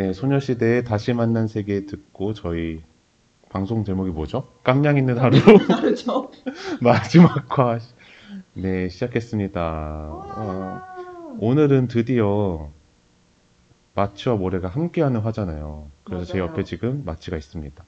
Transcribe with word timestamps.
네, 0.00 0.14
소녀시대의 0.14 0.84
다시 0.84 1.12
만난 1.12 1.46
세계 1.46 1.84
듣고 1.84 2.32
저희 2.32 2.82
방송 3.50 3.84
제목이 3.84 4.10
뭐죠? 4.12 4.48
깜냥 4.64 4.96
있는 4.96 5.18
하루 5.18 5.36
다르죠? 5.68 6.30
마지막화 6.80 7.78
네, 8.54 8.88
시작했습니다. 8.88 9.60
어, 9.60 10.34
와. 10.38 11.36
오늘은 11.38 11.88
드디어 11.88 12.70
마치와 13.94 14.36
모래가 14.36 14.68
함께하는 14.68 15.20
화잖아요. 15.20 15.90
그래서 16.04 16.24
제 16.24 16.38
맞아요. 16.38 16.52
옆에 16.52 16.64
지금 16.64 17.02
마치가 17.04 17.36
있습니다. 17.36 17.84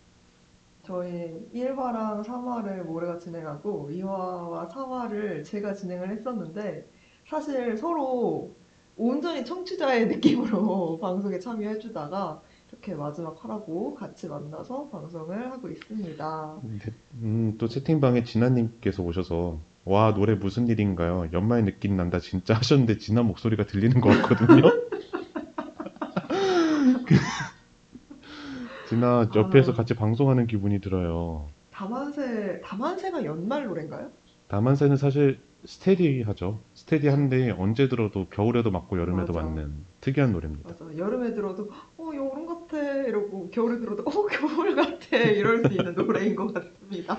저희 0.83 1.49
1화랑 1.55 2.25
3화를 2.25 2.83
모래가 2.83 3.19
진행하고 3.21 3.89
2화와 3.91 4.69
4화를 4.69 5.47
제가 5.47 5.73
진행을 5.73 6.11
했었는데 6.11 6.87
사실 7.27 7.79
서로 7.79 8.55
온전히 8.97 9.45
청취자의 9.45 10.07
느낌으로 10.09 10.99
방송에 11.03 11.39
참여해 11.39 11.79
주다가 11.79 12.41
이렇게 12.71 12.95
마지막 12.95 13.37
화라고 13.43 13.95
같이 13.95 14.29
만나서 14.29 14.89
방송을 14.89 15.51
하고 15.51 15.69
있습니다. 15.69 16.59
근데, 16.61 16.93
음, 17.23 17.55
또 17.59 17.69
채팅방에 17.69 18.25
진아님께서 18.25 19.03
오셔서 19.03 19.61
와, 19.85 20.15
노래 20.15 20.35
무슨 20.35 20.69
일인가요? 20.69 21.29
연말 21.33 21.65
느낌 21.65 21.97
난다 21.97 22.21
진짜 22.21 22.55
하셨는데 22.55 22.99
진아 22.99 23.23
목소리가 23.23 23.67
들리는 23.67 24.01
것 24.01 24.09
같거든요. 24.23 24.63
진아 28.89 29.31
옆에서 29.35 29.73
아. 29.73 29.75
같이 29.75 29.95
방송하는 29.95 30.47
기분이 30.47 30.81
들어요. 30.81 31.49
다만세, 31.73 32.61
다만세가 32.65 33.25
연말 33.25 33.65
노래인가요? 33.65 34.11
다만세는 34.49 34.97
사실 34.97 35.41
스테디하죠. 35.65 36.61
스테디한데 36.75 37.51
언제 37.53 37.89
들어도 37.89 38.27
겨울에도 38.29 38.71
맞고 38.71 38.99
여름에도 38.99 39.33
맞아. 39.33 39.47
맞는 39.47 39.85
특이한 40.01 40.33
노래입니다. 40.33 40.69
맞아. 40.69 40.85
여름에 40.97 41.35
들어도 41.35 41.71
어 41.97 42.11
여름 42.15 42.47
같아 42.47 42.79
이러고 43.05 43.51
겨울에 43.51 43.79
들어도 43.79 44.03
어 44.03 44.27
겨울 44.27 44.75
같아 44.75 45.17
이럴 45.17 45.63
수 45.63 45.69
있는 45.69 45.95
노래인 45.95 46.35
것 46.35 46.53
같습니다. 46.53 47.17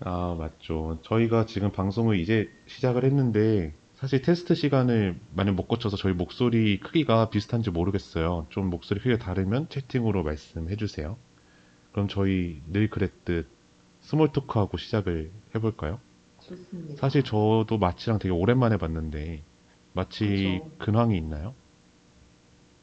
아, 0.00 0.34
맞죠. 0.38 0.98
저희가 1.02 1.46
지금 1.46 1.72
방송을 1.72 2.18
이제 2.18 2.48
시작을 2.66 3.04
했는데 3.04 3.74
사실 3.94 4.22
테스트 4.22 4.54
시간을 4.54 5.16
많이 5.34 5.50
못 5.50 5.66
거쳐서 5.68 5.96
저희 5.98 6.14
목소리 6.14 6.80
크기가 6.80 7.28
비슷한지 7.28 7.70
모르겠어요. 7.70 8.46
좀 8.48 8.70
목소리 8.70 9.00
크기가 9.00 9.18
다르면 9.18 9.68
채팅으로 9.68 10.22
말씀해 10.22 10.76
주세요. 10.76 11.18
그럼 11.92 12.08
저희 12.08 12.62
늘 12.68 12.88
그랬듯 12.88 13.46
small 14.00 14.32
talk하고 14.32 14.78
시작을 14.78 15.30
해볼까요? 15.54 16.00
좋습니다. 16.50 17.00
사실 17.00 17.22
저도 17.22 17.78
마치랑 17.78 18.18
되게 18.18 18.32
오랜만에 18.32 18.76
봤는데 18.76 19.42
마치 19.92 20.60
그쵸. 20.62 20.70
근황이 20.78 21.16
있나요? 21.16 21.54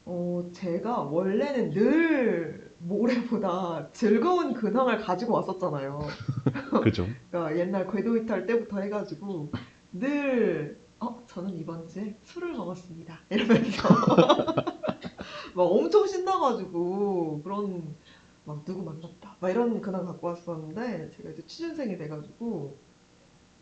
어, 0.04 0.48
제가 0.52 1.00
원래는 1.02 1.70
늘 1.70 2.74
모래보다 2.78 3.90
즐거운 3.92 4.54
근황을 4.54 4.98
가지고 4.98 5.34
왔었잖아요. 5.34 6.00
그죠? 6.82 7.06
그러니까 7.30 7.58
옛날 7.58 7.90
궤도 7.90 8.16
이탈 8.16 8.46
때부터 8.46 8.80
해가지고 8.80 9.50
늘 9.92 10.78
어, 11.00 11.22
저는 11.26 11.56
이번 11.56 11.86
주에 11.86 12.16
술을 12.24 12.52
먹었습니다. 12.52 13.20
이러면서 13.30 13.88
막 15.54 15.62
엄청 15.62 16.06
신나가지고 16.06 17.42
그런 17.42 17.94
막 18.44 18.64
누구 18.64 18.82
만났다 18.82 19.36
막 19.40 19.50
이런 19.50 19.80
근황 19.80 20.06
갖고 20.06 20.28
왔었는데 20.28 21.10
제가 21.16 21.30
이제 21.30 21.44
취준생이 21.44 21.98
돼가지고 21.98 22.78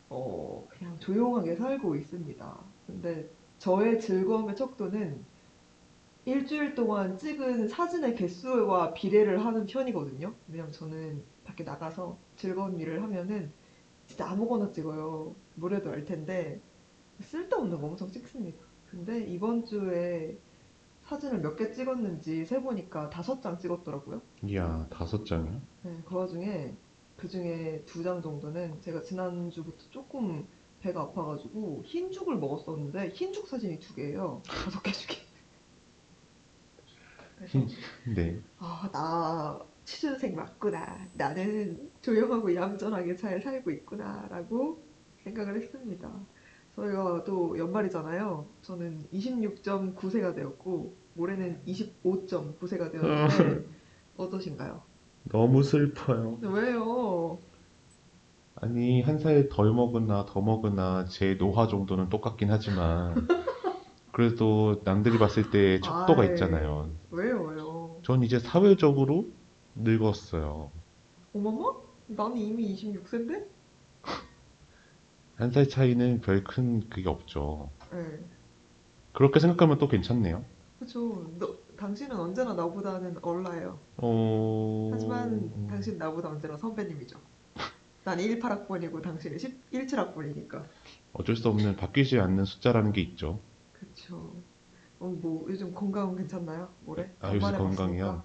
어 0.08 0.66
그냥 0.70 0.98
조용하게 0.98 1.56
살고 1.56 1.96
있습니다. 1.96 2.64
근데 2.86 3.30
저의 3.58 4.00
즐거움의 4.00 4.56
척도는 4.56 5.24
일주일 6.24 6.74
동안 6.74 7.16
찍은 7.18 7.68
사진의 7.68 8.14
개수와 8.16 8.94
비례를 8.94 9.44
하는 9.44 9.66
편이거든요. 9.66 10.34
왜냐면 10.48 10.72
저는 10.72 11.24
밖에 11.44 11.62
나가서 11.64 12.18
즐거운 12.36 12.78
일을 12.78 13.02
하면은 13.02 13.52
진짜 14.06 14.28
아무거나 14.30 14.70
찍어요. 14.72 15.36
노래도 15.54 15.90
알 15.90 16.04
텐데 16.04 16.60
쓸데없는 17.20 17.80
거 17.80 17.86
엄청 17.88 18.10
찍습니다. 18.10 18.58
근데 18.86 19.24
이번 19.24 19.64
주에 19.64 20.38
사진을 21.02 21.40
몇 21.40 21.56
개 21.56 21.70
찍었는지 21.72 22.44
세보니까 22.46 23.10
다섯 23.10 23.40
장 23.40 23.58
찍었더라고요. 23.58 24.22
이야, 24.42 24.86
다섯 24.90 25.24
장이요? 25.24 25.62
네, 25.82 26.02
그 26.04 26.16
와중에 26.16 26.76
그 27.16 27.28
중에 27.28 27.82
두 27.86 28.02
장 28.02 28.20
정도는 28.22 28.80
제가 28.82 29.02
지난주부터 29.02 29.84
조금 29.90 30.46
배가 30.80 31.02
아파가지고 31.02 31.82
흰죽을 31.84 32.36
먹었었는데 32.36 33.08
흰죽 33.10 33.48
사진이 33.48 33.80
두 33.80 33.94
개예요. 33.94 34.42
다섯 34.46 34.82
개 34.82 34.92
중에. 34.92 35.16
그래서 37.38 37.58
네. 38.14 38.40
아, 38.58 38.88
나 38.92 39.60
취준생 39.84 40.34
맞구나. 40.34 41.08
나는 41.14 41.90
조용하고 42.02 42.54
얌전하게 42.54 43.16
잘 43.16 43.40
살고 43.40 43.70
있구나라고 43.70 44.82
생각을 45.24 45.56
했습니다. 45.60 46.10
저희가 46.76 47.24
또 47.24 47.56
연말이잖아요. 47.58 48.46
저는 48.62 49.06
26.9세가 49.12 50.34
되었고 50.34 50.94
올해는 51.16 51.62
25.9세가 51.66 52.92
되었는데 52.92 53.64
어떠신가요? 54.16 54.82
너무 55.30 55.62
슬퍼요. 55.62 56.38
왜요? 56.42 57.38
아니, 58.54 59.02
한 59.02 59.18
살 59.18 59.48
덜 59.48 59.72
먹으나 59.72 60.24
더 60.26 60.40
먹으나 60.40 61.04
제 61.06 61.36
노화 61.38 61.66
정도는 61.68 62.08
똑같긴 62.08 62.50
하지만 62.50 63.14
그래도 64.12 64.82
남들이 64.84 65.18
봤을 65.18 65.50
때 65.50 65.80
척도가 65.80 66.22
아이. 66.22 66.28
있잖아요. 66.30 66.90
왜요, 67.10 67.42
왜요? 67.44 68.00
전 68.02 68.22
이제 68.22 68.38
사회적으로 68.38 69.32
늙었어요. 69.74 70.72
어머머? 71.34 71.82
나는 72.06 72.36
이미 72.38 72.74
26세인데? 72.74 73.44
한 75.36 75.50
살 75.52 75.68
차이는 75.68 76.20
별 76.20 76.44
큰 76.44 76.88
그게 76.90 77.08
없죠. 77.08 77.70
네. 77.92 78.18
그렇게 79.12 79.40
생각하면 79.40 79.78
또 79.78 79.88
괜찮네요. 79.88 80.44
그쵸. 80.78 81.30
너, 81.38 81.56
당신은 81.76 82.16
언제나 82.18 82.54
나보다는 82.54 83.18
얼라요. 83.22 83.78
어... 83.98 84.90
하지만 84.92 85.66
당신 85.66 85.98
나보다 85.98 86.28
언제나 86.30 86.56
선배님이죠. 86.56 87.18
난 88.04 88.18
18학번이고 88.18 89.02
당신은 89.02 89.36
17학번이니까. 89.72 90.64
어쩔 91.12 91.36
수 91.36 91.48
없는 91.48 91.76
바뀌지 91.76 92.18
않는 92.20 92.44
숫자라는 92.44 92.92
게 92.92 93.00
있죠. 93.02 93.40
그쵸. 93.72 94.42
어, 94.98 95.08
뭐 95.08 95.46
요즘 95.50 95.74
건강은 95.74 96.16
괜찮나요? 96.16 96.68
올해? 96.86 97.10
아, 97.20 97.34
요새 97.34 97.52
건강이요? 97.52 98.24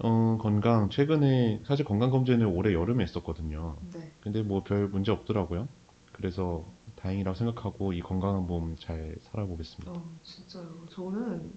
어, 0.00 0.38
건강. 0.40 0.90
최근에 0.90 1.62
사실 1.66 1.84
건강 1.84 2.10
검진을 2.10 2.46
올해 2.46 2.72
여름에 2.72 3.02
했었거든요. 3.04 3.78
네. 3.92 4.12
근데 4.20 4.42
뭐 4.42 4.62
별 4.64 4.88
문제 4.88 5.10
없더라고요. 5.12 5.68
그래서 6.12 6.72
다행이라고 6.96 7.36
생각하고 7.36 7.92
이 7.92 8.00
건강한 8.00 8.46
몸 8.46 8.76
잘 8.78 9.16
살아보겠습니다. 9.22 9.92
어, 9.92 10.18
진짜요. 10.22 10.86
저는 10.90 11.52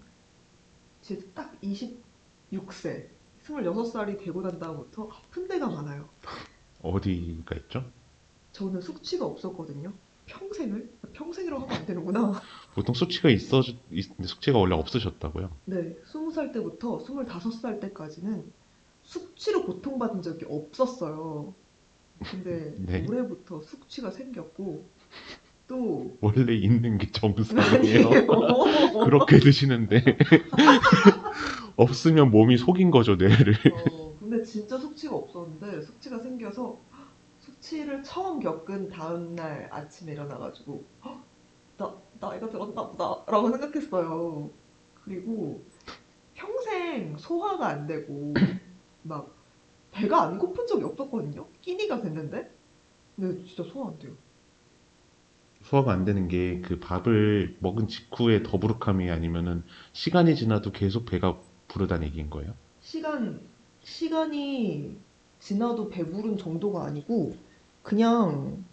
진짜 1.01 1.25
딱 1.34 1.59
26세, 1.62 3.07
26살이 3.45 4.23
되고 4.23 4.41
난 4.41 4.59
다음부터 4.59 5.09
아픈 5.09 5.47
데가 5.47 5.67
많아요. 5.67 6.07
어디가 6.81 7.56
있죠? 7.57 7.84
저는 8.51 8.81
숙취가 8.81 9.25
없었거든요. 9.25 9.94
평생을? 10.28 10.89
평생이라고 11.13 11.63
하면 11.63 11.75
안 11.78 11.85
되는구나. 11.85 12.41
보통 12.73 12.94
수치가 12.95 13.29
있어, 13.29 13.62
있- 13.91 14.12
수치가 14.25 14.59
원래 14.59 14.75
없으셨다고요? 14.75 15.50
네, 15.66 15.95
20살 16.06 16.53
때부터 16.53 17.00
25살 17.00 17.79
때까지는 17.81 18.51
숙취로 19.03 19.66
고통받은 19.66 20.22
적이 20.22 20.45
없었어요. 20.50 21.53
근데 22.24 22.75
네. 22.86 23.06
올해부터 23.07 23.62
숙취가 23.63 24.12
생겼고 24.12 24.86
또 25.71 26.18
원래 26.19 26.53
있는 26.53 26.97
게 26.97 27.09
정상이에요. 27.12 28.09
그렇게 29.06 29.39
드시는데 29.39 30.03
없으면 31.77 32.29
몸이 32.29 32.57
속인 32.57 32.91
거죠, 32.91 33.15
뇌를. 33.15 33.53
어, 33.89 34.13
근데 34.19 34.44
진짜 34.44 34.77
숙취가 34.77 35.15
없었는데 35.15 35.81
숙취가 35.83 36.19
생겨서 36.19 36.77
숙취를 37.39 38.03
처음 38.03 38.41
겪은 38.41 38.89
다음 38.89 39.33
날 39.33 39.69
아침에 39.71 40.12
일어나가지고 40.12 40.83
"헉, 41.06 41.23
나 41.77 41.95
나이가 42.19 42.50
들었나 42.50 42.89
보다라고 42.89 43.50
생각했어요. 43.51 44.50
그리고 45.06 45.63
평생 46.33 47.15
소화가 47.17 47.65
안 47.65 47.88
되고 47.88 48.33
막 49.03 49.33
배가 49.91 50.24
안 50.24 50.38
고픈 50.38 50.67
적이 50.67 50.83
없었거든요. 50.83 51.47
끼니가 51.62 52.01
됐는데 52.01 52.51
근데 53.15 53.45
진짜 53.45 53.63
소화 53.63 53.88
안 53.88 54.00
돼요. 54.00 54.12
소화가 55.63 55.92
안 55.94 56.06
되는 56.06 56.28
게 56.28 56.62
그 56.62 56.80
밥을 56.80 57.58
먹은 57.60 57.88
직후에 57.88 58.44
더부룩함이 58.44 59.10
아니면은 59.10 59.63
시간이 59.94 60.36
지나도 60.36 60.72
계속 60.72 61.06
배가 61.06 61.40
부르다는 61.68 62.08
얘기인 62.08 62.30
거예요? 62.30 62.54
시간 62.81 63.40
시간이 63.84 64.98
지나도 65.40 65.90
배부른 65.90 66.38
정도가 66.38 66.86
아니고 66.86 67.36
그냥 67.84 68.63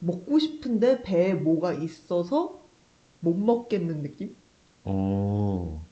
먹고 0.00 0.38
싶은데 0.38 1.02
배에 1.02 1.34
뭐가 1.34 1.72
있어서 1.74 2.60
못 3.20 3.34
먹겠는 3.36 4.02
느낌? 4.02 4.36
어, 4.84 5.86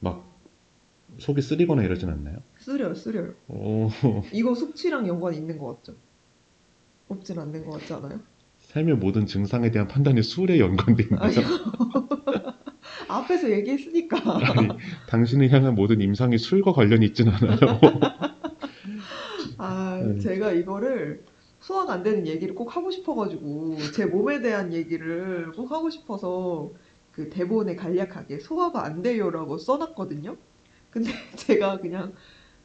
막 0.00 0.24
속이 1.18 1.42
쓰리거나 1.42 1.82
이러진 1.84 2.10
않나요? 2.10 2.38
쓰려요, 2.58 2.94
쓰려요. 2.94 3.34
오, 3.48 3.88
이거 4.32 4.54
숙취랑 4.54 5.08
연관이 5.08 5.36
있는 5.36 5.58
것 5.58 5.76
같죠? 5.76 5.96
없진 7.08 7.38
않는 7.38 7.64
것 7.64 7.78
같지 7.78 7.92
않아요? 7.94 8.20
삶의 8.58 8.96
모든 8.96 9.26
증상에 9.26 9.70
대한 9.70 9.88
판단이 9.88 10.22
술에 10.22 10.60
연관돼 10.60 11.04
있나요? 11.04 11.32
앞에서 13.08 13.50
얘기했으니까. 13.50 14.18
아니, 14.54 14.68
당신을 15.08 15.50
향한 15.50 15.74
모든 15.74 16.00
임상이 16.00 16.36
술과 16.36 16.72
관련이 16.72 17.06
있진 17.06 17.28
않아요. 17.28 17.58
아, 19.56 20.00
음. 20.02 20.20
제가 20.20 20.52
이거를 20.52 21.24
소화가 21.60 21.94
안 21.94 22.02
되는 22.02 22.26
얘기를 22.26 22.54
꼭 22.54 22.76
하고 22.76 22.90
싶어가지고, 22.90 23.78
제 23.94 24.04
몸에 24.04 24.40
대한 24.40 24.72
얘기를 24.72 25.50
꼭 25.52 25.72
하고 25.72 25.88
싶어서, 25.90 26.70
그 27.12 27.30
대본에 27.30 27.74
간략하게 27.74 28.38
소화가 28.40 28.84
안 28.84 29.02
돼요라고 29.02 29.58
써놨거든요? 29.58 30.36
근데 30.90 31.10
제가 31.36 31.78
그냥 31.78 32.12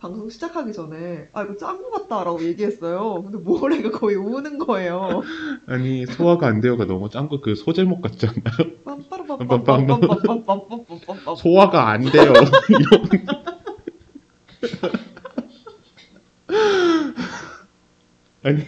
방송 0.04 0.30
시작하기 0.30 0.74
전에, 0.74 1.30
아, 1.32 1.44
이거 1.44 1.56
짠것 1.56 1.90
같다라고 1.94 2.44
얘기했어요. 2.44 3.24
근데 3.24 3.38
모래가 3.38 3.90
거의 3.92 4.18
우는 4.18 4.58
거예요. 4.58 5.22
아니, 5.66 6.06
소화가 6.06 6.46
안 6.46 6.60
돼요가 6.60 6.84
너무 6.86 7.10
짠 7.10 7.30
거 7.30 7.40
그 7.40 7.56
소제목 7.56 8.02
같지 8.02 8.28
않나요? 8.28 8.72
빰빠라빰빰빰빰빰빰빰빰빰빰. 8.84 11.38
소화가 11.38 11.88
안 11.90 12.02
돼요. 12.02 12.34
아니, 18.44 18.60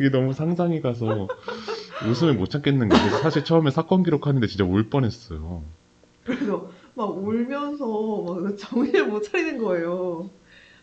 이게 0.00 0.10
너무 0.10 0.32
상상이 0.32 0.80
가서 0.80 1.28
웃음을 2.08 2.34
못 2.34 2.48
참겠는. 2.48 2.88
그래서 2.88 3.18
사실 3.18 3.44
처음에 3.44 3.70
사건 3.70 4.02
기록하는데 4.02 4.46
진짜 4.46 4.64
울 4.64 4.88
뻔했어요. 4.88 5.62
그래서 6.24 6.70
막 6.94 7.10
울면서 7.10 8.22
막 8.40 8.56
정신을 8.56 9.06
못 9.08 9.22
차리는 9.22 9.62
거예요. 9.62 10.30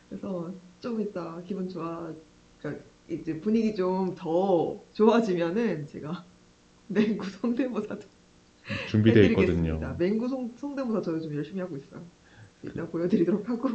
그래서 0.09 0.51
좀 0.79 1.00
이따 1.01 1.41
기분 1.45 1.69
좋아, 1.69 2.13
그러니까 2.59 2.83
이제 3.07 3.39
분위기 3.39 3.75
좀 3.75 4.15
더 4.15 4.81
좋아지면은 4.94 5.88
제가 5.88 6.25
맹구 6.88 7.25
성대모사도 7.29 8.01
준비되어 8.89 9.23
해드리겠습니다. 9.23 9.73
있거든요. 9.73 9.95
맹구 9.97 10.27
성, 10.27 10.51
성대모사 10.57 11.01
저 11.01 11.13
요즘 11.13 11.35
열심히 11.35 11.59
하고 11.61 11.77
있어요. 11.77 12.03
이따 12.61 12.85
보여드리도록 12.88 13.47
하고. 13.50 13.69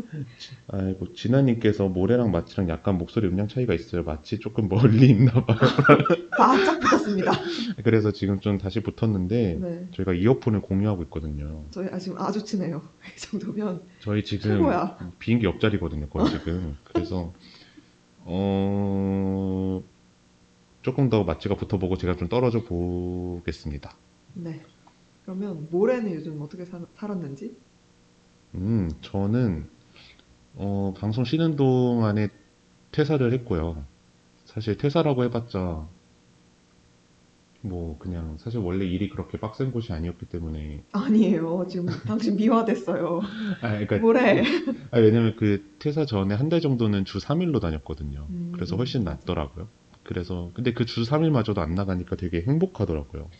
아이고, 0.68 1.14
진아님께서 1.14 1.88
모래랑 1.88 2.30
마치랑 2.30 2.68
약간 2.68 2.98
목소리 2.98 3.26
음량 3.28 3.48
차이가 3.48 3.72
있어요. 3.72 4.02
마치 4.04 4.38
조금 4.38 4.68
멀리 4.68 5.08
있나 5.08 5.32
봐요. 5.44 5.58
바짝 6.36 6.80
붙었습니다. 6.80 7.32
그래서 7.82 8.12
지금 8.12 8.40
좀 8.40 8.58
다시 8.58 8.80
붙었는데 8.80 9.58
네. 9.60 9.88
저희가 9.94 10.12
이어폰을 10.12 10.60
공유하고 10.60 11.02
있거든요. 11.04 11.64
저희 11.70 11.88
아, 11.88 11.98
지금 11.98 12.18
아주 12.18 12.44
친해요. 12.44 12.82
이 13.16 13.18
정도면 13.20 13.82
저희 14.00 14.22
지금 14.22 14.50
최고야. 14.50 15.12
비행기 15.18 15.46
옆자리거든요, 15.46 16.08
거의 16.10 16.28
지금. 16.30 16.76
그래서 16.84 17.32
어 18.26 19.82
조금 20.82 21.08
더 21.08 21.24
마취가 21.24 21.54
붙어보고 21.56 21.96
제가 21.96 22.16
좀 22.16 22.28
떨어져 22.28 22.64
보겠습니다. 22.64 23.96
네. 24.34 24.60
그러면 25.24 25.68
모래는 25.70 26.12
요즘 26.14 26.40
어떻게 26.42 26.66
사- 26.66 26.84
살았는지? 26.96 27.56
음, 28.54 28.90
저는 29.00 29.68
어 30.56 30.94
방송 30.96 31.24
쉬는 31.24 31.56
동안에 31.56 32.28
퇴사를 32.92 33.32
했고요. 33.32 33.84
사실 34.44 34.76
퇴사라고 34.76 35.24
해봤자 35.24 35.88
뭐 37.62 37.96
그냥 37.98 38.36
사실 38.38 38.60
원래 38.60 38.84
일이 38.84 39.08
그렇게 39.08 39.38
빡센 39.40 39.72
곳이 39.72 39.92
아니었기 39.92 40.26
때문에 40.26 40.84
아니에요. 40.92 41.66
지금 41.68 41.86
당신 42.06 42.36
미화됐어요. 42.36 43.20
아 43.62 43.68
그러니까 43.70 43.98
모래. 43.98 44.42
아, 44.90 44.98
왜냐면 44.98 45.34
그 45.36 45.64
퇴사 45.78 46.04
전에 46.04 46.34
한 46.34 46.50
달 46.50 46.60
정도는 46.60 47.04
주 47.06 47.18
3일로 47.18 47.60
다녔거든요. 47.60 48.26
음. 48.30 48.52
그래서 48.54 48.76
훨씬 48.76 49.02
낫더라고요. 49.04 49.68
그래서 50.04 50.50
근데 50.54 50.74
그 50.74 50.84
주 50.84 51.02
3일마저도 51.04 51.58
안 51.58 51.74
나가니까 51.74 52.16
되게 52.16 52.42
행복하더라고요. 52.42 53.30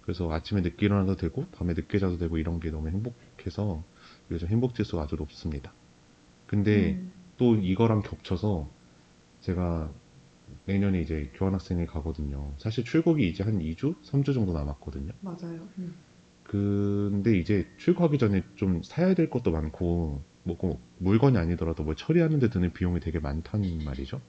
그래서 0.00 0.30
아침에 0.32 0.62
늦게 0.62 0.86
일어나도 0.86 1.16
되고 1.16 1.44
밤에 1.52 1.74
늦게 1.74 1.98
자도 1.98 2.16
되고 2.18 2.38
이런 2.38 2.60
게 2.60 2.70
너무 2.70 2.88
행복해서 2.88 3.84
요즘 4.30 4.48
행복 4.48 4.74
지수가 4.74 5.02
아주 5.02 5.16
높습니다. 5.16 5.72
근데 6.46 6.92
음. 6.92 7.12
또 7.36 7.56
이거랑 7.56 8.02
겹쳐서 8.02 8.68
제가 9.40 9.90
내년에 10.66 11.00
이제 11.00 11.30
교환학생을 11.34 11.86
가거든요. 11.86 12.52
사실 12.58 12.84
출국이 12.84 13.28
이제 13.28 13.42
한 13.42 13.58
2주, 13.58 13.94
3주 14.02 14.34
정도 14.34 14.52
남았거든요. 14.52 15.12
맞아요. 15.20 15.68
음. 15.78 15.94
근데 16.44 17.38
이제 17.38 17.66
출국하기 17.78 18.18
전에 18.18 18.42
좀 18.54 18.82
사야 18.82 19.14
될 19.14 19.30
것도 19.30 19.50
많고, 19.50 20.22
뭐, 20.44 20.56
꼭 20.56 20.80
물건이 20.98 21.38
아니더라도 21.38 21.82
뭐 21.82 21.94
처리하는데 21.94 22.50
드는 22.50 22.72
비용이 22.72 23.00
되게 23.00 23.18
많다는 23.18 23.84
말이죠. 23.84 24.20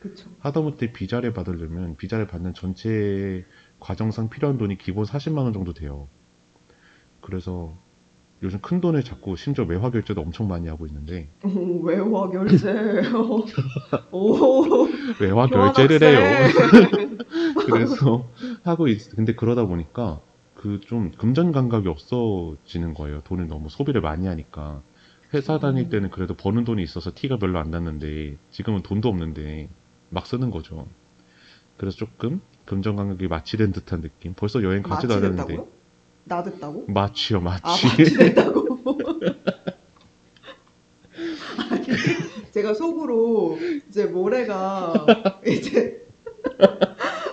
그쵸. 0.00 0.30
하다못해 0.38 0.92
비자를 0.92 1.32
받으려면 1.32 1.96
비자를 1.96 2.26
받는 2.26 2.54
전체 2.54 3.44
과정상 3.80 4.28
필요한 4.28 4.58
돈이 4.58 4.78
기본 4.78 5.04
40만 5.04 5.44
원 5.44 5.52
정도 5.52 5.72
돼요. 5.72 6.08
그래서 7.20 7.76
요즘 8.42 8.58
큰 8.60 8.80
돈을 8.80 9.04
자꾸 9.04 9.36
심지어 9.36 9.64
외화 9.64 9.90
결제도 9.90 10.20
엄청 10.20 10.48
많이 10.48 10.68
하고 10.68 10.86
있는데 10.86 11.28
오, 11.44 11.80
외화 11.82 12.28
결제. 12.30 13.02
오, 14.10 14.88
외화 15.20 15.46
결제를 15.46 16.02
해요. 16.02 17.18
그래서 17.66 18.28
하고 18.62 18.88
있, 18.88 19.08
근데 19.16 19.34
그러다 19.34 19.64
보니까 19.66 20.20
그 20.54 20.80
좀 20.80 21.10
금전 21.12 21.52
감각이 21.52 21.88
없어지는 21.88 22.94
거예요. 22.94 23.20
돈을 23.24 23.48
너무 23.48 23.68
소비를 23.68 24.00
많이 24.00 24.26
하니까. 24.26 24.82
회사 25.32 25.58
다닐 25.58 25.88
때는 25.90 26.10
그래도 26.10 26.34
버는 26.34 26.64
돈이 26.64 26.82
있어서 26.82 27.10
티가 27.14 27.38
별로 27.38 27.58
안 27.58 27.70
났는데 27.70 28.36
지금은 28.50 28.82
돈도 28.82 29.08
없는데 29.08 29.68
막 30.10 30.26
쓰는 30.26 30.50
거죠. 30.50 30.86
그래서 31.76 31.96
조금 31.96 32.40
금전 32.66 32.96
감각이 32.96 33.26
마취된 33.28 33.72
듯한 33.72 34.00
느낌. 34.00 34.32
벌써 34.34 34.62
여행 34.62 34.82
가지도 34.82 35.14
않았는데? 35.28 35.54
나됐다고? 36.24 36.86
마취요, 36.88 37.38
아, 37.38 37.40
마취. 37.40 37.86
마취됐다고? 37.86 38.78
아니, 41.70 41.86
제가 42.52 42.74
속으로 42.74 43.58
이제 43.88 44.06
모래가 44.06 44.92
이제 45.46 46.06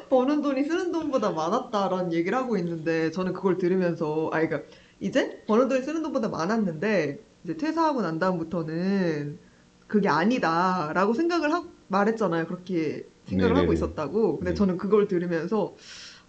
버는 0.10 0.42
돈이 0.42 0.64
쓰는 0.66 0.92
돈보다 0.92 1.32
많았다라는 1.32 2.14
얘기를 2.14 2.38
하고 2.38 2.58
있는데 2.58 3.12
저는 3.12 3.34
그걸 3.34 3.58
들으면서 3.58 4.30
아 4.34 4.42
그러니까 4.42 4.70
이제 5.00 5.44
버는 5.48 5.70
돈이 5.70 5.84
쓰는 5.84 6.04
돈보다 6.04 6.28
많았는데 6.30 7.20
이제 7.44 7.58
퇴사하고 7.58 8.02
난 8.02 8.20
다음부터는 8.20 9.40
그게 9.88 10.10
아니다라고 10.10 11.14
생각을 11.14 11.54
하고 11.54 11.68
말했잖아요. 11.88 12.48
그렇게 12.48 13.06
생각을 13.26 13.52
하고 13.56 13.68
네네네. 13.68 13.74
있었다고. 13.74 14.38
근데 14.38 14.52
네. 14.52 14.56
저는 14.56 14.78
그걸 14.78 15.08
들으면서 15.08 15.76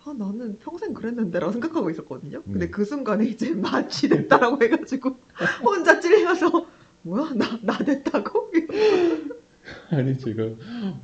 아 0.05 0.13
나는 0.19 0.59
평생 0.59 0.95
그랬는데라고 0.95 1.53
생각하고 1.53 1.91
있었거든요. 1.91 2.43
근데 2.43 2.67
네. 2.67 2.71
그 2.71 2.85
순간에 2.85 3.25
이제 3.27 3.51
마취 3.55 4.09
됐다라고 4.09 4.63
해가지고 4.63 5.17
혼자 5.63 6.01
찔려서 6.01 6.67
뭐야 7.03 7.33
나 7.35 7.59
나 7.63 7.79
됐다고? 7.79 8.51
아니 9.91 10.19
제가 10.19 10.43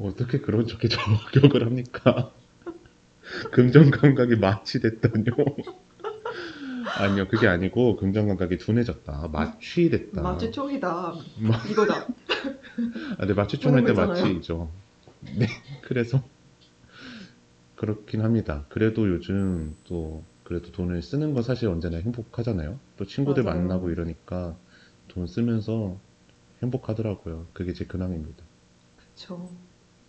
어떻게 0.01 0.41
그런 0.41 0.67
저렇게 0.67 0.89
저격을 0.89 1.65
합니까? 1.67 2.33
금전 3.53 3.91
감각이 3.91 4.37
마취됐다뇨. 4.37 5.33
아니요, 6.97 7.29
그게 7.29 7.47
아니고 7.47 7.97
금전 7.97 8.29
감각이 8.29 8.57
둔해졌다. 8.59 9.29
마취됐다. 9.31 10.23
마취 10.23 10.51
총이다 10.51 11.15
마- 11.41 11.63
이거다. 11.71 12.07
아, 13.19 13.27
네, 13.27 13.35
마취총 13.35 13.75
할 13.75 13.85
때 13.85 13.93
그런 13.93 14.07
거 14.09 14.15
있잖아요. 14.15 14.35
마취죠. 14.35 14.71
네, 15.37 15.47
그래서 15.83 16.23
그렇긴 17.79 18.23
합니다. 18.23 18.67
그래도 18.69 19.09
요즘 19.09 19.77
또 19.85 20.25
그래도 20.43 20.73
돈을 20.73 21.01
쓰는 21.03 21.33
건 21.35 21.43
사실 21.45 21.69
언제나 21.69 21.99
행복하잖아요. 21.99 22.81
또 22.97 23.07
친구들 23.07 23.45
맞아요. 23.45 23.61
만나고 23.61 23.91
이러니까 23.91 24.59
돈 25.09 25.27
쓰면서 25.27 26.01
행복하더라고요. 26.63 27.47
그게 27.53 27.73
제 27.73 27.87
근황입니다. 27.87 28.45
그쵸. 28.97 29.49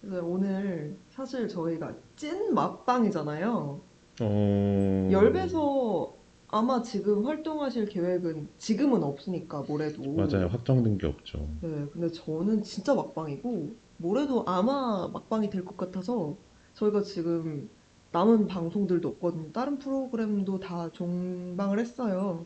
그래서 0.02 0.26
오늘 0.26 0.98
사실 1.10 1.48
저희가 1.48 1.96
찐 2.16 2.54
막방이잖아요. 2.56 3.82
어... 4.22 5.10
열배서 5.12 6.18
아마 6.48 6.82
지금 6.82 7.26
활동하실 7.28 7.88
계획은 7.90 8.50
지금은 8.58 9.04
없으니까 9.04 9.62
모레도. 9.68 10.16
맞아요. 10.16 10.48
확정된 10.48 10.98
게 10.98 11.06
없죠. 11.08 11.48
네, 11.62 11.86
근데 11.94 12.10
저는 12.10 12.64
진짜 12.64 12.96
막방이고 12.96 13.76
모레도 13.98 14.46
아마 14.48 15.08
막방이 15.14 15.50
될 15.52 15.64
것 15.66 15.78
같아서 15.78 16.38
저희가 16.80 17.02
지금 17.04 17.70
남은 18.14 18.48
방송들도 18.48 19.08
없거든요. 19.10 19.52
다른 19.52 19.78
프로그램도 19.78 20.60
다 20.60 20.90
종방을 20.94 21.78
했어요. 21.78 22.46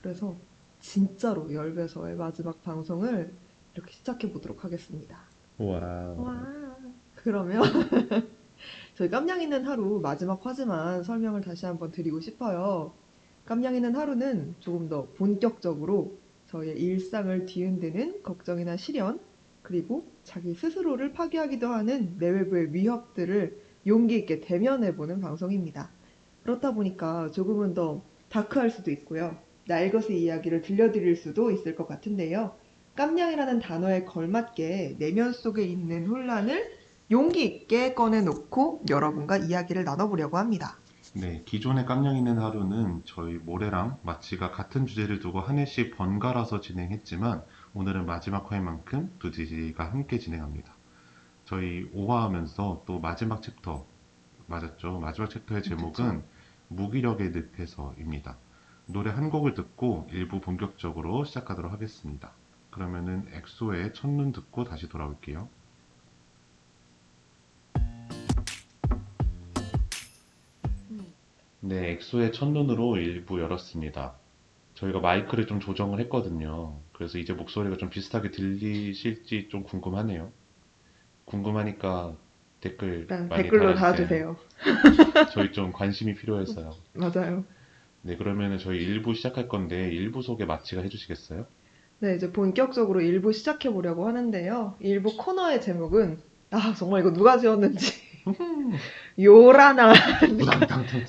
그래서 0.00 0.36
진짜로 0.80 1.52
열배서의 1.52 2.16
마지막 2.16 2.62
방송을 2.62 3.32
이렇게 3.74 3.92
시작해 3.92 4.30
보도록 4.32 4.64
하겠습니다. 4.64 5.18
와. 5.58 5.80
와. 6.16 6.76
그러면 7.16 7.62
저희 8.94 9.10
깜냥 9.10 9.42
있는 9.42 9.64
하루 9.66 10.00
마지막 10.00 10.44
화지만 10.44 11.02
설명을 11.02 11.40
다시 11.40 11.66
한번 11.66 11.90
드리고 11.90 12.20
싶어요. 12.20 12.92
깜냥 13.44 13.74
있는 13.74 13.96
하루는 13.96 14.54
조금 14.60 14.88
더 14.88 15.06
본격적으로 15.16 16.16
저희의 16.46 16.78
일상을 16.80 17.46
뒤흔드는 17.46 18.22
걱정이나 18.22 18.76
시련, 18.76 19.18
그리고 19.62 20.04
자기 20.22 20.54
스스로를 20.54 21.12
파괴하기도 21.12 21.66
하는 21.66 22.16
내외부의 22.18 22.74
위협들을 22.74 23.71
용기 23.86 24.16
있게 24.16 24.40
대면해보는 24.40 25.20
방송입니다. 25.20 25.90
그렇다 26.42 26.72
보니까 26.72 27.30
조금은 27.30 27.74
더 27.74 28.02
다크할 28.28 28.70
수도 28.70 28.90
있고요. 28.90 29.36
날것의 29.66 30.20
이야기를 30.22 30.62
들려드릴 30.62 31.16
수도 31.16 31.50
있을 31.50 31.76
것 31.76 31.86
같은데요. 31.86 32.54
깜냥이라는 32.96 33.60
단어에 33.60 34.04
걸맞게 34.04 34.96
내면 34.98 35.32
속에 35.32 35.62
있는 35.64 36.06
혼란을 36.06 36.82
용기 37.10 37.44
있게 37.44 37.94
꺼내놓고 37.94 38.82
여러분과 38.88 39.36
이야기를 39.38 39.84
나눠보려고 39.84 40.38
합니다. 40.38 40.78
네, 41.14 41.42
기존의 41.44 41.84
깜냥 41.84 42.16
있는 42.16 42.38
하루는 42.38 43.02
저희 43.04 43.34
모래랑 43.34 43.98
마치가 44.02 44.50
같은 44.50 44.86
주제를 44.86 45.20
두고 45.20 45.40
한 45.40 45.58
해씩 45.58 45.96
번갈아서 45.96 46.60
진행했지만 46.60 47.42
오늘은 47.74 48.06
마지막 48.06 48.50
화인 48.50 48.64
만큼 48.64 49.10
두 49.18 49.30
DJ가 49.30 49.90
함께 49.90 50.18
진행합니다. 50.18 50.74
저희 51.52 51.86
5화하면서 51.92 52.86
또 52.86 52.98
마지막 52.98 53.42
챕터 53.42 53.84
맞았죠? 54.46 55.00
마지막 55.00 55.28
chapter의 55.28 55.62
제목은 55.62 56.22
무기력의 56.68 57.32
늪에서입니다. 57.32 58.38
노래 58.86 59.10
한 59.10 59.28
곡을 59.28 59.52
듣고 59.52 60.08
일부 60.12 60.40
본격적으로 60.40 61.26
시작하도록 61.26 61.70
하겠습니다. 61.70 62.32
그러면은 62.70 63.28
엑소의 63.34 63.92
첫눈 63.92 64.32
듣고 64.32 64.64
다시 64.64 64.88
돌아올게요. 64.88 65.46
네, 71.60 71.90
엑소의 71.90 72.32
첫눈으로 72.32 72.96
일부 72.96 73.42
열었습니다. 73.42 74.14
저희가 74.72 75.00
마이크를 75.00 75.46
좀 75.46 75.60
조정을 75.60 76.00
했거든요. 76.00 76.78
그래서 76.94 77.18
이제 77.18 77.34
목소리가 77.34 77.76
좀 77.76 77.90
비슷하게 77.90 78.30
들리실지 78.30 79.50
좀 79.50 79.64
궁금하네요. 79.64 80.32
궁금하니까 81.24 82.14
댓글 82.60 83.00
일단 83.00 83.28
많이 83.28 83.42
댓글로 83.44 83.74
달아주세요. 83.74 84.36
저희 85.32 85.52
좀 85.52 85.72
관심이 85.72 86.14
필요해서요. 86.14 86.74
맞아요. 86.94 87.44
네, 88.02 88.16
그러면은 88.16 88.58
저희 88.58 88.78
일부 88.78 89.14
시작할 89.14 89.48
건데 89.48 89.90
일부 89.90 90.22
소개 90.22 90.44
마치가 90.44 90.82
해주시겠어요? 90.82 91.46
네, 92.00 92.16
이제 92.16 92.32
본격적으로 92.32 93.00
일부 93.00 93.32
시작해 93.32 93.70
보려고 93.70 94.06
하는데요. 94.06 94.76
일부 94.80 95.16
코너의 95.16 95.60
제목은 95.60 96.18
아 96.50 96.74
정말 96.76 97.00
이거 97.00 97.12
누가 97.12 97.38
지었는지 97.38 97.94
요란한. 99.20 99.94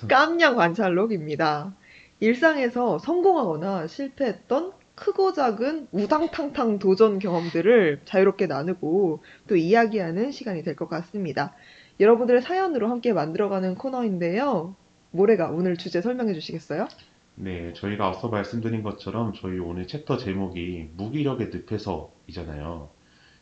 깜냥 0.07 0.55
관찰록입니다. 0.55 1.73
일상에서 2.19 2.99
성공하거나 2.99 3.87
실패했던 3.87 4.73
크고 4.95 5.33
작은 5.33 5.87
우당탕탕 5.91 6.79
도전 6.79 7.19
경험들을 7.19 8.01
자유롭게 8.05 8.47
나누고 8.47 9.23
또 9.47 9.55
이야기하는 9.55 10.31
시간이 10.31 10.63
될 10.63 10.75
것 10.75 10.87
같습니다. 10.89 11.53
여러분들의 11.99 12.41
사연으로 12.41 12.89
함께 12.89 13.13
만들어가는 13.13 13.75
코너인데요. 13.75 14.75
모래가 15.11 15.49
오늘 15.49 15.77
주제 15.77 16.01
설명해 16.01 16.33
주시겠어요? 16.33 16.87
네, 17.35 17.73
저희가 17.73 18.07
앞서 18.07 18.27
말씀드린 18.29 18.83
것처럼 18.83 19.33
저희 19.33 19.59
오늘 19.59 19.87
챕터 19.87 20.17
제목이 20.17 20.89
무기력의 20.95 21.49
늪에서이잖아요. 21.69 22.89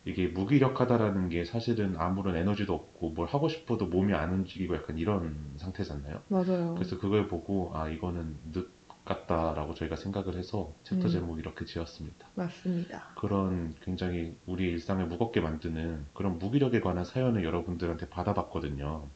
이게 0.03 0.27
무기력하다라는 0.27 1.29
게 1.29 1.45
사실은 1.45 1.95
아무런 1.97 2.35
에너지도 2.35 2.73
없고 2.73 3.11
뭘 3.11 3.27
하고 3.27 3.47
싶어도 3.49 3.85
몸이 3.85 4.13
안 4.13 4.33
움직이고 4.33 4.75
약간 4.75 4.97
이런 4.97 5.35
상태잖아요. 5.57 6.21
맞아요. 6.29 6.73
그래서 6.75 6.97
그걸 6.97 7.27
보고 7.27 7.71
아, 7.75 7.87
이거는 7.89 8.35
늪 8.53 8.69
같다라고 9.05 9.73
저희가 9.73 9.95
생각을 9.95 10.35
해서 10.37 10.73
챕터 10.83 11.07
음. 11.07 11.09
제목 11.09 11.39
이렇게 11.39 11.65
지었습니다. 11.65 12.27
맞습니다. 12.35 13.09
그런 13.17 13.73
굉장히 13.83 14.35
우리 14.45 14.69
일상을 14.69 15.05
무겁게 15.07 15.41
만드는 15.41 16.05
그런 16.13 16.37
무기력에 16.37 16.81
관한 16.81 17.03
사연을 17.03 17.43
여러분들한테 17.43 18.09
받아봤거든요. 18.09 19.07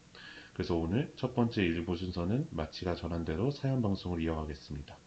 그래서 0.53 0.75
오늘 0.75 1.11
첫 1.15 1.35
번째 1.35 1.61
일부 1.63 1.95
순서는 1.95 2.47
마치가 2.49 2.95
전한 2.95 3.25
대로 3.25 3.51
사연 3.51 3.81
방송을 3.81 4.21
이어가겠습니다. 4.21 4.97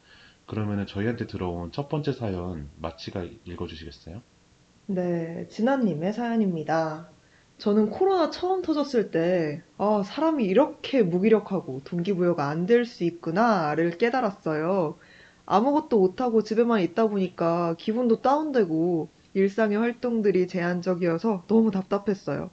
그러면은 0.46 0.86
저희한테 0.86 1.26
들어온 1.26 1.72
첫 1.72 1.88
번째 1.88 2.12
사연 2.12 2.68
마치가 2.76 3.24
읽어주시겠어요? 3.44 4.22
네, 4.86 5.46
진아님의 5.48 6.12
사연입니다. 6.12 7.10
저는 7.58 7.90
코로나 7.90 8.30
처음 8.30 8.62
터졌을 8.62 9.10
때, 9.10 9.62
아, 9.78 10.02
사람이 10.04 10.44
이렇게 10.44 11.02
무기력하고 11.02 11.80
동기부여가 11.84 12.48
안 12.48 12.66
될 12.66 12.84
수 12.86 13.04
있구나를 13.04 13.98
깨달았어요. 13.98 14.96
아무것도 15.46 15.98
못하고 15.98 16.42
집에만 16.42 16.80
있다 16.82 17.08
보니까 17.08 17.74
기분도 17.78 18.20
다운되고 18.22 19.08
일상의 19.34 19.78
활동들이 19.78 20.46
제한적이어서 20.48 21.44
너무 21.48 21.70
답답했어요. 21.70 22.50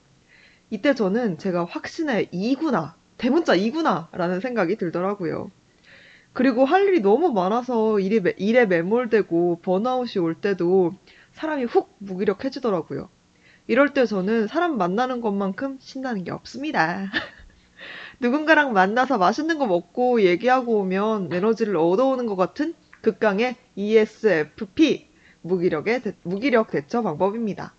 이때 0.70 0.94
저는 0.94 1.38
제가 1.38 1.64
확신의 1.66 2.30
이구나, 2.32 2.96
대문자 3.18 3.54
이구나 3.56 4.08
라는 4.12 4.40
생각이 4.40 4.76
들더라고요. 4.76 5.50
그리고 6.34 6.64
할 6.66 6.86
일이 6.88 7.00
너무 7.00 7.32
많아서 7.32 8.00
일이, 8.00 8.20
매- 8.20 8.34
일에 8.38 8.66
매몰되고 8.66 9.60
번아웃이 9.62 10.22
올 10.22 10.34
때도 10.40 10.94
사람이 11.32 11.64
훅 11.64 11.94
무기력해지더라고요. 12.00 13.08
이럴 13.66 13.92
때 13.94 14.06
저는 14.06 14.46
사람 14.46 14.76
만나는 14.78 15.20
것만큼 15.20 15.78
신나는 15.80 16.24
게 16.24 16.30
없습니다. 16.30 17.10
누군가랑 18.20 18.72
만나서 18.72 19.18
맛있는 19.18 19.58
거 19.58 19.66
먹고 19.66 20.22
얘기하고 20.22 20.78
오면 20.80 21.32
에너지를 21.32 21.76
얻어오는 21.76 22.26
것 22.26 22.36
같은 22.36 22.74
극강의 23.02 23.56
ESFP 23.74 25.08
무기력의 25.42 26.02
대- 26.02 26.14
무기력 26.22 26.70
대처 26.70 27.02
방법입니다. 27.02 27.74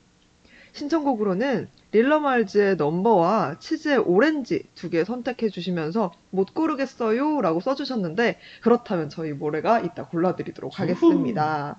신청곡으로는 0.73 1.69
릴러말즈의 1.91 2.75
넘버와 2.75 3.57
치즈의 3.59 3.97
오렌지 3.97 4.63
두 4.75 4.89
개 4.91 5.03
선택해 5.03 5.49
주시면서 5.49 6.11
못 6.29 6.53
고르겠어요 6.53 7.41
라고 7.41 7.59
써주셨는데 7.61 8.37
그렇다면 8.61 9.09
저희 9.09 9.31
모레가 9.33 9.79
이따 9.79 10.05
골라드리도록 10.05 10.79
하겠습니다. 10.79 11.77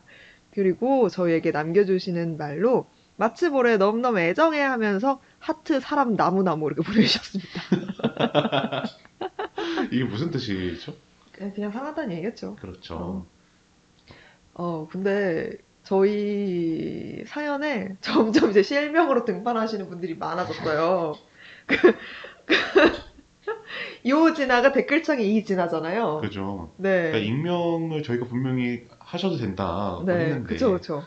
그리고 0.50 1.08
저희에게 1.08 1.52
남겨주시는 1.52 2.38
말로 2.38 2.86
마치 3.18 3.48
모래 3.48 3.76
넘넘 3.76 4.16
애정해 4.16 4.60
하면서 4.62 5.20
하트 5.40 5.80
사람 5.80 6.14
나무나무 6.14 6.68
이렇게 6.68 6.82
보내주셨습니다. 6.88 7.62
이게 9.90 10.04
무슨 10.04 10.30
뜻이죠? 10.30 10.94
그냥, 11.32 11.72
상하다는 11.72 12.12
얘기겠죠. 12.12 12.56
그렇죠. 12.56 13.26
어, 14.54 14.88
근데 14.90 15.50
저희 15.82 17.24
사연에 17.26 17.96
점점 18.00 18.50
이제 18.50 18.62
실명으로 18.62 19.24
등판하시는 19.24 19.88
분들이 19.88 20.16
많아졌어요. 20.16 21.16
그, 21.66 21.76
그, 22.46 24.08
요 24.08 24.32
진아가 24.32 24.70
댓글창에 24.70 25.24
이 25.24 25.44
진아잖아요. 25.44 26.20
그죠. 26.22 26.70
그러니까 26.76 27.18
네. 27.18 27.24
익명을 27.24 28.04
저희가 28.04 28.26
분명히 28.26 28.86
하셔도 29.00 29.38
된다고 29.38 30.04
네, 30.04 30.40
그쵸, 30.42 30.72
그쵸. 30.72 31.04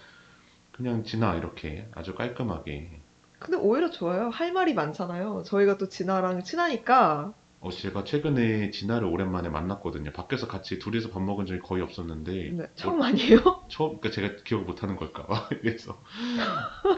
그냥 0.82 1.04
지나 1.04 1.36
이렇게 1.36 1.88
아주 1.94 2.16
깔끔하게 2.16 2.90
근데 3.38 3.58
오히려 3.58 3.90
좋아요. 3.90 4.30
할 4.30 4.52
말이 4.52 4.74
많잖아요. 4.74 5.44
저희가 5.46 5.78
또 5.78 5.90
진아랑 5.90 6.44
친하니까. 6.44 7.34
어, 7.60 7.70
제가 7.72 8.04
최근에 8.04 8.72
진아를 8.72 9.08
오랜만에 9.08 9.50
만났거든요. 9.50 10.12
밖에서 10.12 10.48
같이 10.48 10.80
둘이서 10.80 11.10
밥 11.12 11.22
먹은 11.22 11.46
적이 11.46 11.60
거의 11.60 11.84
없었는데 11.84 12.52
네, 12.54 12.66
처음 12.76 13.02
아니에요? 13.02 13.38
처음 13.70 14.00
그러니까 14.00 14.10
제가 14.10 14.44
기억을 14.44 14.66
못하는 14.66 14.96
걸까 14.96 15.26
봐 15.28 15.48
그래서 15.62 16.02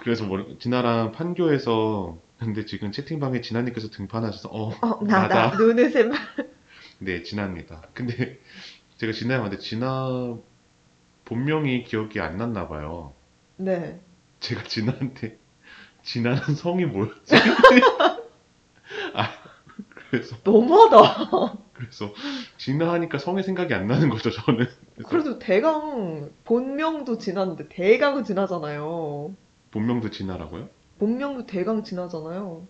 그래서 0.04 0.26
뭐 0.26 0.56
진아랑 0.60 1.12
판교에서 1.12 2.18
근데 2.40 2.66
지금 2.66 2.92
채팅방에 2.94 3.42
진아님께서 3.42 3.90
등판하셔서 3.90 4.50
어 4.50 4.70
어, 4.82 5.04
나다. 5.04 5.48
나다. 5.48 5.58
눈웃음. 5.58 6.12
네 7.00 7.24
진아입니다. 7.24 7.82
근데 7.94 8.40
제가 8.98 9.12
진아한테 9.12 9.58
진아 9.58 10.38
본명이 11.26 11.84
기억이 11.84 12.22
안 12.22 12.38
났나 12.38 12.68
봐요. 12.70 13.14
네. 13.64 14.00
제가 14.40 14.64
진아한테 14.64 15.38
진아는 16.04 16.56
성이 16.56 16.86
뭐였지? 16.86 17.34
아 19.16 19.30
그래서 20.10 20.36
너무하다. 20.44 21.58
그래서 21.74 22.14
진아 22.58 22.92
하니까 22.94 23.18
성의 23.18 23.44
생각이 23.44 23.74
안 23.74 23.88
나는 23.88 24.10
거죠 24.10 24.30
저는. 24.30 24.68
그래서 24.96 25.10
그래도 25.10 25.40
대강, 25.40 26.30
본명도 26.44 27.18
진아인데 27.18 27.68
대강은 27.70 28.24
진아잖아요. 28.26 29.34
본명도 29.72 30.12
진아라고요? 30.12 30.70
본명도 31.00 31.46
대강 31.48 31.84
진아잖아요. 31.84 32.68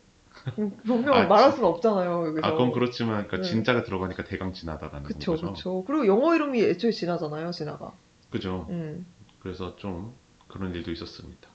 음, 0.58 0.72
본명을 0.88 1.14
아, 1.14 1.28
말할 1.28 1.50
진- 1.52 1.58
수는 1.58 1.70
없잖아요, 1.70 2.28
여기서. 2.28 2.48
아 2.48 2.52
그건 2.52 2.72
그렇지만 2.72 3.28
그러니까 3.28 3.38
네. 3.38 3.44
진짜가 3.44 3.84
들어가니까 3.84 4.24
대강 4.24 4.54
진하다라는 4.54 5.04
그쵸, 5.04 5.32
거죠. 5.34 5.54
그쵸. 5.54 5.84
그리고 5.86 6.08
영어 6.08 6.34
이름이 6.36 6.62
애초에 6.64 6.92
진아잖아요, 6.92 7.52
진아가. 7.52 7.92
그죠. 8.32 8.66
음. 8.70 9.06
그래서 9.42 9.76
좀 9.76 10.14
그런 10.54 10.76
일도 10.76 10.92
있었습니다. 10.92 11.50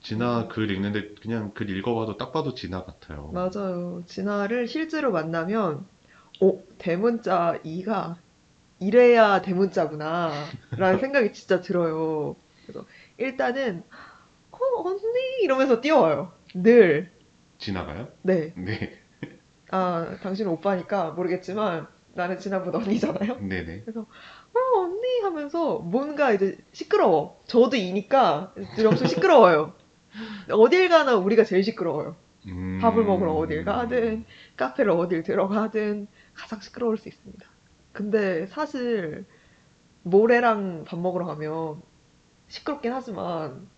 진아 0.00 0.48
글 0.48 0.70
읽는데 0.70 1.14
그냥 1.20 1.52
글 1.52 1.68
읽어봐도 1.68 2.16
딱 2.16 2.32
봐도 2.32 2.54
진아 2.54 2.84
같아요. 2.84 3.30
맞아요. 3.32 4.02
진아를 4.06 4.66
실제로 4.66 5.12
만나면, 5.12 5.86
어, 6.40 6.62
대문자 6.78 7.60
2가 7.64 8.16
이래야 8.80 9.42
대문자구나 9.42 10.32
라는 10.70 10.98
생각이 11.00 11.32
진짜 11.34 11.60
들어요. 11.60 12.36
그래서 12.64 12.86
일단은 13.18 13.82
어 14.52 14.58
언니 14.84 15.42
이러면서 15.42 15.80
뛰어와요. 15.80 16.32
늘. 16.54 17.10
지나가요? 17.58 18.08
네. 18.22 18.54
네. 18.56 18.98
아 19.70 20.16
당신은 20.22 20.50
오빠니까 20.52 21.10
모르겠지만 21.10 21.88
나는 22.14 22.38
지난보다 22.38 22.78
언니잖아요. 22.78 23.40
네네. 23.40 23.84
어 24.58 24.80
언니 24.80 25.20
하면서 25.22 25.78
뭔가 25.78 26.32
이제 26.32 26.58
시끄러워. 26.72 27.40
저도 27.46 27.76
이니까 27.76 28.52
엄청 28.86 29.06
시끄러워요. 29.06 29.72
어딜 30.50 30.88
가나 30.88 31.16
우리가 31.16 31.44
제일 31.44 31.62
시끄러워요. 31.62 32.16
음... 32.46 32.78
밥을 32.80 33.04
먹으러 33.04 33.32
어딜 33.32 33.64
가든 33.64 34.24
카페를 34.56 34.90
어딜 34.92 35.22
들어가든 35.22 36.08
가장 36.34 36.60
시끄러울 36.60 36.96
수 36.96 37.08
있습니다. 37.08 37.46
근데 37.92 38.46
사실 38.46 39.24
모래랑 40.02 40.84
밥 40.84 40.98
먹으러 40.98 41.26
가면 41.26 41.82
시끄럽긴 42.48 42.92
하지만 42.92 43.68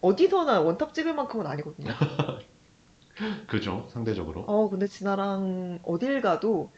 어디서나 0.00 0.60
원탑 0.60 0.94
찍을 0.94 1.14
만큼은 1.14 1.46
아니거든요. 1.46 1.92
그죠, 3.46 3.86
상대적으로. 3.90 4.42
어 4.42 4.68
근데 4.68 4.86
진아랑 4.86 5.80
어딜 5.82 6.20
가도 6.20 6.70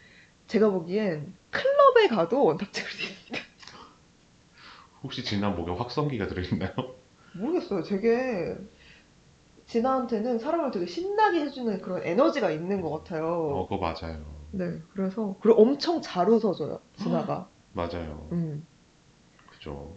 제가 0.46 0.70
보기엔 0.70 1.34
클럽에 1.50 2.08
가도 2.08 2.44
원탑 2.44 2.72
찍을 2.72 2.90
수 2.90 3.02
있습니다. 3.02 3.46
혹시 5.02 5.24
진아 5.25 5.56
목에 5.56 5.72
확성기가 5.72 6.26
들어있나요? 6.28 6.72
모르겠어요. 7.34 7.82
되게 7.82 8.56
진아한테는 9.66 10.38
사람을 10.38 10.70
되게 10.70 10.86
신나게 10.86 11.40
해주는 11.40 11.80
그런 11.80 12.02
에너지가 12.04 12.50
있는 12.50 12.80
것 12.80 12.90
같아요. 12.90 13.26
어, 13.26 13.68
그거 13.68 13.78
맞아요. 13.78 14.24
네, 14.52 14.80
그래서 14.92 15.36
그리고 15.40 15.60
엄청 15.60 16.00
잘 16.00 16.28
웃어줘요. 16.28 16.80
진아가. 16.96 17.48
맞아요. 17.72 18.28
음. 18.32 18.66
그죠. 19.50 19.96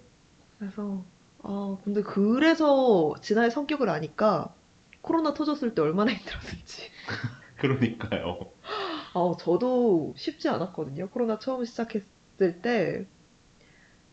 그래서 0.58 1.04
아 1.44 1.78
근데 1.84 2.02
그래서 2.02 3.14
진아의 3.22 3.52
성격을 3.52 3.90
아니까 3.90 4.54
코로나 5.02 5.34
터졌을 5.34 5.74
때 5.76 5.82
얼마나 5.82 6.12
힘들었을지. 6.12 6.90
그러니까요. 7.58 8.52
아 9.14 9.36
저도 9.40 10.14
쉽지 10.18 10.50
않았거든요. 10.50 11.10
코로나 11.10 11.38
처음 11.40 11.64
시작했을 11.66 12.62
때 12.62 13.06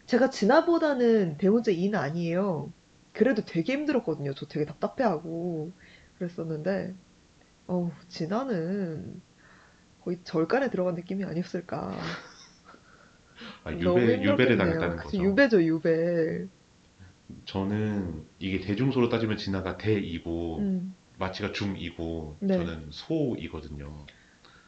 제가 0.07 0.31
진아보다는 0.31 1.37
대문자 1.39 1.71
2는 1.73 1.99
아니에요. 1.99 2.73
그래도 3.13 3.43
되게 3.45 3.73
힘들었거든요. 3.75 4.35
저 4.35 4.47
되게 4.47 4.65
답답해하고 4.65 5.73
그랬었는데 6.19 6.95
어 7.69 7.91
진아는 8.09 9.23
거의 10.03 10.19
절간에 10.25 10.71
들어간 10.71 10.95
느낌이 10.97 11.25
아니었을까. 11.25 11.93
아, 13.65 13.73
유배, 13.73 14.23
유배를. 14.23 14.57
당했다는 14.59 14.97
거죠. 15.03 15.23
유배죠, 15.25 15.63
유배. 15.65 16.47
저는 17.45 18.25
이게 18.39 18.61
대중소로 18.61 19.09
따지면 19.09 19.37
진아가 19.37 19.77
대이고 19.77 20.59
음. 20.61 20.95
마치가 21.19 21.53
중이고 21.53 22.39
네. 22.41 22.57
저는 22.57 22.89
소이거든요. 22.91 24.07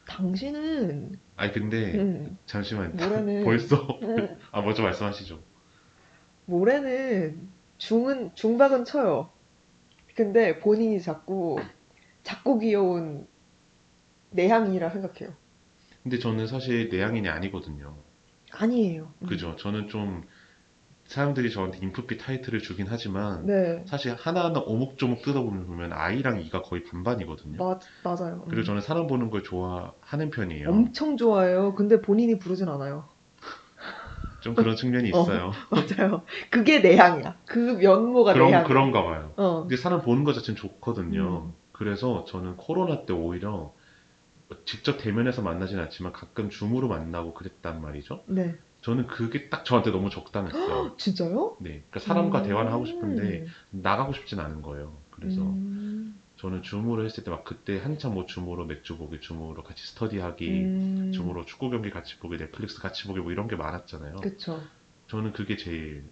당신은 0.09 1.11
아니 1.35 1.53
근데 1.53 1.93
음, 1.93 2.37
잠시만 2.47 2.97
모래는 2.97 3.43
벌써 3.45 3.75
음, 4.01 4.37
아 4.51 4.61
먼저 4.61 4.81
말씀하시죠. 4.81 5.39
모래는 6.45 7.47
중은 7.77 8.33
중박은 8.33 8.85
쳐요. 8.85 9.29
근데 10.15 10.59
본인이 10.59 10.99
자꾸 10.99 11.59
작고 12.23 12.59
귀여운 12.59 13.27
내향인이라 14.31 14.89
생각해요. 14.89 15.33
근데 16.01 16.17
저는 16.17 16.47
사실 16.47 16.89
내향인이 16.89 17.29
아니거든요. 17.29 17.95
아니에요. 18.51 19.13
음. 19.21 19.27
그죠? 19.27 19.55
저는 19.57 19.89
좀 19.89 20.23
사람들이 21.09 21.49
저한테 21.49 21.79
인프피 21.81 22.19
타이틀을 22.19 22.59
주긴 22.59 22.85
하지만 22.87 23.47
네, 23.47 23.83
사실 23.87 24.13
하나하나 24.13 24.59
오목조목 24.59 25.23
뜯어보면 25.23 25.65
보면 25.65 25.91
I랑 25.91 26.39
E가 26.41 26.61
거의 26.61 26.83
반반이거든요. 26.83 27.57
맞, 27.57 27.79
맞아요. 28.03 28.41
그리고 28.47 28.61
음. 28.61 28.63
저는 28.63 28.81
사람 28.81 29.07
보는 29.07 29.31
걸 29.31 29.41
좋아하는 29.41 30.29
편이에요. 30.29 30.69
엄청 30.69 31.17
좋아해요. 31.17 31.73
근데 31.73 31.99
본인이 31.99 32.37
부르진 32.37 32.69
않아요. 32.69 33.09
좀 34.41 34.53
그런 34.53 34.75
측면이 34.75 35.11
어. 35.11 35.21
있어요. 35.21 35.51
맞아요. 35.97 36.21
그게 36.51 36.79
내 36.79 36.95
향이야. 36.95 37.37
그 37.47 37.57
면모가 37.57 38.33
그런 38.33 38.49
내향이야. 38.49 38.67
그런가 38.67 39.03
봐요. 39.03 39.33
어. 39.37 39.61
근데 39.61 39.77
사람 39.77 40.03
보는 40.03 40.23
것 40.23 40.33
자체는 40.33 40.57
좋거든요. 40.57 41.45
음. 41.47 41.53
그래서 41.71 42.23
저는 42.25 42.55
코로나 42.55 43.07
때 43.07 43.13
오히려 43.13 43.73
직접 44.65 44.97
대면해서 44.97 45.41
만나진 45.41 45.79
않지만 45.79 46.13
가끔 46.13 46.51
줌으로 46.51 46.87
만나고 46.87 47.33
그랬단 47.33 47.81
말이죠. 47.81 48.21
네. 48.27 48.55
저는 48.81 49.07
그게 49.07 49.49
딱 49.49 49.65
저한테 49.65 49.91
너무 49.91 50.09
적당했어요. 50.09 50.95
진짜요? 50.97 51.57
네. 51.59 51.83
그러니까 51.89 51.99
사람과 51.99 52.39
음. 52.41 52.43
대화를 52.47 52.71
하고 52.71 52.85
싶은데 52.85 53.45
나가고 53.71 54.13
싶진 54.13 54.39
않은 54.39 54.61
거예요. 54.61 54.95
그래서 55.11 55.41
음. 55.41 56.17
저는 56.37 56.63
줌으로 56.63 57.03
했을 57.03 57.25
때 57.25 57.31
막 57.31 57.43
그때 57.43 57.77
한참 57.79 58.13
뭐 58.13 58.25
줌으로 58.25 58.65
맥주 58.65 58.97
보기, 58.97 59.19
줌으로 59.19 59.61
같이 59.63 59.85
스터디하기, 59.87 60.49
음. 60.63 61.11
줌으로 61.13 61.43
축구 61.45 61.69
경기 61.69 61.89
같이 61.89 62.17
보기, 62.19 62.37
넷플릭스 62.37 62.79
같이 62.79 63.05
보기 63.07 63.19
뭐 63.19 63.33
이런 63.33 63.49
게 63.49 63.57
많았잖아요. 63.57 64.15
그쵸. 64.17 64.61
저는 65.09 65.33
그게 65.33 65.57
제일 65.57 66.05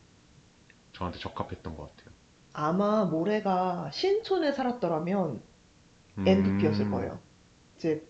저한테 0.92 1.20
적합했던 1.20 1.78
것 1.78 1.96
같아요. 1.96 2.14
아마 2.52 3.06
모래가 3.06 3.90
신촌에 3.94 4.52
살았더라면 4.52 5.42
음. 6.18 6.28
NVP였을 6.28 6.92
거예요. 6.92 7.20
이제 7.78 8.06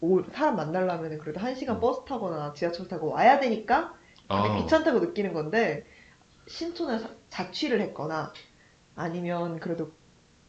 올- 0.00 0.26
사람 0.30 0.54
만나려면 0.56 1.18
그래도 1.18 1.40
한 1.40 1.56
시간 1.56 1.76
음. 1.76 1.80
버스 1.80 2.04
타거나 2.04 2.52
지하철 2.52 2.86
타고 2.86 3.08
와야 3.10 3.40
되니까 3.40 3.95
그게 4.32 4.50
아, 4.50 4.56
귀찮다고 4.56 5.00
느끼는 5.00 5.32
건데 5.32 5.84
신촌에 6.48 6.98
사- 6.98 7.10
자취를 7.30 7.80
했거나 7.82 8.32
아니면 8.96 9.60
그래도 9.60 9.92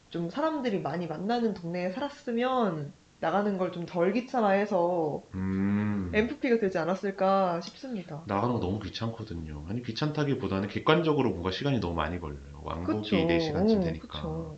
좀 0.10 0.30
사람들이 0.30 0.82
많이 0.82 1.08
만나는 1.08 1.54
동네에 1.56 1.92
살았으면 1.92 2.94
나가는 3.20 3.58
걸 3.60 3.72
좀 3.74 3.86
덜 3.86 4.14
귀찮아해서 4.14 5.24
음. 5.36 6.14
MVP가 6.14 6.60
되지 6.60 6.78
않았을까 6.80 7.62
싶습니다. 7.62 8.26
나가는 8.26 8.54
거 8.54 8.60
너무 8.60 8.80
귀찮거든요. 8.80 9.66
아니, 9.70 9.82
귀찮다기보다는 9.82 10.68
객관적으로 10.70 11.30
뭔가 11.32 11.50
시간이 11.52 11.80
너무 11.80 11.96
많이 11.96 12.20
걸려요. 12.20 12.62
왕복이 12.64 13.26
그쵸. 13.26 13.26
4시간쯤 13.26 13.80
어, 13.80 13.82
되니까. 13.82 14.08
그쵸. 14.08 14.58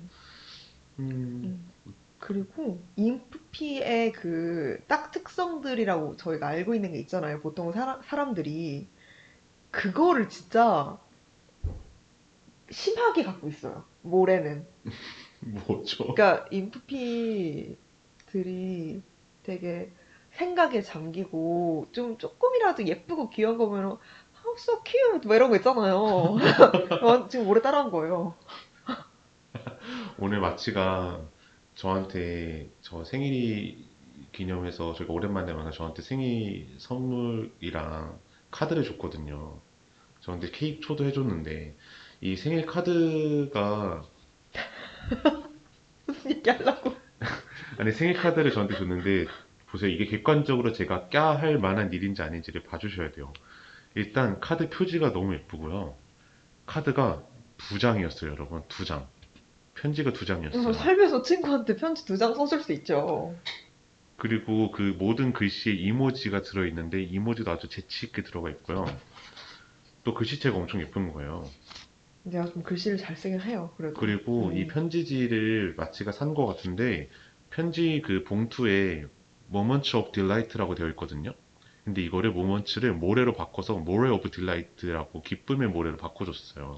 음, 1.43 1.59
음. 1.87 1.95
그리고 2.19 2.83
인프피의 2.95 4.11
그 4.13 4.79
딱 4.87 5.11
특성들이라고 5.11 6.17
저희가 6.17 6.47
알고 6.47 6.75
있는 6.75 6.91
게 6.93 6.99
있잖아요. 6.99 7.41
보통 7.41 7.71
사람, 7.71 8.01
사람들이 8.03 8.89
그거를 9.71 10.29
진짜 10.29 10.97
심하게 12.71 13.23
갖고 13.23 13.47
있어요. 13.47 13.83
모래는. 14.01 14.65
뭐죠? 15.41 16.13
그러니까 16.13 16.45
인프피들이 16.51 17.75
되게 19.43 19.91
생각에 20.33 20.81
잠기고 20.81 21.87
좀 21.91 22.17
조금이라도 22.17 22.85
예쁘고 22.85 23.29
귀여운 23.29 23.57
거 23.57 23.67
보면 23.67 23.97
How 24.45 24.55
so 24.57 24.81
cute 24.85 25.27
뭐 25.27 25.35
이런 25.35 25.49
거 25.49 25.55
있잖아요. 25.57 26.37
완- 27.01 27.27
지금 27.29 27.45
모래 27.45 27.61
따라한 27.61 27.89
거예요. 27.91 28.35
오늘 30.19 30.39
마치가 30.39 31.21
저한테 31.75 32.69
저 32.81 33.03
생일 33.03 33.77
기념해서 34.31 34.93
저희가 34.93 35.13
오랜만에 35.13 35.53
만나 35.53 35.71
저한테 35.71 36.01
생일 36.01 36.67
선물이랑 36.77 38.19
카드를 38.51 38.83
줬거든요. 38.83 39.59
저한테 40.21 40.51
케이크 40.51 40.81
초도 40.81 41.05
해줬는데 41.05 41.75
이 42.21 42.35
생일 42.35 42.65
카드가 42.65 44.03
무슨 46.05 46.31
얘기 46.31 46.49
하려고. 46.49 46.95
아니 47.77 47.91
생일 47.91 48.15
카드를 48.15 48.51
저한테 48.51 48.75
줬는데 48.75 49.27
보세요. 49.67 49.89
이게 49.91 50.05
객관적으로 50.05 50.73
제가 50.73 51.09
껴할 51.09 51.59
만한 51.59 51.93
일인지 51.93 52.21
아닌지를 52.21 52.63
봐주셔야 52.63 53.11
돼요. 53.11 53.31
일단 53.95 54.39
카드 54.39 54.69
표지가 54.69 55.13
너무 55.13 55.33
예쁘고요. 55.35 55.95
카드가 56.65 57.23
두 57.57 57.79
장이었어요, 57.79 58.31
여러분. 58.31 58.63
두 58.67 58.85
장. 58.85 59.07
편지가 59.75 60.13
두 60.13 60.25
장이었어요. 60.25 60.73
살면서 60.73 61.21
친구한테 61.21 61.75
편지 61.75 62.05
두 62.05 62.17
장 62.17 62.33
써줄 62.35 62.61
수 62.63 62.73
있죠. 62.73 63.35
그리고 64.19 64.71
그 64.71 64.95
모든 64.97 65.33
글씨에 65.33 65.73
이모지가 65.73 66.41
들어있는데 66.41 67.01
이모지도 67.03 67.51
아주 67.51 67.69
재치 67.69 68.05
있게 68.07 68.23
들어가 68.23 68.49
있고요. 68.51 68.85
또 70.03 70.13
글씨체가 70.13 70.57
엄청 70.57 70.81
예쁜 70.81 71.11
거예요. 71.11 71.49
내가 72.23 72.45
좀 72.45 72.63
글씨를 72.63 72.97
잘 72.97 73.15
쓰긴 73.15 73.41
해요. 73.41 73.73
그래도. 73.77 73.99
그리고 73.99 74.49
음. 74.49 74.57
이 74.57 74.67
편지지를 74.67 75.75
마치가 75.77 76.11
산거 76.11 76.45
같은데 76.45 77.09
편지 77.49 78.01
그 78.05 78.23
봉투에 78.23 79.05
Moments 79.49 79.95
of 79.95 80.11
Delight라고 80.11 80.75
되어 80.75 80.89
있거든요. 80.89 81.33
근데 81.85 82.03
이거를 82.03 82.31
Moments를 82.31 82.93
모래로 82.93 83.33
바꿔서 83.33 83.73
모래 83.75 84.11
of 84.11 84.29
Delight라고 84.29 85.23
기쁨의 85.23 85.69
모래로 85.69 85.97
바꿔줬어요. 85.97 86.75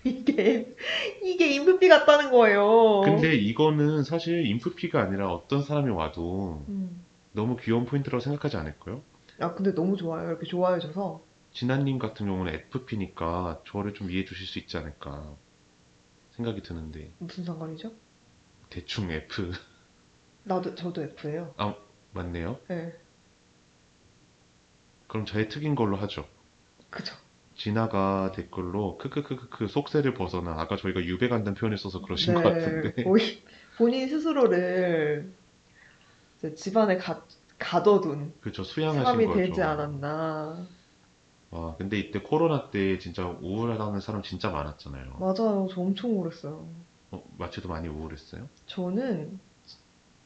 이게 0.04 0.74
이게 1.22 1.54
인프피 1.54 1.88
같다는 1.88 2.30
거예요. 2.30 3.00
근데 3.02 3.34
이거는 3.34 4.02
사실 4.04 4.46
인프피가 4.46 5.00
아니라 5.00 5.32
어떤 5.32 5.62
사람이 5.62 5.90
와도 5.90 6.64
음. 6.68 7.04
너무 7.32 7.56
귀여운 7.56 7.84
포인트라고 7.84 8.20
생각하지 8.20 8.56
않을까요? 8.56 9.02
아 9.40 9.54
근데 9.54 9.74
너무 9.74 9.96
좋아요. 9.96 10.28
이렇게 10.28 10.46
좋아해줘서 10.46 11.22
진아님 11.52 11.98
같은 11.98 12.26
경우는 12.26 12.52
FP니까 12.54 13.62
저를 13.66 13.94
좀 13.94 14.10
이해해 14.10 14.24
주실 14.24 14.46
수 14.46 14.58
있지 14.58 14.76
않을까 14.76 15.36
생각이 16.36 16.62
드는데 16.62 17.12
무슨 17.18 17.44
상관이죠? 17.44 17.92
대충 18.70 19.10
F 19.10 19.50
나도 20.44 20.74
저도 20.74 21.02
F예요. 21.02 21.54
맞네요. 22.12 22.58
네, 22.68 22.92
그럼 25.08 25.24
저의 25.24 25.48
특인 25.48 25.74
걸로 25.74 25.96
하죠. 25.96 26.26
그죠. 26.90 27.14
진아가 27.58 28.32
댓글로 28.32 28.96
크크크크크 28.98 29.66
속세를 29.66 30.14
벗어나 30.14 30.52
아까 30.58 30.76
저희가 30.76 31.04
유배 31.04 31.28
간다는 31.28 31.54
표현을 31.54 31.76
써서 31.76 32.00
그러신 32.00 32.34
것 32.34 32.42
같은데 32.44 32.94
네, 32.94 33.02
거의 33.04 33.42
본인 33.76 34.08
스스로를 34.08 35.32
이제 36.38 36.54
집안에 36.54 36.96
가, 36.96 37.24
가둬둔 37.58 38.32
그죠 38.40 38.62
수양하신 38.62 39.02
사람이 39.02 39.26
거죠. 39.26 39.38
되지 39.38 39.60
않았나. 39.60 40.66
와 41.50 41.76
근데 41.76 41.98
이때 41.98 42.20
코로나 42.20 42.70
때 42.70 42.98
진짜 42.98 43.26
우울하다는 43.26 44.00
사람 44.00 44.22
진짜 44.22 44.50
많았잖아요. 44.50 45.16
맞아요. 45.18 45.68
저 45.70 45.80
엄청 45.80 46.12
우울했어요. 46.12 46.68
어, 47.10 47.24
마치도 47.38 47.68
많이 47.68 47.88
우울했어요? 47.88 48.48
저는 48.66 49.40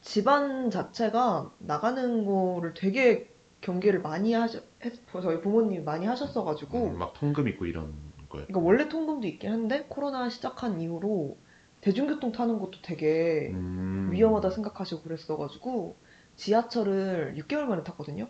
집안 0.01 0.69
자체가 0.69 1.51
나가는 1.59 2.25
거를 2.25 2.73
되게 2.75 3.32
경계를 3.63 4.01
많이 4.01 4.33
하셔, 4.33 4.59
했, 4.83 4.93
저희 5.11 5.41
부모님이 5.41 5.79
많이 5.83 6.05
하셨어가지고, 6.05 6.85
음, 6.91 6.97
막 6.99 7.13
통금 7.13 7.47
있고 7.47 7.65
이런 7.65 7.93
거예요. 8.29 8.45
그러니까 8.47 8.59
원래 8.59 8.89
통금도 8.89 9.25
있긴 9.27 9.51
한데, 9.51 9.85
코로나 9.87 10.29
시작한 10.29 10.79
이후로 10.81 11.37
대중교통 11.81 12.31
타는 12.33 12.59
것도 12.59 12.79
되게 12.83 13.49
음, 13.53 14.09
위험하다 14.11 14.51
생각하시고 14.51 15.01
그랬어가지고, 15.01 15.95
지하철을 16.35 17.35
6개월 17.39 17.61
만에 17.63 17.83
탔거든요? 17.83 18.27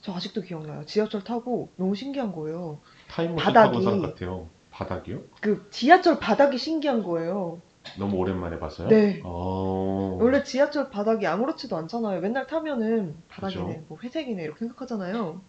저 0.00 0.12
아직도 0.12 0.42
기억나요. 0.42 0.84
지하철 0.84 1.22
타고 1.22 1.70
너무 1.76 1.94
신기한 1.94 2.32
거예요. 2.32 2.80
타임머신 3.08 3.48
바닥이- 3.52 3.54
타고 3.54 3.76
온 3.76 3.82
사람 3.82 4.02
같아요. 4.02 4.48
바닥이요? 4.70 5.20
그 5.40 5.66
지하철 5.70 6.18
바닥이 6.18 6.58
신기한 6.58 7.02
거예요. 7.02 7.60
너무 7.98 8.16
오랜만에 8.16 8.58
봐서요? 8.58 8.88
네. 8.88 9.20
어, 9.24 10.16
원래 10.20 10.42
지하철 10.42 10.90
바닥이 10.90 11.26
아무렇지도 11.26 11.76
않잖아요. 11.76 12.20
맨날 12.20 12.46
타면은 12.46 13.22
바닥이네, 13.28 13.64
그죠. 13.64 13.84
뭐 13.88 13.98
회색이네 14.02 14.42
이렇게 14.42 14.58
생각하잖아요. 14.60 15.40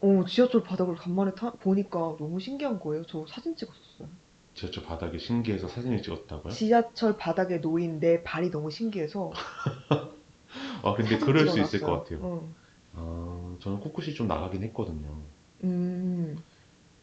오, 0.00 0.24
지하철 0.24 0.62
바닥을 0.62 0.94
간만에 0.96 1.32
타, 1.34 1.50
보니까 1.52 2.16
너무 2.18 2.38
신기한 2.38 2.78
거예요. 2.78 3.04
저 3.06 3.24
사진 3.26 3.56
찍었었어요. 3.56 4.08
지하철 4.54 4.84
바닥이 4.84 5.18
신기해서 5.18 5.66
사진을 5.68 6.02
찍었다고요? 6.02 6.52
지하철 6.52 7.16
바닥에 7.16 7.58
놓인 7.58 7.98
내 7.98 8.22
발이 8.22 8.50
너무 8.50 8.70
신기해서 8.70 9.30
아, 10.84 10.94
근데 10.94 11.12
사진 11.12 11.26
그럴 11.26 11.48
수 11.48 11.58
있을 11.60 11.80
찍어놨어요. 11.80 11.90
것 11.90 12.04
같아요. 12.04 12.30
응. 12.30 12.54
아, 12.94 13.56
저는 13.60 13.80
꿋꿋이 13.80 14.14
좀 14.14 14.28
나가긴 14.28 14.62
했거든요. 14.64 15.22
음, 15.64 16.36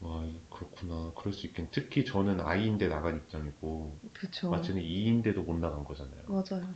와, 0.01 0.25
그렇구나. 0.49 1.11
그럴 1.15 1.33
수 1.33 1.45
있겠네. 1.47 1.69
특히 1.71 2.03
저는 2.03 2.41
아이인데 2.41 2.87
나간 2.87 3.17
입장이고, 3.17 3.97
그쵸. 4.13 4.49
마치는 4.49 4.81
이인데도 4.81 5.43
못 5.43 5.57
나간 5.57 5.83
거잖아요. 5.83 6.23
맞아요. 6.27 6.67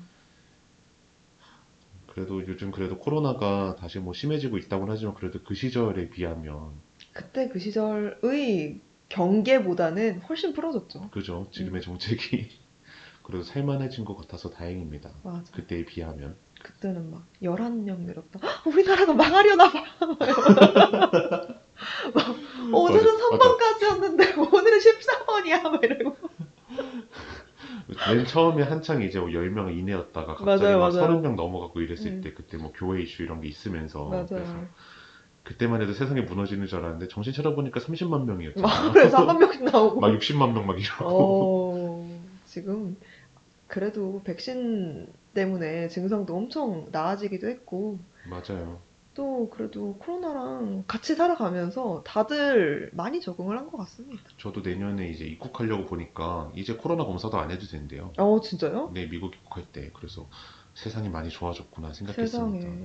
그래도 2.07 2.47
요즘 2.47 2.71
그래도 2.71 2.97
코로나가 2.97 3.75
다시 3.77 3.99
뭐 3.99 4.13
심해지고 4.13 4.57
있다고는 4.57 4.93
하지만 4.93 5.15
그래도 5.15 5.39
그 5.43 5.55
시절에 5.55 6.09
비하면, 6.09 6.71
그때 7.13 7.49
그 7.49 7.59
시절의 7.59 8.79
경계보다는 9.09 10.21
훨씬 10.21 10.53
풀어졌죠. 10.53 11.09
그죠? 11.09 11.41
음. 11.47 11.51
지금의 11.51 11.81
정책이 11.81 12.47
그래도 13.23 13.43
살만해진 13.43 14.05
것 14.05 14.15
같아서 14.15 14.49
다행입니다. 14.49 15.09
맞아. 15.23 15.51
그때에 15.51 15.83
비하면. 15.83 16.35
그때는 16.61 17.09
막 17.11 17.25
11명 17.41 18.05
내렸다. 18.05 18.39
헉, 18.41 18.67
우리나라가 18.67 19.13
망하려나 19.13 19.71
봐. 19.71 19.83
막, 22.13 22.27
맞아. 22.71 22.99
3번까지였는데 22.99 24.53
오늘은 24.53 24.79
14번이야. 24.79 25.63
막 25.69 25.83
이러고. 25.83 26.15
맨 27.87 28.25
처음에 28.25 28.63
한창 28.63 29.01
이제 29.01 29.19
뭐 29.19 29.29
10명 29.29 29.77
이내였다가 29.77 30.35
갑자기 30.35 30.63
맞아요, 30.63 30.79
막 30.79 30.93
맞아요. 30.93 31.07
30명 31.21 31.35
넘어가고 31.35 31.81
이랬을 31.81 32.07
음. 32.07 32.21
때 32.21 32.33
그때 32.33 32.57
뭐 32.57 32.71
교회 32.75 33.01
이슈 33.03 33.23
이런 33.23 33.41
게 33.41 33.47
있으면서 33.47 34.09
그래서 34.09 34.35
맞아요. 34.35 34.67
그때만 35.43 35.81
해도 35.81 35.93
세상이 35.93 36.21
무너지는 36.21 36.65
줄 36.65 36.79
알았는데 36.79 37.07
정신 37.09 37.31
차려보니까 37.33 37.79
30만 37.79 38.25
명이었잖아요. 38.25 38.61
막 38.67 38.91
그래서 38.93 39.17
한 39.27 39.37
명씩 39.37 39.63
나오고. 39.65 39.99
막 39.99 40.07
60만 40.17 40.53
명 40.53 40.65
막 40.65 40.79
이러고. 40.79 41.05
어, 41.05 42.19
지금 42.45 42.97
그래도 43.67 44.21
백신 44.23 45.07
때문에 45.35 45.87
증상도 45.89 46.35
엄청 46.35 46.87
나아지기도 46.91 47.47
했고 47.47 47.99
맞아요. 48.27 48.79
또 49.15 49.49
그래도 49.49 49.95
코로나랑 49.97 50.84
같이 50.88 51.15
살아가면서 51.15 52.04
다들 52.06 52.91
많이 52.93 53.21
적응을 53.21 53.58
한 53.58 53.65
것 53.71 53.78
같습니다. 53.78 54.21
저도 54.38 54.62
내년에 54.62 55.10
이제 55.10 55.25
입국하려고 55.25 55.86
보니까 55.86 56.51
이제 56.54 56.75
코로나 56.75 57.04
검사도 57.06 57.38
안 57.39 57.49
해도 57.49 57.65
된대요. 57.65 58.13
어, 58.17 58.39
진짜요? 58.41 58.91
네, 58.93 59.08
미국 59.10 59.34
입국할 59.34 59.65
때. 59.71 59.89
그래서 59.95 60.28
세상이 60.75 61.10
많이 61.10 61.30
좋아졌구나 61.30 61.93
생각했습니다. 61.93 62.60
세상에. 62.62 62.78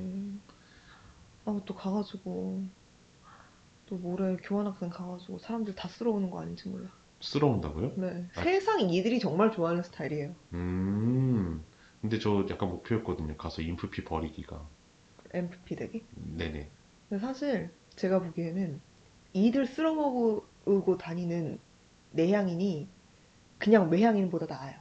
아, 1.47 1.61
또 1.67 1.75
가가지고, 1.75 2.63
또 3.87 3.97
모레 3.97 4.37
교환학생 4.45 4.89
가가지고 4.89 5.39
사람들 5.41 5.75
다 5.75 5.89
쓸어오는 5.89 6.31
거 6.31 6.41
아닌지 6.41 6.69
몰라. 6.69 6.89
쓸어온다고요? 7.21 7.93
네. 7.97 8.29
아. 8.37 8.43
세상 8.43 8.81
이들이 8.89 9.19
정말 9.19 9.51
좋아하는 9.51 9.83
스타일이에요. 9.83 10.35
음. 10.55 11.63
근데 12.01 12.19
저 12.19 12.47
약간 12.49 12.69
목표였거든요. 12.71 13.37
가서 13.37 13.61
인프피 13.63 14.05
버리기가. 14.05 14.65
MFP 15.33 15.77
되기. 15.77 16.05
네네. 16.15 16.71
근데 17.09 17.21
사실 17.21 17.71
제가 17.97 18.21
보기에는 18.21 18.81
이들 19.33 19.67
쓸어먹고 19.67 20.99
다니는 20.99 21.59
내향인이 22.13 22.89
그냥 23.59 23.91
외향인보다 23.91 24.47
나아요. 24.47 24.79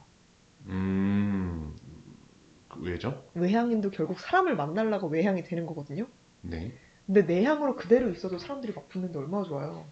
음. 0.66 1.76
그 2.68 2.80
왜죠? 2.80 3.24
외향인도 3.34 3.90
결국 3.90 4.20
사람을 4.20 4.56
만나려고 4.56 5.08
외향이 5.08 5.42
되는 5.44 5.66
거거든요. 5.66 6.06
네. 6.42 6.72
근데 7.06 7.22
내향으로 7.22 7.76
그대로 7.76 8.10
있어도 8.10 8.38
사람들이 8.38 8.72
막 8.72 8.88
붙는데 8.88 9.18
얼마나 9.18 9.44
좋아요. 9.44 9.86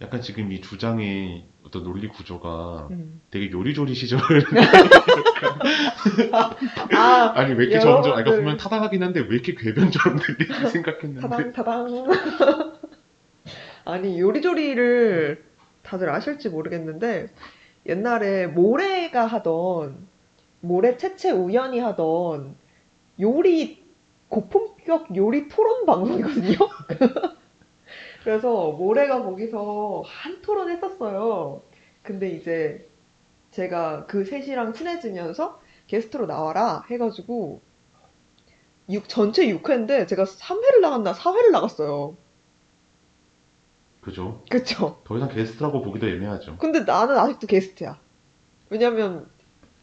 약간 0.00 0.20
지금 0.20 0.50
이 0.52 0.60
주장의 0.60 1.44
어떤 1.64 1.84
논리 1.84 2.08
구조가 2.08 2.88
음. 2.90 3.20
되게 3.30 3.50
요리조리 3.50 3.94
시절 3.94 4.20
아, 6.32 7.32
아니 7.36 7.54
왜 7.54 7.64
이렇게 7.66 7.78
점점 7.78 8.12
아까 8.12 8.20
여러분들. 8.20 8.38
보면 8.42 8.56
타당하긴 8.56 9.02
한데 9.02 9.20
왜 9.20 9.26
이렇게 9.28 9.54
궤변처럼 9.54 10.18
들리지 10.18 10.52
생각했는데 10.70 11.20
타당, 11.20 11.52
타당. 11.52 12.06
아니, 13.84 14.20
요리조리를 14.20 15.42
다들 15.82 16.08
아실지 16.10 16.50
모르겠는데, 16.50 17.30
옛날에 17.86 18.46
모래가 18.46 19.26
하던, 19.26 20.06
모래 20.60 20.96
채채 20.96 21.32
우연히 21.32 21.80
하던 21.80 22.54
요리, 23.20 23.82
고품격 24.28 25.16
요리 25.16 25.48
토론 25.48 25.84
방송이거든요? 25.84 26.56
그래서 28.24 28.70
모래가 28.72 29.22
거기서 29.22 30.02
한 30.06 30.40
토론 30.42 30.70
했었어요. 30.70 31.62
근데 32.02 32.30
이제 32.30 32.88
제가 33.50 34.06
그 34.06 34.24
셋이랑 34.24 34.72
친해지면서 34.72 35.60
게스트로 35.86 36.26
나와라 36.26 36.84
해가지고, 36.90 37.60
육, 38.90 39.08
전체 39.08 39.46
6회인데 39.46 40.08
제가 40.08 40.24
3회를 40.24 40.80
나갔나 40.80 41.12
4회를 41.12 41.50
나갔어요. 41.50 42.16
그죠? 44.00 44.42
그쵸? 44.50 45.00
더 45.04 45.16
이상 45.16 45.28
게스트라고 45.28 45.82
보기도 45.82 46.08
애매하죠. 46.08 46.56
근데 46.58 46.80
나는 46.80 47.16
아직도 47.18 47.46
게스트야. 47.46 47.98
왜냐면 48.68 49.28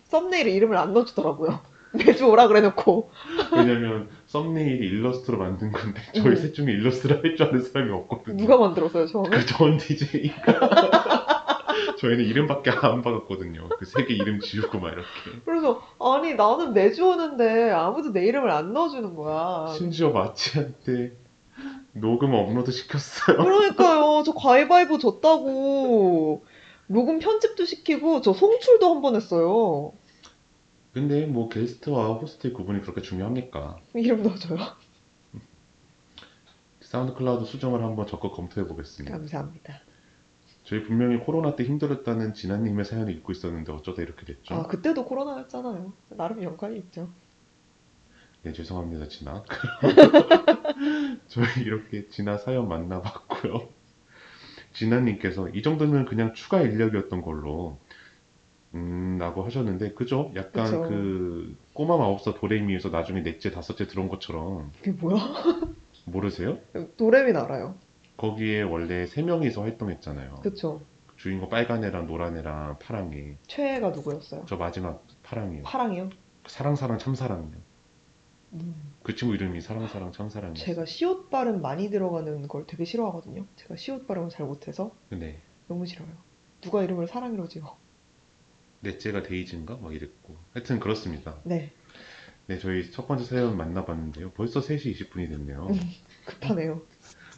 썸네일에 0.06 0.52
이름을 0.52 0.76
안 0.76 0.94
넣어주더라고요. 0.94 1.60
매주 1.94 2.26
오라 2.26 2.48
그래놓고. 2.48 3.12
왜냐면 3.56 4.10
썸네일이 4.30 4.88
일러스트로 4.88 5.38
만든 5.40 5.72
건데 5.72 6.00
저희 6.14 6.28
음. 6.28 6.36
셋 6.36 6.54
중에 6.54 6.66
일러스트를 6.66 7.24
할 7.24 7.36
줄 7.36 7.48
아는 7.48 7.62
사람이 7.64 7.92
없거든요. 7.92 8.38
누가 8.38 8.58
만들었어요, 8.58 9.08
처음에? 9.08 9.30
그전 9.30 9.78
DJ가 9.78 10.38
저희는 11.98 12.26
이름밖에 12.26 12.70
안 12.72 13.02
받았거든요. 13.02 13.70
그 13.70 13.86
세 13.86 14.06
개 14.06 14.14
이름 14.14 14.40
지우고 14.40 14.80
막 14.80 14.90
이렇게. 14.94 15.08
그래서 15.46 15.82
아니 16.00 16.36
나는 16.36 16.74
매주 16.74 17.06
오는데 17.08 17.72
아무도 17.72 18.12
내 18.14 18.26
이름을 18.28 18.50
안 18.52 18.72
넣어주는 18.74 19.16
거야. 19.16 19.74
심지어 19.76 20.10
마치한테 20.12 21.14
녹음 21.94 22.34
업로드 22.36 22.72
시켰어요. 22.72 23.38
그러니까요. 23.38 24.24
저 24.26 24.34
가위바위보 24.34 25.00
졌다고. 25.00 26.46
녹음 26.88 27.20
편집도 27.20 27.66
시키고 27.66 28.22
저 28.22 28.34
송출도 28.34 28.94
한 28.96 29.02
번 29.02 29.16
했어요. 29.16 29.92
근데 31.00 31.26
뭐 31.26 31.48
게스트와 31.48 32.16
호스트의 32.16 32.54
구분이 32.54 32.82
그렇게 32.82 33.02
중요합니까? 33.02 33.80
이름 33.94 34.22
넣어줘요. 34.22 34.58
SoundCloud 36.82 37.46
수정을 37.46 37.82
한번 37.82 38.06
적극 38.06 38.34
검토해 38.34 38.68
보겠습니다. 38.68 39.18
감사합니다. 39.18 39.80
저희 40.66 40.84
분명히 40.84 41.18
코로나 41.18 41.56
때 41.56 41.64
힘들었다는 41.64 42.34
진아님의 42.34 42.84
사연을 42.84 43.14
읽고 43.14 43.32
있었는데 43.32 43.72
어쩌다 43.72 44.02
이렇게 44.02 44.26
됐죠? 44.26 44.54
아 44.54 44.68
그때도 44.68 45.06
코로나였잖아요. 45.06 45.94
나름 46.10 46.44
연관이 46.44 46.78
있죠. 46.80 47.10
네, 48.44 48.52
죄송합니다, 48.52 49.08
진아. 49.08 49.46
저희 51.28 51.64
이렇게 51.64 52.10
진아 52.10 52.38
사연 52.38 52.68
만나봤고요. 52.68 53.70
진아님께서 54.74 55.48
이 55.50 55.62
정도면 55.62 56.04
그냥 56.06 56.34
추가 56.34 56.62
인력이었던 56.62 57.22
걸로, 57.22 57.78
음, 58.76 59.18
라고 59.20 59.44
하셨는데, 59.44 59.94
그죠? 59.94 60.32
약간 60.36 60.66
그쵸. 60.66 60.82
그, 60.84 61.58
꼬마 61.74 61.98
마법사 61.98 62.36
도레미에서 62.36 62.90
나중에 62.90 63.24
넷째, 63.24 63.52
다섯째 63.52 63.88
들어온 63.88 64.10
것처럼, 64.10 64.72
그게 64.78 64.92
뭐야? 64.92 65.18
모르세요? 66.06 66.58
도레미는 66.98 67.40
알아요. 67.42 67.76
거기에 68.18 68.62
원래 68.64 69.06
세 69.08 69.22
명이서 69.22 69.62
활동했잖아요. 69.62 70.36
그쵸. 70.42 70.82
주인공 71.16 71.50
빨간 71.50 71.84
애랑 71.84 72.08
노란 72.08 72.38
애랑 72.38 72.80
파랑 72.80 73.14
애. 73.14 73.38
최애가 73.48 73.90
누구였어요? 73.90 74.46
저 74.48 74.56
마지막 74.56 75.06
파랑이요. 75.24 75.64
파랑이요? 75.64 76.10
사랑사랑 76.48 76.98
참사랑이요. 76.98 77.58
음. 78.54 78.94
그 79.04 79.16
친구 79.16 79.36
이름이 79.36 79.62
사랑사랑 79.62 80.12
참사랑이요. 80.12 80.56
제가 80.56 80.86
시옷 80.86 81.30
발음 81.30 81.62
많이 81.62 81.90
들어가는 81.90 82.48
걸 82.48 82.66
되게 82.68 82.86
싫어하거든요. 82.86 83.46
제가 83.56 83.76
시옷 83.76 84.08
발음을 84.08 84.30
잘 84.30 84.46
못해서 84.46 84.92
네. 85.10 85.40
너무 85.68 85.86
싫어요. 85.86 86.10
누가 86.62 86.84
이름을 86.84 87.08
사랑이로 87.08 87.48
지어? 87.48 87.78
넷째가 88.82 89.24
데이지인가? 89.24 89.78
막 89.78 89.94
이랬고. 89.94 90.36
하여튼 90.54 90.80
그렇습니다. 90.80 91.38
네, 91.44 91.72
네, 92.48 92.58
저희 92.58 92.90
첫 92.92 93.08
번째 93.08 93.26
사연 93.26 93.58
만나봤는데요. 93.58 94.32
벌써 94.32 94.60
3시 94.60 94.96
20분이 94.96 95.30
됐네요. 95.30 95.68
음. 95.68 95.80
급하네요. 96.26 96.82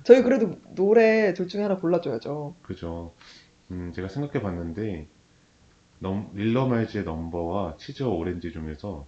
저희 0.04 0.24
그래도 0.24 0.58
노래 0.74 1.34
둘 1.34 1.48
중에 1.48 1.64
하나 1.64 1.78
골라줘야죠. 1.78 2.56
그죠. 2.62 3.14
음, 3.72 3.92
제가 3.94 4.08
생각해 4.08 4.42
봤는데, 4.42 5.08
넘, 6.00 6.32
릴러말즈의 6.34 7.04
넘버와 7.04 7.78
치즈와 7.78 8.10
오렌지 8.10 8.52
중에서 8.52 9.06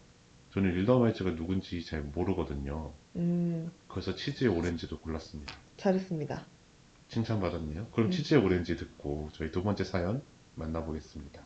저는 0.51 0.71
릴러말즈가 0.75 1.35
누군지 1.35 1.83
잘 1.83 2.01
모르거든요. 2.01 2.93
음, 3.15 3.71
그래서 3.87 4.13
치즈의 4.13 4.51
오렌지도 4.51 4.99
골랐습니다. 4.99 5.53
잘했습니다. 5.77 6.45
칭찬받았네요. 7.07 7.87
그럼 7.93 8.07
음. 8.07 8.11
치즈의 8.11 8.43
오렌지 8.43 8.75
듣고 8.75 9.29
저희 9.33 9.51
두 9.51 9.63
번째 9.63 9.83
사연 9.83 10.21
만나보겠습니다. 10.55 11.43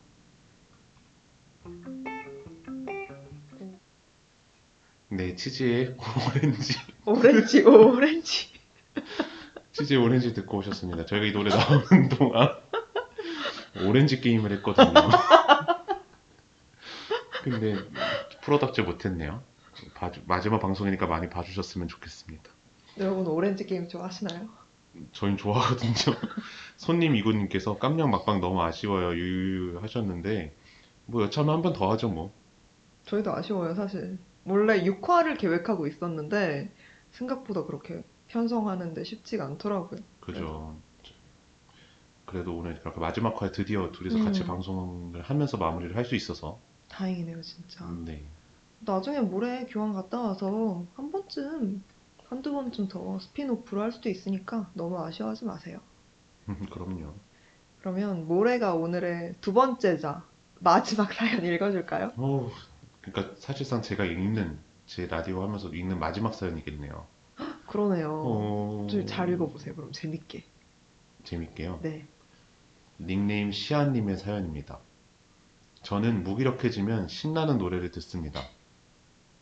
네, 5.09 5.35
치즈의 5.35 5.95
오렌지. 6.35 6.73
오렌지, 7.05 7.61
오렌지. 7.63 8.49
치즈의 9.71 9.99
오렌지 10.03 10.33
듣고 10.33 10.57
오셨습니다. 10.57 11.05
저희가 11.05 11.25
이 11.27 11.31
노래 11.31 11.49
나오는 11.55 12.09
동안 12.09 12.49
오렌지 13.85 14.19
게임을 14.21 14.51
했거든요. 14.53 14.93
근데 17.43 17.75
프로답지 18.41 18.81
못했네요. 18.81 19.41
봐주- 19.95 20.21
마지막 20.25 20.59
방송이니까 20.59 21.05
많이 21.07 21.29
봐주셨으면 21.29 21.87
좋겠습니다. 21.87 22.49
여러분 22.97 23.27
오렌지 23.27 23.65
게임 23.65 23.87
좋아하시나요? 23.87 24.49
저희는 25.13 25.37
좋아하거든요. 25.37 25.93
손님 26.75 27.15
이구님께서 27.15 27.77
깜냥 27.77 28.09
막방 28.09 28.41
너무 28.41 28.61
아쉬워요. 28.63 29.13
유유 29.13 29.79
하셨는데 29.81 30.55
뭐 31.07 31.23
여차하면 31.23 31.55
한 31.55 31.61
번 31.61 31.73
더 31.73 31.89
하죠 31.91 32.09
뭐. 32.09 32.31
저희도 33.05 33.33
아쉬워요, 33.33 33.73
사실. 33.75 34.17
원래 34.45 34.83
6화를 34.83 35.37
계획하고 35.37 35.87
있었는데 35.87 36.71
생각보다 37.11 37.65
그렇게 37.65 38.03
편성하는데 38.27 39.03
쉽지가 39.03 39.45
않더라고요. 39.45 39.99
그죠. 40.19 40.75
그래도 42.25 42.57
오늘 42.57 42.77
그렇게 42.81 42.99
마지막 42.99 43.41
화에 43.41 43.51
드디어 43.51 43.91
둘이서 43.93 44.21
같이 44.23 44.41
음. 44.41 44.47
방송을 44.47 45.21
하면서 45.21 45.57
마무리를 45.57 45.95
할 45.95 46.03
수 46.05 46.15
있어서 46.15 46.59
다행이네요, 46.89 47.41
진짜. 47.41 47.85
네. 48.05 48.23
나중에 48.81 49.21
모레 49.21 49.65
교환 49.69 49.93
갔다 49.93 50.19
와서 50.21 50.85
한 50.95 51.11
번쯤, 51.11 51.81
한두 52.27 52.51
번쯤 52.51 52.89
더 52.89 53.17
스피노프로 53.19 53.81
할 53.81 53.91
수도 53.93 54.09
있으니까 54.09 54.69
너무 54.73 54.99
아쉬워하지 54.99 55.45
마세요. 55.45 55.79
그럼요. 56.71 57.13
그러면 57.79 58.27
모레가 58.27 58.73
오늘의 58.75 59.35
두 59.39 59.53
번째자, 59.53 60.23
마지막 60.59 61.11
사연 61.13 61.45
읽어줄까요? 61.45 62.13
어, 62.17 62.51
그러니까 63.01 63.35
사실상 63.37 63.81
제가 63.81 64.05
읽는 64.05 64.57
제 64.85 65.07
라디오 65.07 65.43
하면서 65.43 65.69
읽는 65.69 65.99
마지막 65.99 66.33
사연이겠네요. 66.33 67.05
그러네요. 67.67 68.21
어, 68.25 68.87
좀잘 68.89 69.29
읽어보세요, 69.29 69.75
그럼 69.75 69.91
재밌게. 69.91 70.43
재밌게요. 71.23 71.79
네. 71.83 72.07
닉네임 72.99 73.51
시아님의 73.51 74.17
사연입니다. 74.17 74.79
저는 75.83 76.23
무기력해지면 76.23 77.07
신나는 77.07 77.57
노래를 77.57 77.91
듣습니다. 77.91 78.41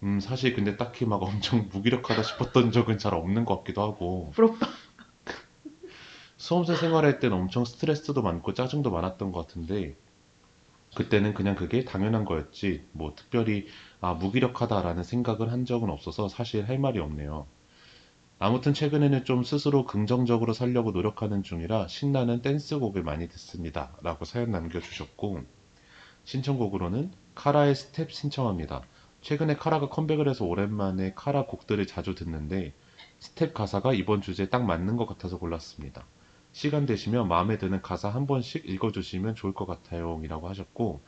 음, 0.03 0.19
사실 0.19 0.53
근데 0.53 0.77
딱히 0.77 1.05
막 1.05 1.23
엄청 1.23 1.69
무기력하다 1.71 2.21
싶었던 2.21 2.71
적은 2.71 2.97
잘 2.97 3.13
없는 3.13 3.45
것 3.45 3.57
같기도 3.59 3.81
하고, 3.81 4.31
부럽다. 4.35 4.67
수험생 6.37 6.75
생활할 6.75 7.19
땐 7.19 7.33
엄청 7.33 7.65
스트레스도 7.65 8.21
많고 8.21 8.53
짜증도 8.53 8.91
많았던 8.91 9.31
것 9.31 9.47
같은데, 9.47 9.95
그때는 10.95 11.33
그냥 11.33 11.55
그게 11.55 11.83
당연한 11.85 12.25
거였지, 12.25 12.85
뭐 12.93 13.13
특별히, 13.15 13.67
아, 14.01 14.13
무기력하다라는 14.13 15.03
생각을 15.03 15.51
한 15.51 15.65
적은 15.65 15.89
없어서 15.89 16.29
사실 16.29 16.67
할 16.67 16.79
말이 16.79 16.99
없네요. 16.99 17.45
아무튼 18.39 18.73
최근에는 18.73 19.23
좀 19.23 19.43
스스로 19.43 19.85
긍정적으로 19.85 20.53
살려고 20.53 20.91
노력하는 20.91 21.43
중이라 21.43 21.87
신나는 21.87 22.41
댄스곡을 22.41 23.03
많이 23.03 23.27
듣습니다. 23.29 23.95
라고 24.01 24.25
사연 24.25 24.51
남겨주셨고, 24.51 25.43
신청곡으로는 26.23 27.11
카라의 27.35 27.75
스텝 27.75 28.11
신청합니다. 28.11 28.81
최근에 29.21 29.55
카라가 29.55 29.89
컴백을 29.89 30.29
해서 30.29 30.45
오랜만에 30.45 31.13
카라 31.15 31.45
곡들을 31.45 31.85
자주 31.87 32.15
듣는데, 32.15 32.73
스텝 33.19 33.53
가사가 33.53 33.93
이번 33.93 34.21
주제에 34.21 34.47
딱 34.47 34.63
맞는 34.65 34.97
것 34.97 35.07
같아서 35.07 35.37
골랐습니다. 35.37 36.05
시간 36.55 36.85
되시면 36.85 37.27
마음에 37.27 37.57
드는 37.57 37.81
가사 37.81 38.07
한 38.07 38.27
번씩 38.27 38.63
읽어주시면 38.65 39.35
좋을 39.35 39.53
것 39.53 39.65
같아요. 39.65 40.21
이라고 40.23 40.47
하셨고, 40.47 41.01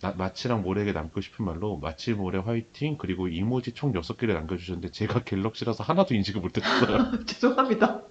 나- 0.00 0.14
마치랑 0.16 0.62
모래에게 0.62 0.92
남고 0.92 1.20
싶은 1.20 1.44
말로 1.44 1.76
마치 1.76 2.14
모래 2.14 2.38
화이팅 2.38 2.96
그리고 2.96 3.28
이모지 3.28 3.72
총 3.72 3.92
6개를 3.92 4.32
남겨주셨는데 4.32 4.90
제가 4.90 5.22
갤럭시라서 5.24 5.84
하나도 5.84 6.14
인식을 6.14 6.40
못했어요. 6.40 7.12
죄송합니다. 7.26 8.04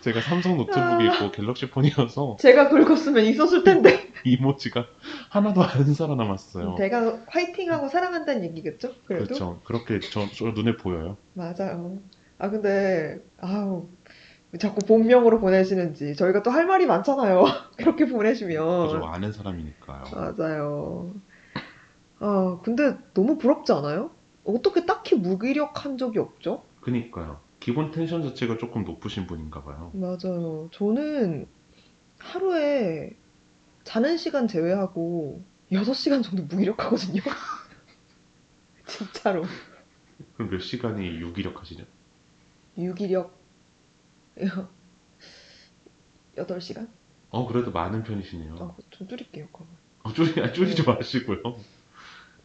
제가 0.00 0.20
삼성 0.22 0.56
노트북이 0.56 1.04
있고 1.04 1.30
갤럭시 1.30 1.70
폰이어서 1.70 2.36
제가 2.40 2.68
읽었으면 2.70 3.24
있었을 3.24 3.62
텐데. 3.62 4.12
이모지가 4.26 4.86
하나도 5.30 5.62
안 5.62 5.94
살아남았어요. 5.94 6.74
내가 6.74 7.20
화이팅하고 7.28 7.86
사랑한다는 7.86 8.42
얘기겠죠? 8.46 8.92
그래도? 9.06 9.26
그렇죠. 9.26 9.60
그렇게 9.62 10.00
저, 10.00 10.26
저 10.34 10.46
눈에 10.46 10.76
보여요. 10.76 11.16
맞아요. 11.34 12.00
아, 12.38 12.50
근데, 12.50 13.20
아우, 13.40 13.86
왜 14.01 14.01
자꾸 14.58 14.80
본명으로 14.86 15.40
보내시는지. 15.40 16.14
저희가 16.14 16.42
또 16.42 16.50
할 16.50 16.66
말이 16.66 16.86
많잖아요. 16.86 17.44
그렇게 17.78 18.06
보내시면. 18.06 18.86
그죠. 18.86 19.04
아는 19.06 19.32
사람이니까요. 19.32 20.04
맞아요. 20.12 21.14
아, 22.18 22.60
근데 22.62 22.96
너무 23.14 23.38
부럽지 23.38 23.72
않아요? 23.72 24.10
어떻게 24.44 24.84
딱히 24.86 25.14
무기력한 25.16 25.96
적이 25.98 26.18
없죠? 26.18 26.64
그니까요. 26.80 27.40
기본 27.60 27.90
텐션 27.92 28.22
자체가 28.22 28.58
조금 28.58 28.84
높으신 28.84 29.26
분인가 29.26 29.62
봐요. 29.62 29.90
맞아요. 29.94 30.68
저는 30.72 31.46
하루에 32.18 33.16
자는 33.84 34.16
시간 34.16 34.48
제외하고 34.48 35.42
6시간 35.70 36.22
정도 36.22 36.42
무기력하거든요. 36.44 37.22
진짜로. 38.86 39.44
그럼 40.34 40.50
몇 40.50 40.60
시간이 40.60 41.06
유기력 41.20 41.60
하시죠? 41.60 41.84
유기력 42.76 43.41
8시간? 46.36 46.88
어, 47.30 47.46
그래도 47.46 47.70
많은 47.70 48.04
편이시네요. 48.04 48.54
아, 48.54 48.74
좀 48.90 49.08
줄일게요, 49.08 49.48
그러면. 49.52 49.76
어, 50.02 50.12
줄이, 50.12 50.40
아, 50.42 50.52
줄이지 50.52 50.82
마시고요. 50.82 51.38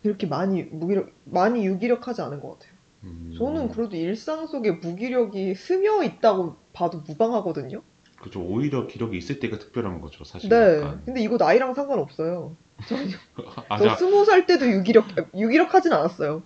이렇게 0.03 0.27
많이 0.27 0.63
무기력, 0.63 1.11
많이 1.25 1.65
유기력하지 1.65 2.21
않은 2.21 2.39
것 2.39 2.59
같아요. 2.59 2.77
음, 3.03 3.35
저는 3.37 3.69
그래도 3.69 3.95
일상 3.95 4.47
속에 4.47 4.71
무기력이 4.71 5.55
스며 5.55 6.03
있다고 6.03 6.57
봐도 6.73 6.99
무방하거든요. 6.99 7.81
그죠. 8.19 8.41
오히려 8.41 8.87
기력이 8.87 9.17
있을 9.17 9.39
때가 9.39 9.59
특별한 9.59 10.01
거죠. 10.01 10.23
사실 10.23 10.49
네. 10.49 10.77
약간. 10.77 11.01
근데 11.05 11.21
이거 11.21 11.37
나이랑 11.37 11.73
상관없어요. 11.73 12.55
전혀. 12.87 13.17
아, 13.69 13.77
저 13.77 13.89
자, 13.89 13.95
스무 13.95 14.25
살 14.25 14.45
때도 14.45 14.69
유기력, 14.69 15.05
유기력하진 15.35 15.93
않았어요. 15.93 16.43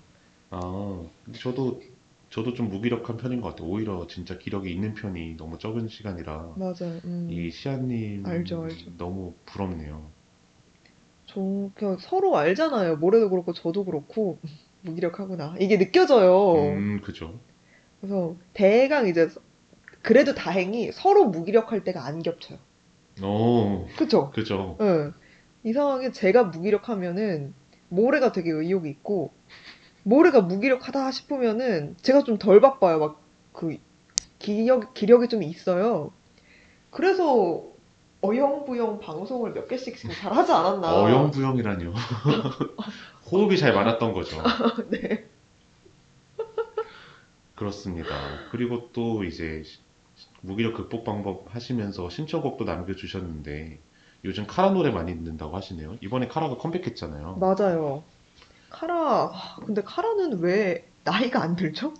아, 0.49 1.03
근데 1.25 1.39
저도, 1.39 1.81
저도 2.31 2.53
좀 2.53 2.69
무기력한 2.69 3.17
편인 3.17 3.41
것 3.41 3.49
같아요. 3.49 3.67
오히려 3.67 4.07
진짜 4.07 4.37
기력이 4.37 4.71
있는 4.71 4.93
편이 4.93 5.35
너무 5.37 5.57
적은 5.57 5.89
시간이라. 5.89 6.55
맞아요. 6.57 6.99
음. 7.05 7.27
이 7.29 7.51
시아님 7.51 8.25
알죠, 8.25 8.63
알죠. 8.63 8.91
너무 8.97 9.33
부럽네요. 9.45 10.09
저 11.27 11.69
그냥 11.75 11.97
서로 11.99 12.37
알잖아요. 12.37 12.97
모래도 12.97 13.29
그렇고 13.29 13.53
저도 13.53 13.85
그렇고 13.85 14.39
무기력하구나. 14.81 15.55
이게 15.59 15.77
느껴져요. 15.77 16.55
음, 16.55 17.01
그죠. 17.01 17.39
그래서 17.99 18.35
대강 18.53 19.07
이제 19.07 19.27
그래도 20.01 20.33
다행히 20.33 20.91
서로 20.91 21.25
무기력할 21.25 21.83
때가 21.83 22.05
안 22.05 22.23
겹쳐요. 22.23 22.57
오, 23.21 23.85
그쵸? 23.97 24.31
그죠. 24.31 24.77
응. 24.81 25.13
이상하게 25.63 26.11
제가 26.11 26.45
무기력하면은 26.45 27.53
모래가 27.89 28.31
되게 28.31 28.49
의욕이 28.51 28.89
있고 28.89 29.31
모래가 30.03 30.41
무기력하다 30.41 31.11
싶으면은 31.11 31.95
제가 32.01 32.23
좀 32.23 32.37
덜 32.37 32.59
바빠요. 32.61 32.99
막 32.99 33.21
그 33.53 33.77
기력 34.39 34.93
기력이 34.93 35.27
좀 35.27 35.43
있어요. 35.43 36.11
그래서 36.89 37.63
어영부영 38.21 38.99
방송을 39.01 39.51
몇 39.53 39.67
개씩 39.67 39.97
지금 39.97 40.15
잘 40.15 40.31
하지 40.33 40.51
않았나. 40.53 41.01
어영부영이라니요. 41.03 41.93
호흡이 43.29 43.57
잘 43.57 43.73
맞았던 43.73 44.13
거죠. 44.13 44.37
네. 44.89 45.25
그렇습니다. 47.55 48.09
그리고 48.51 48.89
또 48.93 49.23
이제 49.23 49.63
시- 49.65 49.79
무기력 50.41 50.75
극복 50.75 51.03
방법 51.03 51.53
하시면서 51.53 52.09
신청곡도 52.09 52.63
남겨주셨는데 52.63 53.79
요즘 54.25 54.47
카라 54.47 54.69
노래 54.71 54.91
많이 54.91 55.13
듣는다고 55.13 55.55
하시네요. 55.55 55.97
이번에 56.01 56.27
카라가 56.27 56.57
컴백했잖아요. 56.57 57.35
맞아요. 57.35 58.03
카라, 58.71 59.31
아, 59.33 59.55
근데 59.65 59.83
카라는 59.83 60.39
왜 60.39 60.89
나이가 61.03 61.41
안 61.43 61.55
들죠? 61.55 61.93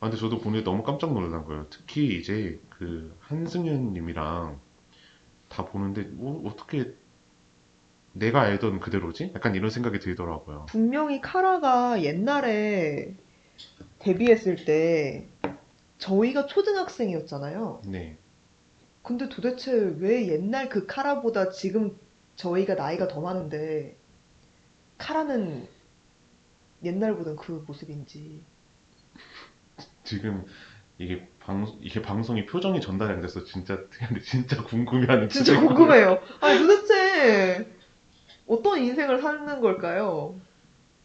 아, 0.00 0.08
근데 0.08 0.16
저도 0.16 0.38
보는데 0.40 0.64
너무 0.64 0.82
깜짝 0.82 1.12
놀란 1.12 1.44
거예요. 1.44 1.66
특히 1.70 2.18
이제 2.18 2.60
그 2.70 3.16
한승연 3.20 3.92
님이랑 3.94 4.60
다 5.48 5.64
보는데 5.64 6.02
뭐 6.02 6.46
어떻게 6.50 6.92
내가 8.12 8.42
알던 8.42 8.80
그대로지? 8.80 9.32
약간 9.34 9.54
이런 9.54 9.70
생각이 9.70 9.98
들더라고요. 10.00 10.66
분명히 10.68 11.20
카라가 11.20 12.02
옛날에 12.02 13.14
데뷔했을 14.00 14.64
때 14.64 15.26
저희가 15.98 16.46
초등학생이었잖아요. 16.46 17.82
네. 17.86 18.18
근데 19.02 19.28
도대체 19.28 19.72
왜 19.98 20.28
옛날 20.28 20.68
그 20.68 20.86
카라보다 20.86 21.50
지금 21.50 21.96
저희가 22.36 22.74
나이가 22.74 23.06
더 23.06 23.20
많은데 23.20 23.96
카라는 24.98 25.68
옛날보단 26.86 27.36
그 27.36 27.64
모습인지. 27.66 28.42
지금 30.04 30.44
이게 30.98 31.28
방, 31.40 31.66
이게 31.80 32.00
방송이 32.00 32.46
표정이 32.46 32.80
전달이 32.80 33.12
안 33.12 33.20
돼서 33.20 33.44
진짜, 33.44 33.78
진짜 34.24 34.62
궁금해하는 34.62 35.28
진짜. 35.28 35.58
궁금해요. 35.60 36.18
아니 36.40 36.58
도대체 36.58 37.70
어떤 38.46 38.80
인생을 38.82 39.20
사는 39.20 39.60
걸까요? 39.60 40.40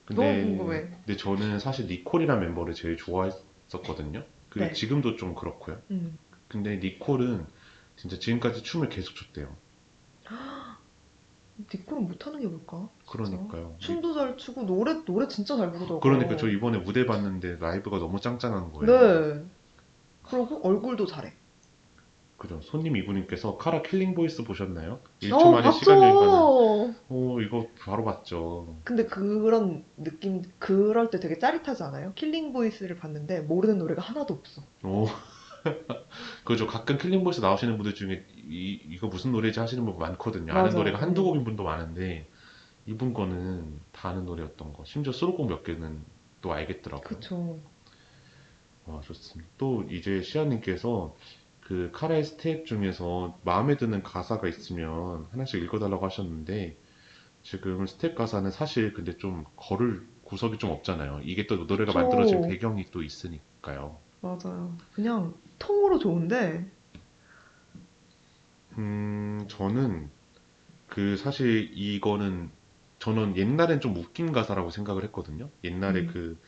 너무 0.07 0.27
근데, 0.27 0.41
궁금해. 0.43 0.81
근데 1.05 1.17
저는 1.17 1.59
사실 1.59 1.87
니콜이란 1.87 2.39
멤버를 2.39 2.73
제일 2.73 2.97
좋아했었거든요. 2.97 4.23
그리고 4.49 4.67
네. 4.67 4.73
지금도 4.73 5.15
좀 5.15 5.33
그렇고요. 5.35 5.81
음. 5.91 6.17
근데 6.47 6.77
니콜은 6.77 7.45
진짜 7.95 8.19
지금까지 8.19 8.63
춤을 8.63 8.89
계속 8.89 9.15
췄대요. 9.15 9.55
니콜은 11.73 12.07
못하는 12.07 12.39
게 12.39 12.47
뭘까? 12.47 12.89
진짜. 13.05 13.11
그러니까요. 13.37 13.75
춤도 13.79 14.13
잘 14.13 14.37
추고 14.37 14.63
노래 14.63 15.03
노래 15.05 15.27
진짜 15.27 15.55
잘 15.57 15.67
부르더라고요. 15.71 15.99
그러니까 15.99 16.35
저 16.37 16.49
이번에 16.49 16.79
무대 16.79 17.05
봤는데 17.05 17.57
라이브가 17.59 17.99
너무 17.99 18.19
짱짱한 18.19 18.71
거예요. 18.73 19.35
네. 19.35 19.43
그리고 20.23 20.59
얼굴도 20.63 21.05
잘해. 21.05 21.33
그죠. 22.37 22.59
손님 22.63 22.95
이분님께서 22.97 23.57
카라 23.57 23.83
Killing 23.83 24.15
Voice 24.15 24.43
보셨나요? 24.43 24.99
1초 25.21 25.33
어, 25.33 25.51
만에 25.51 25.71
시간 25.73 25.97
여행 26.01 26.15
가는. 26.15 26.27
봤죠. 26.31 26.95
오, 27.09 27.39
이거 27.39 27.67
바로 27.79 28.03
봤죠. 28.03 28.77
근데 28.83 29.05
그런 29.05 29.83
느낌, 29.95 30.41
그럴 30.57 31.11
때 31.11 31.19
되게 31.19 31.37
짜릿하지 31.37 31.83
않아요? 31.83 32.13
Killing 32.15 32.51
Voice를 32.51 32.95
봤는데 32.97 33.41
모르는 33.41 33.77
노래가 33.77 34.01
하나도 34.01 34.33
없어. 34.33 34.63
오. 34.83 35.05
그죠. 36.43 36.67
가끔 36.67 36.97
Killing 36.97 37.23
Voice 37.23 37.41
나오시는 37.41 37.77
분들 37.77 37.95
중에 37.95 38.25
이, 38.35 38.79
이거 38.89 39.07
무슨 39.07 39.31
노래지 39.31 39.59
하시는 39.59 39.83
분 39.85 39.97
많거든요. 39.97 40.51
아는 40.53 40.63
맞아. 40.65 40.77
노래가 40.77 41.01
한두 41.01 41.21
음. 41.21 41.25
곡인 41.25 41.43
분도 41.43 41.63
많은데 41.63 42.27
이분 42.85 43.13
거는 43.13 43.79
다 43.91 44.09
아는 44.09 44.25
노래였던 44.25 44.73
거. 44.73 44.83
심지어 44.85 45.13
수록곡 45.13 45.47
몇 45.47 45.63
개는 45.63 46.03
또 46.41 46.51
알겠더라고요. 46.53 47.07
그쵸. 47.07 47.59
와, 48.85 48.99
좋습니다. 49.01 49.49
또 49.57 49.83
이제 49.89 50.21
시아님께서 50.21 51.15
그 51.61 51.91
카라의 51.93 52.23
스텝 52.23 52.65
중에서 52.65 53.39
마음에 53.43 53.77
드는 53.77 54.03
가사가 54.03 54.47
있으면 54.47 55.27
하나씩 55.31 55.61
읽어달라고 55.63 56.05
하셨는데 56.05 56.75
지금 57.43 57.85
스텝 57.85 58.15
가사는 58.15 58.49
사실 58.51 58.93
근데 58.93 59.17
좀 59.17 59.45
거를 59.55 60.05
구석이 60.23 60.57
좀 60.57 60.71
없잖아요. 60.71 61.21
이게 61.23 61.45
또 61.47 61.57
노래가 61.57 61.93
그쵸. 61.93 61.99
만들어진 61.99 62.41
배경이 62.41 62.85
또 62.91 63.03
있으니까요. 63.03 63.99
맞아요. 64.21 64.75
그냥 64.93 65.33
통으로 65.61 65.99
좋은데, 65.99 66.65
음, 68.77 69.45
저는 69.49 70.09
그 70.87 71.17
사실 71.17 71.71
이거는 71.73 72.51
저는 72.99 73.37
옛날엔 73.37 73.81
좀 73.81 73.95
웃긴 73.97 74.31
가사라고 74.33 74.71
생각을 74.71 75.03
했거든요. 75.05 75.49
옛날에 75.63 76.01
음. 76.01 76.07
그 76.07 76.39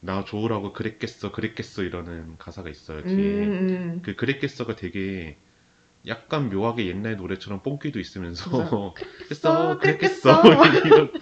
나 0.00 0.24
좋으라고 0.24 0.72
그랬겠어, 0.74 1.32
그랬겠어 1.32 1.82
이러는 1.82 2.38
가사가 2.38 2.70
있어요, 2.70 3.02
음, 3.04 3.04
뒤에. 3.04 3.44
음. 3.46 4.00
그 4.02 4.16
그랬겠어가 4.16 4.76
되게 4.76 5.38
약간 6.06 6.50
묘하게 6.50 6.86
옛날 6.86 7.16
노래처럼 7.16 7.62
뽕기도 7.62 8.00
있으면서. 8.00 8.94
그랬어 9.26 9.78
그랬겠어. 9.80 10.42
그랬겠어 10.42 10.42
이런 10.86 11.12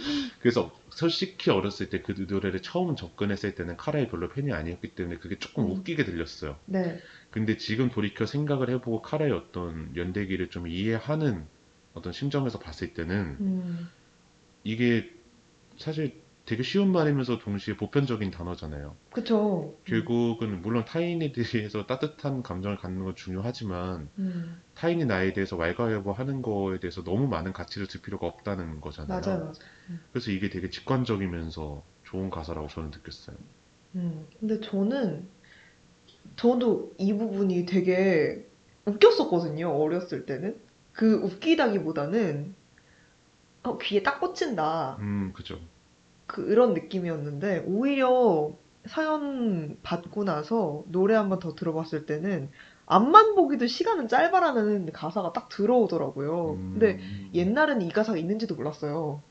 그래서 0.41 0.73
솔직히 0.91 1.51
어렸을 1.51 1.91
때 1.91 2.03
그 2.03 2.15
노래를 2.29 2.63
처음 2.63 2.97
접근했을 2.97 3.55
때는 3.55 3.77
카라의 3.77 4.09
별로 4.09 4.29
팬이 4.29 4.53
아니었기 4.53 4.95
때문에 4.95 5.19
그게 5.19 5.39
조금 5.39 5.65
음. 5.65 5.71
웃기게 5.73 6.05
들렸어요. 6.05 6.57
네. 6.67 7.01
근데 7.35 7.57
지금 7.57 7.91
돌이켜 7.91 8.27
생각을 8.27 8.71
해보고 8.71 9.03
카라의 9.03 9.33
어떤 9.33 9.95
연대기를 9.97 10.51
좀 10.51 10.69
이해하는 10.69 11.49
어떤 11.93 12.13
심정에서 12.13 12.61
봤을 12.61 12.95
때는 12.95 13.41
음, 13.41 13.89
이게 14.63 15.05
사실 15.79 16.23
되게 16.47 16.63
쉬운 16.63 16.93
말이면서 16.93 17.39
동시에 17.39 17.77
보편적인 17.77 18.31
단어잖아요. 18.31 18.99
그쵸. 19.11 19.79
결국은 19.85 20.63
물론 20.63 20.85
타인에 20.85 21.33
대해서 21.33 21.87
따뜻한 21.87 22.43
감정을 22.43 22.79
갖는 22.79 23.05
건 23.05 23.15
중요하지만 23.17 24.11
음, 24.19 24.63
타인이 24.75 25.05
나에 25.07 25.33
대해서 25.33 25.57
왈가왈부하는 25.57 26.43
거에 26.43 26.79
대해서 26.81 27.05
너무 27.05 27.29
많은 27.29 27.53
가치를 27.53 27.89
둘 27.89 28.03
필요가 28.03 28.27
없다는 28.29 28.81
거잖아요. 28.81 29.21
맞아요, 29.21 29.39
맞아요. 29.41 29.55
그래서 30.13 30.33
이게 30.33 30.51
되게 30.51 30.69
직관적이면서 30.71 31.85
좋은 32.05 32.31
가사라고 32.31 32.69
저는 32.69 32.91
느꼈어요. 32.93 33.37
음, 33.95 34.29
근데 34.39 34.61
저는, 34.61 35.34
저도 36.37 36.93
이 36.99 37.13
부분이 37.15 37.67
되게 37.67 38.47
웃겼었거든요, 38.87 39.69
어렸을 39.71 40.27
때는. 40.27 40.57
그 40.93 41.15
웃기다기보다는, 41.15 42.55
어, 43.65 43.79
귀에 43.79 44.03
딱 44.03 44.21
꽂힌다. 44.21 44.97
음, 45.01 45.33
그죠. 45.35 45.59
그런 46.27 46.75
느낌이었는데, 46.75 47.65
오히려 47.67 48.53
사연 48.87 49.79
받고 49.83 50.25
나서 50.25 50.85
노래 50.89 51.15
한 51.15 51.29
번 51.31 51.39
더 51.41 51.55
들어봤을 51.55 52.07
때는, 52.07 52.51
앞만 52.87 53.35
보기도 53.35 53.67
시간은 53.67 54.09
짧아라는 54.09 54.93
가사가 54.93 55.33
딱 55.33 55.49
들어오더라고요. 55.49 56.51
음, 56.53 56.71
근데 56.79 57.01
옛날에는 57.33 57.81
이 57.87 57.91
가사가 57.91 58.19
있는지도 58.19 58.55
몰랐어요. 58.57 59.23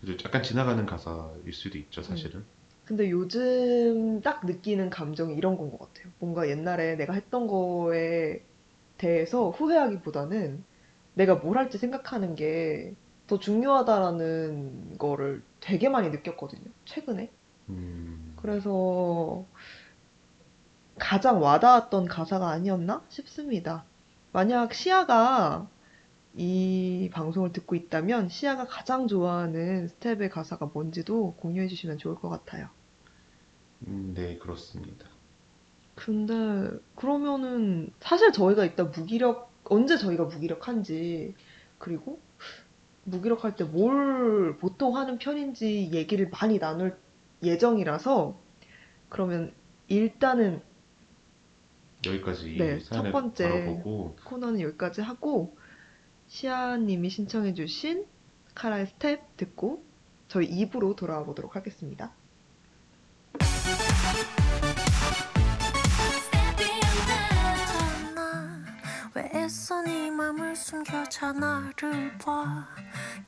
그죠. 0.00 0.16
약간 0.24 0.42
지나가는 0.42 0.86
가사일 0.86 1.52
수도 1.52 1.78
있죠, 1.78 2.02
사실은. 2.02 2.44
근데 2.86 3.10
요즘 3.10 4.20
딱 4.22 4.46
느끼는 4.46 4.90
감정이 4.90 5.34
이런 5.36 5.56
건 5.58 5.70
것 5.70 5.78
같아요. 5.78 6.12
뭔가 6.20 6.48
옛날에 6.48 6.96
내가 6.96 7.14
했던 7.14 7.46
거에 7.48 8.44
대해서 8.98 9.50
후회하기보다는 9.50 10.64
내가 11.14 11.36
뭘 11.36 11.58
할지 11.58 11.78
생각하는 11.78 12.34
게 12.36 12.94
더 13.28 13.38
중요하다라는 13.40 14.98
거를 14.98 15.44
되게 15.60 15.88
많이 15.88 16.10
느꼈거든요. 16.10 16.64
최근에. 16.86 17.32
음, 17.68 18.36
그래서 18.36 19.46
가장 20.98 21.40
와닿았던 21.42 22.04
가사가 22.06 22.50
아니었나 22.50 23.02
싶습니다. 23.08 23.86
만약 24.32 24.74
시아가 24.74 25.70
이 26.34 27.10
방송을 27.12 27.52
듣고 27.52 27.76
있다면 27.76 28.28
시아가 28.30 28.66
가장 28.66 29.08
좋아하는 29.08 29.88
스텝의 29.88 30.30
가사가 30.30 30.66
뭔지도 30.74 31.34
공유해 31.36 31.68
주시면 31.68 31.98
좋을 31.98 32.16
것 32.16 32.28
같아요. 32.30 32.70
음, 33.82 34.12
네, 34.14 34.38
그렇습니다. 34.38 35.06
근데 35.94 36.78
그러면은 36.94 37.90
사실 38.00 38.32
저희가 38.32 38.64
이따 38.64 38.84
무기력 38.84 39.50
언제 39.64 39.96
저희가 39.96 40.24
무기력한지 40.24 41.34
그리고 41.78 42.20
무기력할 43.04 43.56
때 43.56 43.64
뭘 43.64 44.56
보통 44.58 44.96
하는 44.96 45.18
편인지 45.18 45.90
얘기를 45.92 46.28
많이 46.30 46.58
나눌 46.58 46.98
예정이라서 47.42 48.36
그러면 49.08 49.52
일단은 49.88 50.60
여기까지 52.04 52.56
네, 52.56 52.78
첫 52.80 53.10
번째. 53.10 53.48
바라보고 53.48 54.16
코너는 54.24 54.60
여기까지 54.60 55.00
하고 55.00 55.56
시아님이 56.28 57.08
신청해주신 57.10 58.06
카라의 58.54 58.86
스텝 58.86 59.36
듣고 59.36 59.84
저희 60.28 60.48
2부로 60.50 60.96
돌아와 60.96 61.24
보도록 61.24 61.56
하겠습니다. 61.56 62.12
왜 69.14 69.30
애써 69.34 69.82
네 69.82 70.10
맘을 70.10 70.54
숨겨 70.54 71.15
자 71.15 71.32
나를 71.32 72.16
봐 72.18 72.66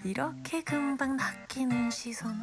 이렇게 0.04 0.62
금방 0.62 1.16
낚이는 1.16 1.90
시선 1.90 2.34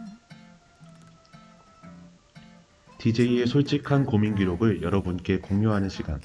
DJ의 2.98 3.46
솔직한 3.46 4.06
고민 4.06 4.34
기록을 4.36 4.82
여러분께 4.82 5.39
공유하는 5.39 5.89
시간. 5.89 6.20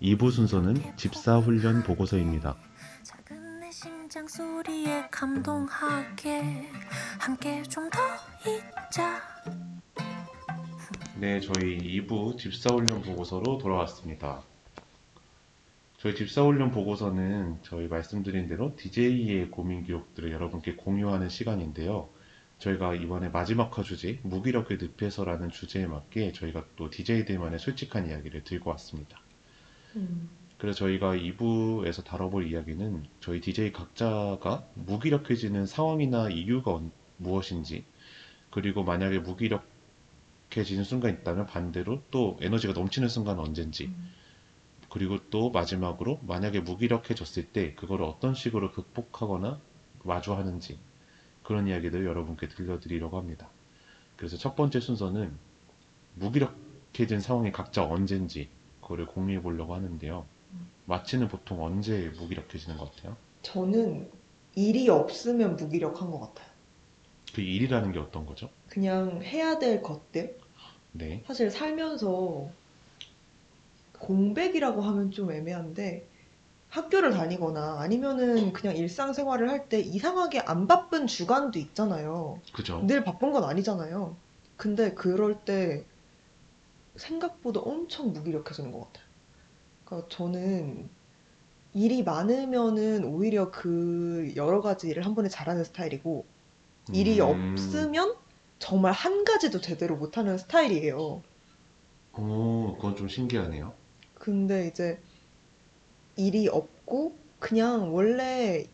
2부 0.00 0.30
순서는 0.32 0.96
집사 0.96 1.36
훈련 1.36 1.82
보고서입니다. 1.82 2.56
작은 3.02 3.60
내 3.60 3.70
심장 3.70 4.26
소리에 4.26 5.08
감동하게 5.10 6.70
함께 7.18 7.62
좀 7.64 7.90
더 7.90 7.98
있자 8.48 9.20
네, 11.22 11.38
저희 11.38 11.78
2부 11.78 12.36
집사훈련 12.36 13.00
보고서로 13.00 13.58
돌아왔습니다. 13.58 14.42
저희 15.98 16.16
집사훈련 16.16 16.72
보고서는 16.72 17.58
저희 17.62 17.86
말씀드린 17.86 18.48
대로 18.48 18.74
DJ의 18.74 19.52
고민 19.52 19.84
기록들을 19.84 20.32
여러분께 20.32 20.74
공유하는 20.74 21.28
시간인데요. 21.28 22.08
저희가 22.58 22.96
이번에 22.96 23.28
마지막 23.28 23.78
화 23.78 23.84
주제, 23.84 24.18
무기력을 24.24 24.76
늪에서라는 24.98 25.50
주제에 25.50 25.86
맞게 25.86 26.32
저희가 26.32 26.64
또 26.74 26.90
DJ들만의 26.90 27.60
솔직한 27.60 28.08
이야기를 28.08 28.42
들고 28.42 28.70
왔습니다. 28.70 29.20
음. 29.94 30.28
그래서 30.58 30.80
저희가 30.80 31.14
2부에서 31.14 32.02
다뤄볼 32.02 32.48
이야기는 32.50 33.04
저희 33.20 33.40
DJ 33.40 33.70
각자가 33.70 34.66
무기력해지는 34.74 35.66
상황이나 35.66 36.30
이유가 36.30 36.74
언- 36.74 36.90
무엇인지, 37.18 37.84
그리고 38.50 38.82
만약에 38.82 39.20
무기력 39.20 39.70
해지는 40.60 40.84
순간이 40.84 41.18
있다면 41.18 41.46
반대로 41.46 42.02
또 42.10 42.38
에너지가 42.40 42.72
넘치는 42.72 43.08
순간은 43.08 43.42
언젠지, 43.42 43.86
음. 43.86 44.10
그리고 44.88 45.18
또 45.30 45.50
마지막으로 45.50 46.20
만약에 46.22 46.60
무기력해졌을 46.60 47.48
때 47.48 47.74
그거를 47.74 48.04
어떤 48.04 48.34
식으로 48.34 48.72
극복하거나 48.72 49.58
마주하는지 50.02 50.78
그런 51.42 51.66
이야기들 51.66 52.04
여러분께 52.04 52.48
들려드리려고 52.48 53.16
합니다. 53.16 53.48
그래서 54.16 54.36
첫 54.36 54.54
번째 54.54 54.80
순서는 54.80 55.32
무기력해진 56.14 57.20
상황이 57.20 57.50
각자 57.50 57.84
언젠지 57.84 58.50
그거를 58.82 59.06
공유해 59.06 59.40
보려고 59.40 59.74
하는데요. 59.74 60.26
마치는 60.84 61.28
보통 61.28 61.64
언제 61.64 62.12
무기력해지는 62.18 62.76
것 62.76 62.94
같아요? 62.94 63.16
저는 63.40 64.10
일이 64.54 64.88
없으면 64.88 65.56
무기력한 65.56 66.10
것 66.10 66.20
같아요. 66.20 66.50
그 67.34 67.40
일이라는 67.40 67.92
게 67.92 67.98
어떤 67.98 68.26
거죠? 68.26 68.50
그냥 68.68 69.22
해야 69.22 69.58
될 69.58 69.82
것들. 69.82 70.38
네. 70.92 71.22
사실 71.26 71.50
살면서 71.50 72.50
공백이라고 73.98 74.82
하면 74.82 75.10
좀 75.10 75.30
애매한데 75.32 76.08
학교를 76.68 77.12
다니거나 77.12 77.80
아니면은 77.80 78.52
그냥 78.52 78.76
일상생활을 78.76 79.50
할 79.50 79.68
때 79.68 79.80
이상하게 79.80 80.40
안 80.40 80.66
바쁜 80.66 81.06
주간도 81.06 81.58
있잖아요. 81.58 82.42
그죠? 82.52 82.82
늘 82.84 83.04
바쁜 83.04 83.32
건 83.32 83.44
아니잖아요. 83.44 84.16
근데 84.56 84.94
그럴 84.94 85.44
때 85.44 85.86
생각보다 86.96 87.60
엄청 87.60 88.12
무기력해지는 88.12 88.72
것 88.72 88.80
같아요. 88.86 89.06
그러니까 89.84 90.08
저는 90.10 90.90
일이 91.74 92.02
많으면은 92.02 93.04
오히려 93.04 93.50
그 93.50 94.32
여러 94.36 94.60
가지 94.62 94.88
일을 94.88 95.04
한 95.06 95.14
번에 95.14 95.28
잘하는 95.28 95.64
스타일이고 95.64 96.26
일이 96.92 97.20
음. 97.20 97.54
없으면 97.54 98.16
정말 98.62 98.92
한 98.94 99.24
가지도 99.26 99.60
제대로 99.60 99.94
못하는 99.96 100.38
스타일이에요. 100.38 101.22
오, 102.12 102.74
그건 102.76 102.96
좀 102.96 103.06
신기하네요. 103.08 103.74
근데 104.14 104.68
이제 104.68 105.02
일이 106.16 106.48
없고 106.48 107.18
그냥 107.38 107.92
원래 107.94 108.66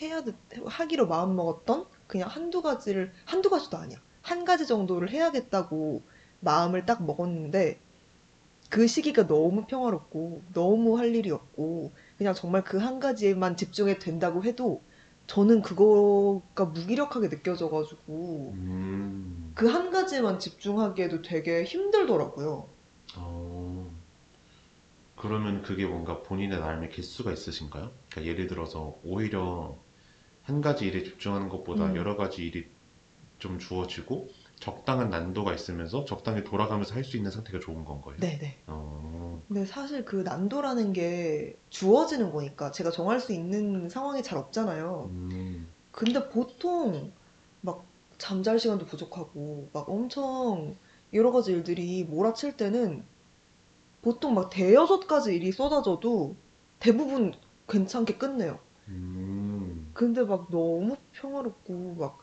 해야 0.00 0.22
돼- 0.22 0.32
하기로 0.64 1.06
마음 1.08 1.34
먹었던 1.36 1.86
그냥 2.06 2.28
한두 2.28 2.62
가지를 2.62 3.12
한두 3.24 3.50
가지도 3.50 3.76
아니야. 3.78 3.98
한 4.22 4.44
가지 4.44 4.66
정도를 4.66 5.10
해야겠다고 5.10 6.02
마음을 6.40 6.86
딱 6.86 7.04
먹었는데 7.04 7.80
그 8.70 8.86
시기가 8.88 9.26
너무 9.26 9.66
평화롭고 9.66 10.42
너무 10.54 10.98
할 10.98 11.14
일이 11.16 11.30
없고 11.32 11.92
그냥 12.18 12.34
정말 12.34 12.64
그 12.64 12.78
한 12.78 13.00
가지에만 13.00 13.56
집중해 13.56 13.98
된다고 14.00 14.44
해도 14.44 14.82
저는 15.26 15.62
그거가 15.62 16.66
무기력하게 16.66 17.28
느껴져가지고 17.28 18.58
음. 18.58 19.54
그 19.54 19.66
한 19.68 19.90
가지에만 19.90 20.38
집중하기에도 20.38 21.22
되게 21.22 21.64
힘들더라고요. 21.64 22.70
어, 23.16 23.90
그러면 25.16 25.62
그게 25.62 25.86
뭔가 25.86 26.22
본인의 26.22 26.60
나름의 26.60 26.90
개수가 26.90 27.32
있으신가요? 27.32 27.92
그러니까 28.10 28.24
예를 28.32 28.46
들어서 28.46 28.98
오히려 29.02 29.82
한 30.42 30.60
가지 30.62 30.86
일에 30.86 31.02
집중하는 31.04 31.48
것보다 31.50 31.86
음. 31.86 31.96
여러 31.96 32.16
가지 32.16 32.46
일이 32.46 32.68
좀 33.38 33.58
주어지고 33.58 34.28
적당한 34.56 35.10
난도가 35.10 35.54
있으면서 35.54 36.04
적당히 36.04 36.42
돌아가면서 36.44 36.94
할 36.94 37.04
수 37.04 37.16
있는 37.16 37.30
상태가 37.30 37.58
좋은 37.60 37.84
건 37.84 38.00
거예요? 38.00 38.20
네네. 38.20 38.64
어, 38.66 39.42
근데 39.48 39.66
사실 39.66 40.04
그 40.04 40.16
난도라는 40.18 40.92
게 40.92 41.54
주어지는 41.70 42.30
거니까 42.32 42.70
제가 42.72 42.90
정할 42.90 43.20
수 43.20 43.32
있는 43.32 43.88
상황이 43.88 44.22
잘 44.22 44.38
없잖아요. 44.38 45.12
음, 45.12 45.74
근데 45.92 46.28
보통 46.28 47.14
막 47.62 47.92
잠잘 48.18 48.58
시간도 48.60 48.86
부족하고 48.86 49.70
막 49.74 49.88
엄청 49.88 50.78
여러 51.14 51.32
가지 51.32 51.52
일들이 51.52 52.04
몰아칠 52.04 52.56
때는 52.56 53.08
보통 54.02 54.34
막 54.34 54.50
대여섯 54.50 55.06
가지 55.06 55.34
일이 55.36 55.52
쏟아져도 55.52 56.42
대부분 56.80 57.32
괜찮게 57.68 58.18
끝내요. 58.18 58.60
음, 58.88 59.92
근데 59.92 60.22
막 60.24 60.48
너무 60.50 60.96
평화롭고 61.12 61.94
막 61.96 62.18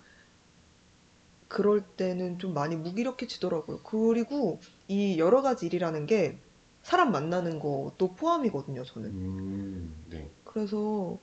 그럴 1.53 1.81
때는 1.95 2.39
좀 2.39 2.53
많이 2.53 2.75
무기력해지더라고요. 2.75 3.83
그리고 3.83 4.59
이 4.87 5.19
여러 5.19 5.41
가지 5.41 5.65
일이라는 5.67 6.05
게 6.07 6.39
사람 6.81 7.11
만나는 7.11 7.59
것도 7.59 8.15
포함이거든요, 8.15 8.83
저는. 8.83 9.09
음, 9.11 10.03
네. 10.09 10.29
그래서 10.43 11.19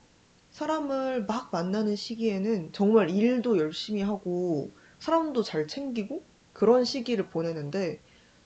사람을 0.50 1.26
막 1.26 1.50
만나는 1.52 1.96
시기에는 1.96 2.72
정말 2.72 3.10
일도 3.10 3.58
열심히 3.58 4.02
하고 4.02 4.72
사람도 5.00 5.42
잘 5.42 5.66
챙기고 5.68 6.24
그런 6.52 6.84
시기를 6.84 7.30
보내는데 7.30 8.02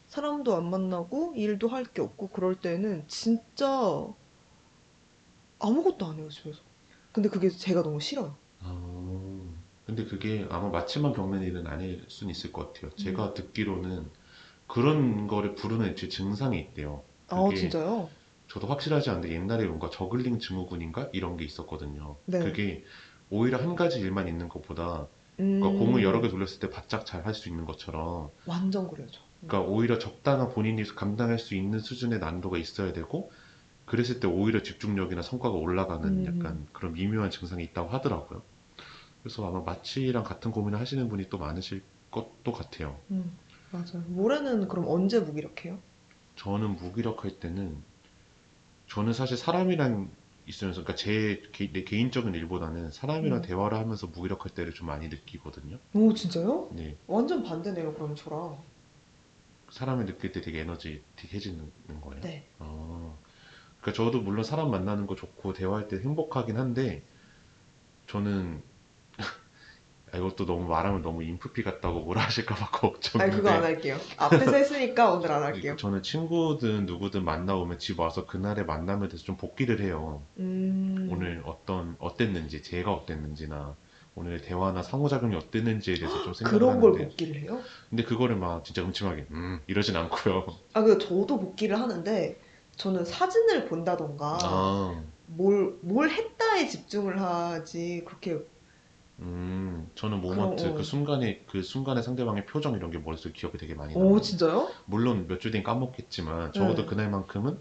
사람도 0.08 0.54
안 0.56 0.70
만나고 0.70 1.34
일도 1.36 1.68
할 1.68 1.84
게 1.92 2.02
없고 2.02 2.28
그럴 2.30 2.60
때는 2.60 3.04
진짜 3.08 3.66
아무것도 5.58 6.06
안 6.06 6.18
해요, 6.18 6.28
집에서. 6.28 6.62
근데 7.12 7.28
그게 7.28 7.48
제가 7.50 7.82
너무 7.82 8.00
싫어요. 8.00 8.36
아, 9.94 9.96
근데 9.96 10.04
그게 10.04 10.46
아마 10.50 10.70
마취만 10.70 11.12
겪는 11.12 11.42
일은 11.42 11.66
아닐 11.68 12.04
수는 12.08 12.32
있을 12.32 12.52
것 12.52 12.72
같아요. 12.72 12.90
제가 12.96 13.28
음. 13.28 13.34
듣기로는 13.34 14.10
그런 14.66 15.26
거를 15.28 15.54
부르는 15.54 15.94
제 15.96 16.08
증상이 16.08 16.58
있대요. 16.58 17.04
아, 17.28 17.48
진짜요? 17.54 18.10
저도 18.48 18.66
확실하지 18.66 19.10
않은데 19.10 19.30
옛날에 19.32 19.66
뭔가 19.66 19.90
저글링 19.90 20.38
증후군인가 20.40 21.10
이런 21.12 21.36
게 21.36 21.44
있었거든요. 21.44 22.18
네. 22.26 22.40
그게 22.40 22.84
오히려 23.30 23.58
한 23.58 23.74
가지 23.76 24.00
일만 24.00 24.28
있는 24.28 24.48
것보다 24.48 25.08
음, 25.40 25.60
그러니까 25.60 25.78
공을 25.84 26.02
여러 26.02 26.20
개 26.20 26.28
돌렸을 26.28 26.58
때 26.60 26.70
바짝 26.70 27.06
잘 27.06 27.24
할 27.26 27.34
수 27.34 27.48
있는 27.48 27.64
것처럼 27.64 28.30
완전 28.46 28.88
그래요, 28.88 29.06
저. 29.10 29.20
그러니까 29.46 29.70
오히려 29.70 29.98
적당한 29.98 30.50
본인이 30.50 30.82
감당할 30.84 31.38
수 31.38 31.54
있는 31.54 31.78
수준의 31.78 32.18
난도가 32.20 32.58
있어야 32.58 32.92
되고 32.92 33.30
그랬을 33.86 34.20
때 34.20 34.28
오히려 34.28 34.62
집중력이나 34.62 35.22
성과가 35.22 35.56
올라가는 35.56 36.06
음. 36.08 36.26
약간 36.26 36.66
그런 36.72 36.92
미묘한 36.94 37.30
증상이 37.30 37.64
있다고 37.64 37.90
하더라고요. 37.90 38.42
그래서 39.24 39.48
아마 39.48 39.60
마취랑 39.62 40.22
같은 40.22 40.50
고민을 40.50 40.78
하시는 40.78 41.08
분이 41.08 41.30
또 41.30 41.38
많으실 41.38 41.82
것도 42.10 42.52
같아요. 42.52 43.00
음, 43.10 43.34
맞아요. 43.72 44.04
모레는 44.08 44.68
그럼 44.68 44.84
언제 44.86 45.18
무기력해요? 45.18 45.78
저는 46.36 46.76
무기력할 46.76 47.40
때는 47.40 47.82
저는 48.90 49.14
사실 49.14 49.38
사람이랑 49.38 50.10
있으면서 50.46 50.82
그러니까 50.82 50.94
제 50.94 51.40
개, 51.54 51.72
내 51.72 51.84
개인적인 51.84 52.34
일보다는 52.34 52.90
사람이랑 52.90 53.38
음. 53.38 53.42
대화를 53.42 53.78
하면서 53.78 54.06
무기력할 54.08 54.50
때를 54.54 54.74
좀 54.74 54.88
많이 54.88 55.08
느끼거든요. 55.08 55.78
오, 55.94 56.12
진짜요? 56.12 56.68
네, 56.74 56.94
완전 57.06 57.42
반대네요, 57.42 57.94
그럼 57.94 58.14
저랑. 58.14 58.58
사람을 59.72 60.04
느낄 60.04 60.32
때 60.32 60.42
되게 60.42 60.60
에너지틱해지는 60.60 61.70
거예요. 62.02 62.20
네. 62.20 62.46
아, 62.58 63.16
그러니까 63.80 64.04
저도 64.04 64.20
물론 64.20 64.44
사람 64.44 64.70
만나는 64.70 65.06
거 65.06 65.14
좋고 65.14 65.54
대화할 65.54 65.88
때 65.88 65.96
행복하긴 65.96 66.58
한데 66.58 67.02
저는 68.06 68.62
아, 68.62 68.73
이것도 70.16 70.46
너무 70.46 70.68
말하면 70.68 71.02
너무 71.02 71.22
인프피 71.22 71.62
같다고 71.62 72.00
뭐라 72.00 72.22
하실까 72.22 72.54
봐 72.54 72.66
아니, 72.72 72.92
걱정인데 72.92 73.36
그거 73.36 73.50
안 73.50 73.64
할게요. 73.64 73.96
앞에서 74.16 74.52
했으니까 74.52 75.12
오늘 75.12 75.32
안 75.32 75.42
할게요. 75.42 75.76
저는 75.76 76.02
친구든 76.02 76.86
누구든 76.86 77.24
만나오면 77.24 77.78
집 77.78 78.00
와서 78.00 78.26
그날의 78.26 78.66
만남에 78.66 79.08
대해서 79.08 79.24
좀 79.24 79.36
복기를 79.36 79.80
해요. 79.80 80.22
음, 80.38 81.08
오늘 81.10 81.42
어떤 81.46 81.96
어땠는지 81.98 82.62
제가 82.62 82.92
어땠는지나 82.92 83.76
오늘 84.16 84.40
대화나 84.40 84.82
상호작용이 84.82 85.34
어땠는지에 85.34 85.94
대해서 85.96 86.22
좀 86.22 86.34
생각을 86.34 86.58
그런 86.58 86.80
걸 86.80 86.92
하는데 86.92 87.08
복기를 87.08 87.40
해요? 87.42 87.60
근데 87.90 88.04
그거를 88.04 88.36
막 88.36 88.64
진짜 88.64 88.82
음침하게 88.82 89.26
음 89.30 89.60
이러진 89.66 89.96
않고요. 89.96 90.46
아, 90.74 90.82
그 90.82 90.98
저도 90.98 91.40
복기를 91.40 91.78
하는데 91.78 92.38
저는 92.76 93.04
사진을 93.04 93.66
본다던가 93.66 94.38
아, 94.42 95.02
뭘, 95.26 95.76
뭘 95.80 96.10
했다에 96.10 96.68
집중을 96.68 97.20
하지 97.20 98.02
그렇게 98.06 98.38
음 99.20 99.90
저는 99.94 100.20
moment 100.20 100.62
그럼, 100.62 100.74
어. 100.74 100.78
그 100.78 100.82
순간에 100.82 101.44
그 101.46 101.62
순간의 101.62 102.02
상대방의 102.02 102.46
표정 102.46 102.74
이런 102.76 102.90
게 102.90 102.98
머릿속에 102.98 103.32
기억이 103.32 103.58
되게 103.58 103.74
많이 103.74 103.94
오 103.94 104.00
나요. 104.12 104.20
진짜요? 104.20 104.70
물론 104.86 105.26
몇 105.28 105.38
주 105.38 105.50
뒤엔 105.50 105.62
까먹겠지만 105.64 106.52
적어도 106.52 106.82
네. 106.82 106.88
그날만큼은 106.88 107.60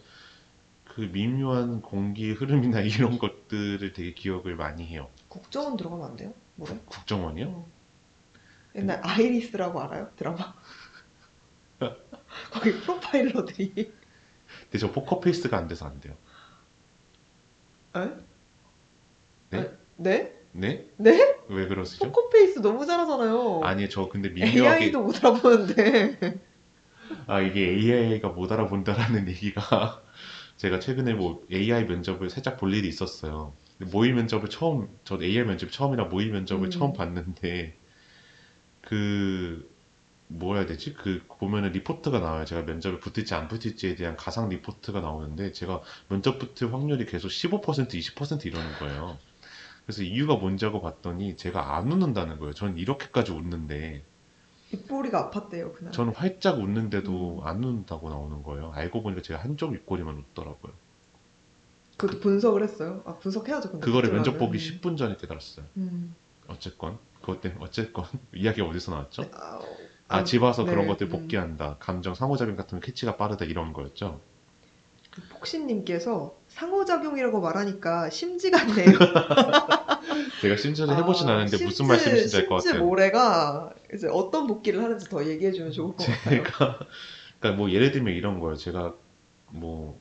그 0.85 1.01
미묘한 1.01 1.81
공기 1.81 2.31
흐름이나 2.31 2.81
이런 3.15 3.19
것들을 3.19 3.93
되게 3.93 4.13
기억을 4.13 4.55
많이 4.55 4.85
해요. 4.87 5.09
국정원 5.27 5.77
들어가면 5.77 6.05
안 6.11 6.15
돼요? 6.17 6.33
뭐래? 6.55 6.79
국정원이요? 6.85 7.47
어. 7.47 7.71
옛날 8.75 8.99
아이리스라고 9.03 9.81
알아요? 9.81 10.09
드라마? 10.15 10.55
거기 12.51 12.73
프로파일러들이 12.79 13.73
근데 14.63 14.77
저 14.79 14.91
포커페이스가 14.91 15.57
안 15.57 15.67
돼서 15.67 15.85
안 15.85 15.99
돼요. 15.99 16.15
에? 17.95 18.09
네? 19.49 19.59
아, 19.59 19.77
네? 19.97 20.33
네? 20.53 20.85
네? 20.97 21.35
왜 21.49 21.67
그러시죠? 21.67 22.05
포커페이스 22.05 22.59
너무 22.59 22.85
잘하잖아요. 22.85 23.61
아니 23.63 23.89
저 23.89 24.07
근데 24.07 24.29
미묘하게 24.29 24.85
AI도 24.85 25.01
못 25.01 25.23
알아보는데. 25.23 26.19
아 27.27 27.41
이게 27.41 27.69
AI가 27.69 28.29
못 28.29 28.51
알아본다라는 28.51 29.27
얘기가 29.27 30.01
제가 30.57 30.79
최근에 30.79 31.13
뭐 31.13 31.43
AI 31.51 31.85
면접을 31.85 32.29
살짝 32.29 32.57
볼 32.57 32.73
일이 32.73 32.87
있었어요. 32.87 33.53
모의 33.79 34.13
면접을 34.13 34.49
처음 34.49 34.87
저 35.03 35.21
AI 35.21 35.45
면접 35.45 35.71
처음이라 35.71 36.05
모의 36.05 36.29
면접을 36.29 36.67
음. 36.67 36.71
처음 36.71 36.93
봤는데 36.93 37.73
그 38.81 39.67
뭐라 40.27 40.61
해야 40.61 40.67
되지? 40.67 40.93
그 40.93 41.21
보면은 41.39 41.71
리포트가 41.71 42.19
나와요. 42.19 42.45
제가 42.45 42.61
면접에 42.63 42.99
붙을지 42.99 43.33
안 43.33 43.47
붙을지에 43.47 43.95
대한 43.95 44.15
가상 44.15 44.49
리포트가 44.49 45.01
나오는데 45.01 45.51
제가 45.51 45.81
면접 46.09 46.39
붙을 46.39 46.73
확률이 46.73 47.05
계속 47.05 47.29
15% 47.29 47.89
20% 47.89 48.45
이러는 48.45 48.73
거예요. 48.79 49.17
그래서 49.85 50.03
이유가 50.03 50.35
뭔지 50.35 50.65
하고 50.65 50.81
봤더니 50.81 51.35
제가 51.37 51.75
안 51.75 51.91
웃는다는 51.91 52.39
거예요. 52.39 52.53
저는 52.53 52.77
이렇게까지 52.77 53.31
웃는데 53.31 54.03
입꼬리가 54.71 55.29
아팠대요 55.29 55.73
그날. 55.73 55.91
저는 55.91 56.13
활짝 56.13 56.59
웃는데도 56.59 57.41
음. 57.41 57.47
안 57.47 57.63
웃는다고 57.63 58.09
나오는 58.09 58.41
거예요. 58.43 58.71
알고 58.73 59.03
보니까 59.03 59.21
제가 59.21 59.41
한쪽 59.43 59.73
입꼬리만 59.73 60.15
웃더라고요. 60.17 60.73
그것도 61.97 62.19
분석을 62.21 62.63
했어요. 62.63 63.03
아 63.05 63.17
분석해야죠. 63.17 63.71
근데 63.71 63.85
그거를. 63.85 64.11
면접 64.11 64.37
보기 64.37 64.57
10분 64.57 64.97
전에 64.97 65.15
깨달았어요. 65.17 65.65
음. 65.77 66.15
어쨌건 66.47 66.97
그것 67.21 67.41
때문에 67.41 67.63
어쨌건 67.63 68.05
이야기가 68.33 68.67
어디서 68.67 68.91
나왔죠? 68.91 69.29
아, 69.33 69.59
아, 70.07 70.23
집 70.23 70.41
와서 70.41 70.63
그런 70.65 70.81
네, 70.81 70.87
것들 70.87 71.07
음. 71.07 71.09
복귀한다. 71.11 71.77
감정 71.79 72.15
상호작용 72.15 72.55
같은 72.55 72.79
거 72.79 72.85
캐치가 72.85 73.17
빠르다 73.17 73.45
이런 73.45 73.73
거였죠. 73.73 74.19
폭신님께서 75.29 76.35
상호작용이라고 76.53 77.41
말하니까 77.41 78.09
심지 78.09 78.51
같네요. 78.51 78.97
제가 80.41 80.57
심지어 80.57 80.85
해보진 80.93 81.27
아, 81.29 81.33
않았는데 81.33 81.65
무슨 81.65 81.87
말씀이신지 81.87 82.37
알 82.37 82.47
것 82.47 82.63
같아요. 82.63 82.83
모래가 82.83 83.73
이제 83.93 84.07
어떤 84.11 84.47
복귀를 84.47 84.83
하는지 84.83 85.09
더 85.09 85.25
얘기해주면 85.25 85.71
좋을 85.71 85.95
것 85.95 86.05
같아요. 86.05 86.43
제가 86.43 86.79
그러니까 87.39 87.57
뭐 87.57 87.71
예를 87.71 87.91
들면 87.91 88.13
이런 88.13 88.39
거예요. 88.39 88.55
제가 88.55 88.93
뭐뭐 89.51 89.99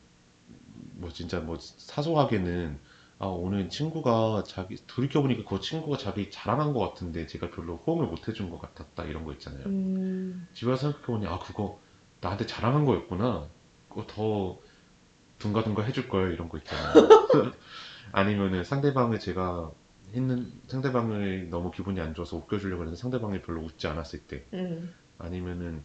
진짜 1.12 1.40
뭐 1.40 1.56
사소하게는 1.58 2.78
아 3.18 3.26
오늘 3.26 3.68
친구가 3.68 4.42
자기 4.46 4.76
돌이켜보니까 4.86 5.48
그 5.48 5.60
친구가 5.60 5.96
자기 5.96 6.30
자랑한 6.30 6.72
것 6.72 6.80
같은데 6.80 7.26
제가 7.26 7.50
별로 7.50 7.76
호응을 7.86 8.06
못 8.06 8.28
해준 8.28 8.50
것 8.50 8.60
같았다 8.60 9.04
이런 9.04 9.24
거 9.24 9.32
있잖아요. 9.34 9.62
음, 9.66 10.48
집에 10.54 10.70
와서 10.70 10.90
생각해보니 10.90 11.26
아 11.28 11.38
그거 11.38 11.78
나한테 12.20 12.46
자랑한 12.46 12.84
거였구나. 12.84 13.46
그거 13.88 14.06
더 14.06 14.58
둥가둥가 15.42 15.82
해줄 15.82 16.08
거예요 16.08 16.30
이런 16.30 16.48
거 16.48 16.58
있잖아요. 16.58 16.94
아니면은 18.12 18.62
상대방을 18.64 19.18
제가 19.18 19.72
했는 20.14 20.52
상대방을 20.68 21.48
너무 21.50 21.70
기분이 21.70 22.00
안 22.00 22.14
좋아서 22.14 22.36
웃겨주려고 22.36 22.82
했는데 22.82 23.00
상대방이 23.00 23.42
별로 23.42 23.62
웃지 23.62 23.86
않았을 23.88 24.20
때 24.20 24.44
음, 24.52 24.94
아니면은 25.18 25.82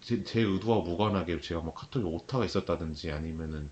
제, 0.00 0.22
제 0.22 0.42
의도와 0.42 0.82
무관하게 0.82 1.40
제가 1.40 1.60
뭐 1.60 1.74
카톡에 1.74 2.04
오타가 2.04 2.44
있었다든지 2.44 3.10
아니면은 3.10 3.70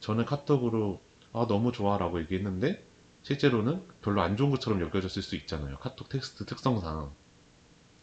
저는 0.00 0.24
카톡으로 0.24 1.00
아 1.32 1.46
너무 1.48 1.72
좋아라고 1.72 2.20
얘기했는데 2.20 2.84
실제로는 3.22 3.82
별로 4.00 4.22
안 4.22 4.36
좋은 4.36 4.50
것처럼 4.50 4.80
여겨졌을 4.80 5.22
수 5.22 5.36
있잖아요. 5.36 5.76
카톡 5.78 6.08
텍스트 6.08 6.46
특성상 6.46 7.12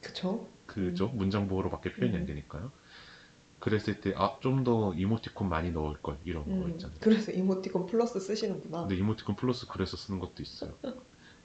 그쵸? 0.02 0.48
그죠 0.68 1.08
문장 1.08 1.48
보호로밖에 1.48 1.94
표현이 1.94 2.16
안 2.16 2.22
음. 2.24 2.26
되니까요. 2.28 2.72
그랬을 3.66 4.00
때 4.00 4.14
아 4.16 4.38
좀 4.42 4.64
더 4.64 4.94
이모티콘 4.94 5.50
많이 5.50 5.72
넣을 5.72 5.96
걸 6.02 6.18
이런 6.24 6.44
거 6.46 6.52
음, 6.52 6.70
있잖아요. 6.74 6.98
그래서 7.02 7.32
이모티콘 7.32 7.88
플러스 7.88 8.20
쓰시는구나. 8.20 8.82
근데 8.82 8.96
이모티콘 8.96 9.36
플러스 9.36 9.66
그래서 9.68 9.98
쓰는 9.98 10.20
것도 10.20 10.44
있어요. 10.44 10.74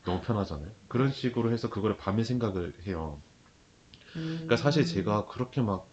너무 0.05 0.21
편하잖아요. 0.21 0.71
그런 0.89 1.11
식으로 1.13 1.51
해서 1.51 1.71
그거를 1.71 1.97
밤에 1.97 2.23
생각을 2.23 2.75
해요. 2.87 3.21
음. 4.17 4.33
그러니까 4.45 4.57
사실 4.57 4.85
제가 4.85 5.27
그렇게 5.27 5.63
막 5.63 5.89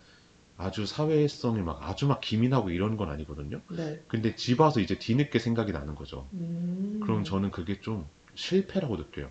아주 0.57 0.85
사회성이 0.85 1.61
막 1.61 1.81
아주 1.81 2.07
막 2.07 2.19
기민하고 2.19 2.71
이런 2.71 2.97
건 2.97 3.09
아니거든요. 3.09 3.61
네. 3.69 4.01
근데 4.07 4.35
집 4.35 4.59
와서 4.59 4.81
이제 4.81 4.97
뒤늦게 4.99 5.39
생각이 5.39 5.71
나는 5.71 5.95
거죠. 5.95 6.27
음. 6.33 6.99
그럼 7.03 7.23
저는 7.23 7.51
그게 7.51 7.79
좀 7.79 8.05
실패라고 8.35 8.97
느껴요. 8.97 9.29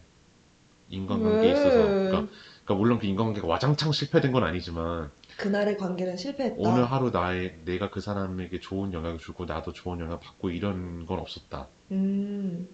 인간관계에 0.88 1.50
왜? 1.50 1.52
있어서. 1.52 1.76
그러니까, 1.76 2.26
그러니까 2.64 2.74
물론 2.74 2.98
그 3.00 3.06
인간관계가 3.06 3.46
와장창 3.46 3.92
실패된 3.92 4.32
건 4.32 4.44
아니지만 4.44 5.10
그날의 5.36 5.76
관계는 5.78 6.16
실패했다. 6.18 6.56
오늘 6.56 6.90
하루 6.90 7.10
나의 7.10 7.62
내가 7.64 7.88
그 7.90 8.00
사람에게 8.00 8.58
좋은 8.58 8.92
영향을 8.92 9.18
주고 9.18 9.44
나도 9.44 9.72
좋은 9.72 10.00
영향 10.00 10.18
받고 10.18 10.50
이런 10.50 11.06
건 11.06 11.20
없었다. 11.20 11.72
음, 11.90 12.68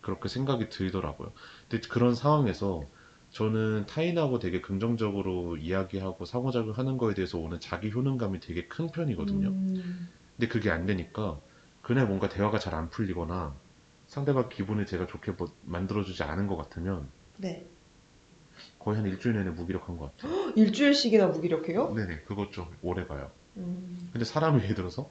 그렇게 0.00 0.28
생각이 0.28 0.68
들더라고요. 0.68 1.32
근데 1.68 1.86
그런 1.88 2.14
상황에서 2.14 2.90
저는 3.30 3.86
타인하고 3.86 4.38
되게 4.38 4.60
긍정적으로 4.60 5.56
이야기하고 5.56 6.24
상호작용하는 6.24 6.96
거에 6.96 7.14
대해서 7.14 7.38
오는 7.38 7.58
자기 7.60 7.90
효능감이 7.92 8.40
되게 8.40 8.66
큰 8.68 8.90
편이거든요. 8.90 9.48
음, 9.48 10.08
근데 10.36 10.48
그게 10.48 10.70
안 10.70 10.86
되니까 10.86 11.42
그날 11.82 12.06
뭔가 12.08 12.28
대화가 12.28 12.58
잘 12.58 12.74
안 12.74 12.90
풀리거나 12.90 13.60
상대방 14.08 14.48
기분을 14.50 14.86
제가 14.86 15.06
좋게 15.06 15.32
뭐 15.32 15.48
만들어주지 15.62 16.22
않은 16.24 16.46
것 16.48 16.56
같으면 16.56 17.12
네. 17.38 17.75
거의 18.86 18.98
한 18.98 19.06
일주일 19.06 19.34
내내 19.36 19.50
무기력한 19.50 19.96
것 19.98 20.16
같아요. 20.16 20.52
일주일씩이나 20.54 21.26
무기력해요? 21.26 21.92
네네, 21.92 22.20
그것 22.20 22.52
좀 22.52 22.66
오래 22.82 23.04
가요. 23.04 23.32
음, 23.56 24.08
근데 24.12 24.24
사람을 24.24 24.62
예를 24.62 24.76
들어서 24.76 25.10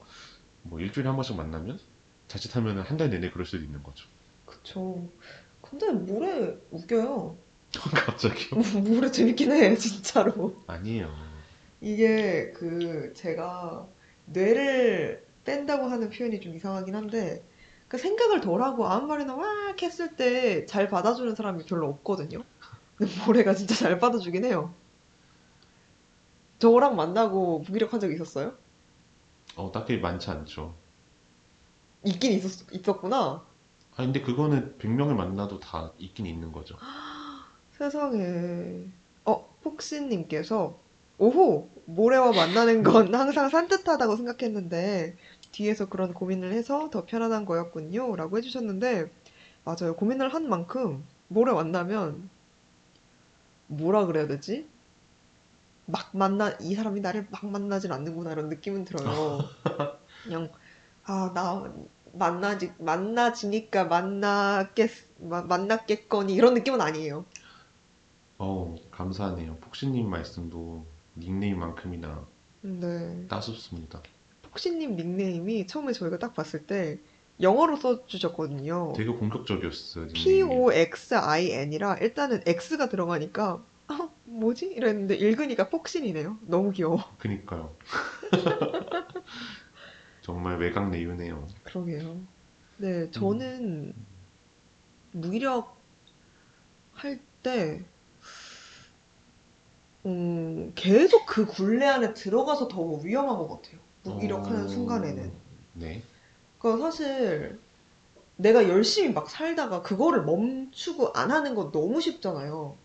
뭐 0.62 0.80
일주일에 0.80 1.06
한 1.08 1.14
번씩 1.16 1.36
만나면 1.36 1.78
자칫하면 2.26 2.80
한 2.80 2.96
달 2.96 3.10
내내 3.10 3.30
그럴 3.30 3.44
수도 3.44 3.62
있는 3.62 3.82
거죠. 3.82 4.08
그쵸. 4.46 5.06
근데 5.60 5.92
모래 5.92 6.56
웃겨요. 6.70 7.36
갑자기요? 8.06 8.60
모래 8.82 9.10
재밌긴 9.10 9.52
해, 9.52 9.76
진짜로. 9.76 10.56
아니에요. 10.66 11.14
이게 11.82 12.52
그 12.52 13.12
제가 13.14 13.86
뇌를 14.24 15.22
뺀다고 15.44 15.84
하는 15.84 16.08
표현이 16.08 16.40
좀 16.40 16.54
이상하긴 16.54 16.94
한데 16.94 17.44
그 17.88 17.98
생각을 17.98 18.40
덜 18.40 18.62
하고 18.62 18.86
아무 18.88 19.06
말이나 19.06 19.36
막 19.36 19.80
했을 19.82 20.16
때 20.16 20.64
잘 20.64 20.88
받아주는 20.88 21.34
사람이 21.34 21.64
별로 21.66 21.88
없거든요. 21.90 22.42
근데 22.96 23.12
모래가 23.26 23.54
진짜 23.54 23.74
잘 23.74 23.98
받아주긴 23.98 24.44
해요. 24.44 24.72
저랑 26.58 26.96
만나고 26.96 27.60
무기력한 27.60 28.00
적 28.00 28.10
있었어요? 28.10 28.54
어, 29.56 29.70
딱히 29.72 29.98
많지 29.98 30.30
않죠. 30.30 30.74
있긴 32.04 32.32
있었, 32.32 32.72
있었구나. 32.72 33.42
아, 33.96 33.96
근데 33.96 34.20
그거는 34.20 34.76
100명을 34.78 35.14
만나도 35.14 35.60
다 35.60 35.92
있긴 35.98 36.26
있는 36.26 36.52
거죠. 36.52 36.76
세상에. 37.78 38.84
어, 39.24 39.56
폭신님께서 39.62 40.78
오호! 41.18 41.68
모래와 41.86 42.32
만나는 42.32 42.82
건 42.82 43.12
항상 43.14 43.48
산뜻하다고 43.48 44.16
생각했는데 44.16 45.16
뒤에서 45.52 45.88
그런 45.88 46.12
고민을 46.12 46.52
해서 46.52 46.90
더 46.90 47.04
편안한 47.06 47.44
거였군요. 47.44 48.16
라고 48.16 48.38
해주셨는데 48.38 49.10
맞아요. 49.64 49.94
고민을 49.96 50.32
한 50.32 50.48
만큼 50.48 51.04
모래 51.28 51.52
만나면 51.52 52.28
뭐라 53.68 54.06
그래야 54.06 54.26
되지? 54.26 54.68
막 55.86 56.10
만나, 56.12 56.56
이 56.60 56.74
사람이 56.74 57.00
나를 57.00 57.26
막 57.30 57.46
만나진 57.46 57.92
않는구나 57.92 58.32
이런 58.32 58.48
느낌은 58.48 58.84
들어요. 58.84 59.38
그냥 60.24 60.50
아, 61.04 61.30
나 61.34 61.72
만나지, 62.12 62.72
만나지니까 62.78 63.84
만나겠, 63.84 64.90
마- 65.20 65.42
만났겠거니 65.42 66.34
이런 66.34 66.54
느낌은 66.54 66.80
아니에요. 66.80 67.24
어, 68.38 68.74
감사하네요. 68.90 69.56
폭신님 69.56 70.10
말씀도 70.10 70.84
닉네임만큼이나 71.16 72.26
네. 72.62 73.26
따숩습니다. 73.28 74.02
폭신님 74.42 74.96
닉네임이 74.96 75.66
처음에 75.66 75.92
저희가 75.92 76.18
딱 76.18 76.34
봤을 76.34 76.66
때 76.66 76.98
영어로 77.40 77.76
써주셨거든요. 77.76 78.94
되게 78.96 79.10
공격적이었어요, 79.10 80.06
닉네임이. 80.06 80.24
P-O-X-I-N이라 80.24 81.98
일단은 81.98 82.42
X가 82.46 82.88
들어가니까 82.88 83.62
아, 83.88 84.08
뭐지? 84.24 84.66
이랬는데 84.66 85.14
읽으니까 85.14 85.68
폭신이네요. 85.68 86.38
너무 86.42 86.70
귀여워. 86.72 87.04
그니까요. 87.18 87.74
정말 90.22 90.58
외곽 90.58 90.90
내유네요. 90.90 91.46
그러게요. 91.64 92.20
네, 92.78 93.10
저는 93.10 93.94
무기력 95.12 95.76
할 96.92 97.20
때, 97.42 97.84
음, 100.04 100.72
계속 100.74 101.26
그 101.26 101.46
굴레 101.46 101.86
안에 101.86 102.14
들어가서 102.14 102.68
더 102.68 102.82
위험한 102.82 103.36
것 103.36 103.48
같아요. 103.48 103.78
무기력하는 104.02 104.64
어, 104.64 104.68
순간에는. 104.68 105.32
네. 105.74 106.02
그러니까 106.66 106.90
사실 106.90 107.60
내가 108.36 108.68
열심히 108.68 109.12
막 109.12 109.30
살다가 109.30 109.82
그거를 109.82 110.24
멈추고 110.24 111.12
안 111.14 111.30
하는 111.30 111.54
건 111.54 111.72
너무 111.72 112.00
쉽잖아요. 112.00 112.78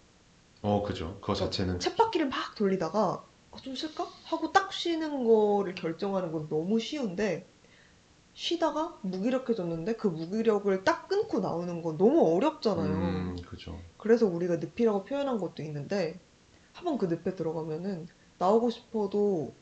어, 0.62 0.84
그죠. 0.84 1.18
그거 1.22 1.34
자체는 1.34 1.80
쳇바퀴를 1.80 2.30
막 2.30 2.56
돌리다가 2.56 3.24
어, 3.52 3.58
좀 3.62 3.76
쉴까? 3.76 4.08
하고 4.26 4.52
딱 4.52 4.72
쉬는 4.72 5.26
거를 5.26 5.76
결정하는 5.76 6.32
건 6.32 6.48
너무 6.50 6.80
쉬운데 6.80 7.48
쉬다가 8.34 9.00
무기력해졌는데 9.04 9.96
그 9.98 10.08
무기력을 10.08 10.84
딱 10.84 11.08
끊고 11.08 11.40
나오는 11.40 11.82
건 11.82 11.98
너무 11.98 12.36
어렵잖아요. 12.36 12.92
음, 12.94 13.36
그죠. 13.48 13.80
그래서 13.98 14.28
우리가 14.28 14.58
늪이라고 14.58 15.06
표현한 15.06 15.40
것도 15.40 15.64
있는데 15.64 16.20
한번 16.74 16.98
그 16.98 17.06
늪에 17.08 17.36
들어가면은 17.36 18.08
나오고 18.40 18.70
싶어도 18.72 19.56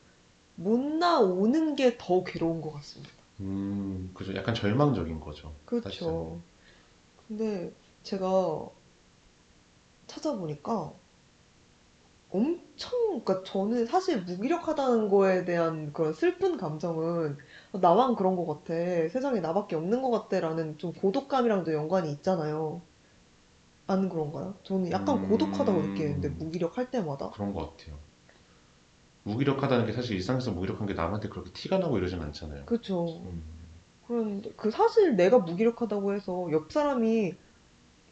못 0.56 0.78
나오는 0.80 1.76
게 1.76 1.98
더 1.98 2.24
괴로운 2.24 2.60
것 2.62 2.72
같습니다. 2.72 3.19
음, 3.40 4.10
그죠. 4.14 4.34
약간 4.34 4.54
절망적인 4.54 5.18
거죠. 5.20 5.54
그렇죠. 5.64 6.40
근데 7.26 7.72
제가 8.02 8.68
찾아보니까 10.06 10.92
엄청, 12.30 12.90
그러니까 13.24 13.42
저는 13.44 13.86
사실 13.86 14.22
무기력하다는 14.22 15.08
거에 15.08 15.44
대한 15.44 15.92
그런 15.92 16.12
슬픈 16.12 16.56
감정은 16.56 17.36
나만 17.72 18.14
그런 18.14 18.36
것 18.36 18.46
같아. 18.46 18.74
세상에 19.08 19.40
나밖에 19.40 19.74
없는 19.76 20.02
것 20.02 20.10
같아라는 20.10 20.78
좀 20.78 20.92
고독감이랑도 20.92 21.72
연관이 21.72 22.12
있잖아요. 22.12 22.82
안 23.86 24.08
그런가요? 24.08 24.54
저는 24.62 24.92
약간 24.92 25.16
음. 25.16 25.28
고독하다고 25.28 25.82
느끼는데 25.82 26.28
무기력할 26.28 26.90
때마다. 26.92 27.30
그런 27.30 27.52
것 27.52 27.76
같아요. 27.76 27.98
무기력하다는 29.24 29.86
게 29.86 29.92
사실 29.92 30.16
일상에서 30.16 30.50
무기력한 30.52 30.86
게 30.86 30.94
남한테 30.94 31.28
그렇게 31.28 31.50
티가 31.52 31.78
나고 31.78 31.98
이러진 31.98 32.20
않잖아요. 32.20 32.64
그렇죠. 32.64 33.22
음, 33.24 33.42
그런데 34.06 34.50
그 34.56 34.70
사실 34.70 35.14
내가 35.16 35.38
무기력하다고 35.38 36.14
해서 36.14 36.48
옆 36.52 36.72
사람이 36.72 37.34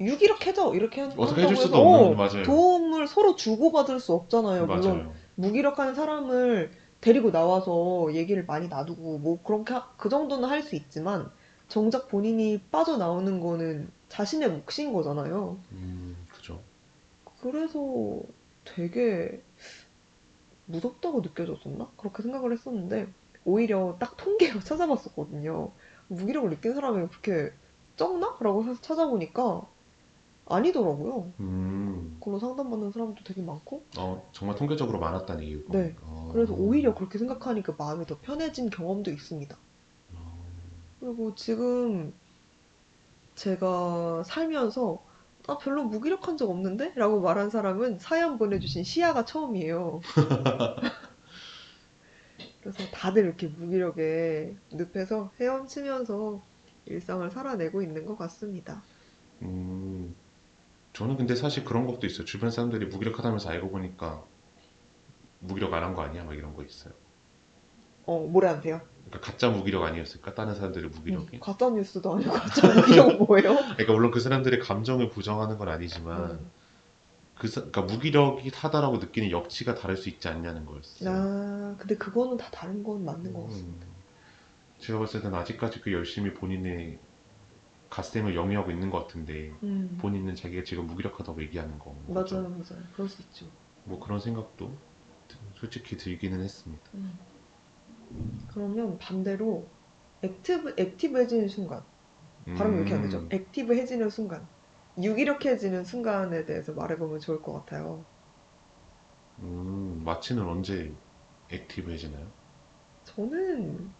유기력해져 0.00 0.74
이렇게 0.74 1.00
한- 1.00 1.10
어떻게 1.12 1.40
한다고 1.42 1.42
해줄 1.42 1.56
수도 1.56 1.78
없는, 1.78 2.12
어, 2.12 2.14
맞아요. 2.14 2.42
도움을 2.44 3.08
서로 3.08 3.34
주고받을 3.34 3.98
수 3.98 4.12
없잖아요. 4.12 4.66
물론 4.66 4.82
맞아요. 4.98 5.14
무기력한 5.34 5.94
사람을 5.94 6.70
데리고 7.00 7.30
나와서 7.32 8.08
얘기를 8.12 8.44
많이 8.44 8.68
나누고 8.68 9.18
뭐 9.18 9.42
그렇게 9.42 9.74
하- 9.74 9.88
그 9.96 10.08
정도는 10.08 10.48
할 10.48 10.62
수 10.62 10.76
있지만 10.76 11.30
정작 11.68 12.08
본인이 12.08 12.60
빠져나오는 12.70 13.40
거는 13.40 13.90
자신의 14.08 14.50
몫인 14.50 14.92
거잖아요. 14.92 15.58
음, 15.72 16.16
그죠. 16.30 16.60
그래서 17.40 18.20
되게 18.64 19.40
무섭다고 20.68 21.20
느껴졌었나? 21.20 21.90
그렇게 21.96 22.22
생각을 22.22 22.52
했었는데 22.52 23.08
오히려 23.44 23.96
딱 23.98 24.16
통계로 24.16 24.60
찾아봤었거든요. 24.64 25.72
무기력을 26.08 26.50
느낀 26.50 26.74
사람이 26.74 27.08
그렇게 27.08 27.52
적나? 27.96 28.36
라고 28.40 28.64
해서 28.64 28.80
찾아보니까 28.80 29.66
아니더라고요. 30.46 31.32
음, 31.40 32.16
그걸로 32.18 32.38
상담받는 32.38 32.92
사람도 32.92 33.24
되게 33.24 33.42
많고 33.42 33.84
어, 33.98 34.30
정말 34.32 34.56
통계적으로 34.56 34.98
많았다는 34.98 35.44
얘기고. 35.44 35.72
네. 35.72 35.94
어, 36.02 36.30
그래서 36.32 36.54
오히려 36.54 36.94
그렇게 36.94 37.18
생각하니까 37.18 37.74
마음이 37.78 38.06
더 38.06 38.18
편해진 38.20 38.70
경험도 38.70 39.10
있습니다. 39.10 39.56
어, 40.14 40.44
그리고 41.00 41.34
지금 41.34 42.12
제가 43.34 44.24
살면서 44.24 45.07
아, 45.48 45.58
별로 45.58 45.82
무기력한 45.84 46.36
적 46.36 46.48
없는데? 46.50 46.92
라고 46.96 47.20
말한 47.20 47.50
사람은 47.50 47.98
사연 47.98 48.38
보내주신 48.38 48.84
시아가 48.84 49.24
처음이에요. 49.24 50.00
그래서 52.60 52.88
다들 52.90 53.24
이렇게 53.24 53.48
무기력에 53.48 54.56
늪에서 54.70 55.32
헤엄치면서 55.40 56.46
일상을 56.86 57.28
살아내고 57.30 57.82
있는 57.82 58.06
것 58.06 58.16
같습니다. 58.16 58.86
음, 59.42 60.16
저는 60.94 61.16
근데 61.18 61.34
사실 61.36 61.64
그런 61.64 61.86
것도 61.86 62.06
있어요. 62.06 62.24
주변 62.26 62.50
사람들이 62.52 62.86
무기력하다면서 62.86 63.50
알고 63.50 63.70
보니까 63.70 64.28
무기력 65.40 65.72
안 65.74 65.82
한 65.82 65.94
거 65.94 66.02
아니야? 66.02 66.22
막 66.24 66.34
이런 66.34 66.54
거 66.54 66.62
있어요. 66.64 66.94
어, 68.06 68.26
뭐래한테요? 68.26 68.80
그러니까 69.08 69.20
가짜 69.20 69.48
무기력 69.50 69.82
아니었을까? 69.82 70.34
다른 70.34 70.54
사람들의 70.54 70.90
무기력이? 70.90 71.40
가짜 71.40 71.70
뉴스도 71.70 72.14
아니고 72.14 72.30
가짜 72.32 72.68
무기력 72.74 73.26
뭐예요? 73.26 73.56
그러니까 73.76 73.92
물론 73.92 74.10
그 74.10 74.20
사람들의 74.20 74.60
감정을 74.60 75.10
부정하는 75.10 75.56
건 75.58 75.68
아니지만 75.68 76.30
음. 76.32 76.50
그 77.34 77.48
사- 77.48 77.60
그러니까 77.62 77.82
무기력이 77.82 78.50
하다라고 78.52 78.98
느끼는 78.98 79.30
역치가 79.30 79.74
다를 79.74 79.96
수 79.96 80.08
있지 80.08 80.28
않냐는 80.28 80.64
거였어요. 80.66 81.10
아, 81.10 81.76
근데 81.78 81.96
그거는 81.96 82.36
다 82.36 82.48
다른 82.50 82.82
건 82.82 83.04
맞는 83.04 83.32
것 83.32 83.44
같습니다. 83.46 83.86
음, 83.86 83.92
제가 84.80 84.98
봤을 84.98 85.22
때는 85.22 85.36
아직까지 85.38 85.80
그 85.80 85.92
열심히 85.92 86.34
본인의 86.34 86.98
갓생을 87.90 88.34
영위하고 88.34 88.70
있는 88.70 88.90
것 88.90 89.06
같은데 89.06 89.50
음. 89.62 89.96
본인은 90.00 90.34
자기가 90.34 90.62
지금 90.64 90.86
무기력하다고 90.86 91.42
얘기하는 91.42 91.78
거 91.78 91.96
맞아요, 92.08 92.48
맞아요. 92.48 92.82
그럴 92.94 93.08
수 93.08 93.22
있죠. 93.22 93.46
뭐 93.84 93.98
그런 93.98 94.20
생각도 94.20 94.70
솔직히 95.58 95.96
들기는 95.96 96.40
했습니다. 96.40 96.82
음. 96.94 97.18
그러면 98.46 98.98
반대로 98.98 99.72
active 100.22 100.74
active해지는 100.78 101.48
순간 101.48 101.84
발음이 102.54 102.76
왜 102.76 102.80
이렇게 102.82 102.94
안 102.94 103.02
되죠? 103.02 103.26
음, 103.26 103.30
active해지는 103.30 104.10
순간 104.10 104.48
유기력해지는 105.02 105.84
순간에 105.84 106.44
대해서 106.46 106.74
말해보면 106.74 107.20
좋을 107.20 107.42
것 107.42 107.52
같아요. 107.54 108.06
음, 109.40 110.02
마치는 110.04 110.46
언제 110.46 110.94
액티브해지나요? 111.48 112.32
저는 113.04 113.92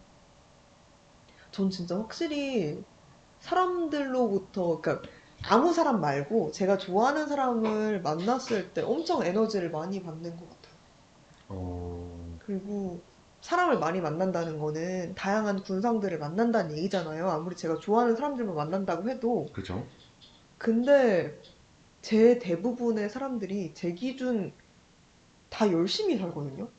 전 1.51 1.69
진짜 1.69 1.95
확실히 1.97 2.85
사람들로부터 3.39 4.81
그러니까 4.81 5.07
아무 5.43 5.73
사람 5.73 6.01
말고 6.01 6.51
제가 6.51 6.77
좋아하는 6.77 7.27
사람을 7.27 8.01
만났을 8.01 8.73
때 8.73 8.81
엄청 8.81 9.23
에너지를 9.25 9.71
많이 9.71 10.01
받는 10.03 10.37
것 10.37 10.49
같아요. 10.49 10.75
어, 11.47 12.39
그리고 12.39 13.05
사람을 13.41 13.79
많이 13.79 14.01
만난다는 14.01 14.59
거는 14.59 15.15
다양한 15.15 15.63
군상들을 15.63 16.19
만난다는 16.19 16.77
얘기잖아요. 16.77 17.29
아무리 17.29 17.55
제가 17.55 17.79
좋아하는 17.79 18.15
사람들만 18.15 18.55
만난다고 18.55 19.09
해도. 19.09 19.47
그죠? 19.53 19.87
근데 20.57 21.39
제 22.01 22.39
대부분의 22.39 23.09
사람들이 23.09 23.73
제 23.73 23.93
기준 23.93 24.53
다 25.49 25.71
열심히 25.71 26.17
살거든요. 26.17 26.69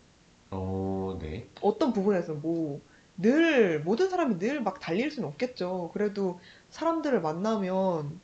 어, 0.51 1.19
네. 1.21 1.49
어떤 1.61 1.93
부분에서 1.93 2.35
뭐 2.35 2.81
늘 3.23 3.81
모든 3.83 4.09
사람이 4.09 4.39
늘 4.39 4.63
막 4.63 4.81
달릴 4.81 5.11
수는 5.11 5.29
없겠죠. 5.29 5.91
그래도 5.93 6.41
사람들을 6.71 7.21
만나면 7.21 8.19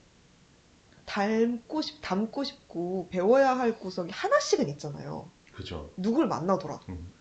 닮고 1.04 1.82
싶 1.82 2.00
닮고 2.02 2.44
싶고 2.44 3.08
배워야 3.10 3.58
할 3.58 3.78
구석이 3.78 4.10
하나씩은 4.10 4.68
있잖아요. 4.70 5.30
그죠? 5.52 5.90
누굴 5.96 6.26
만나더라도. 6.28 6.92
음, 6.92 7.12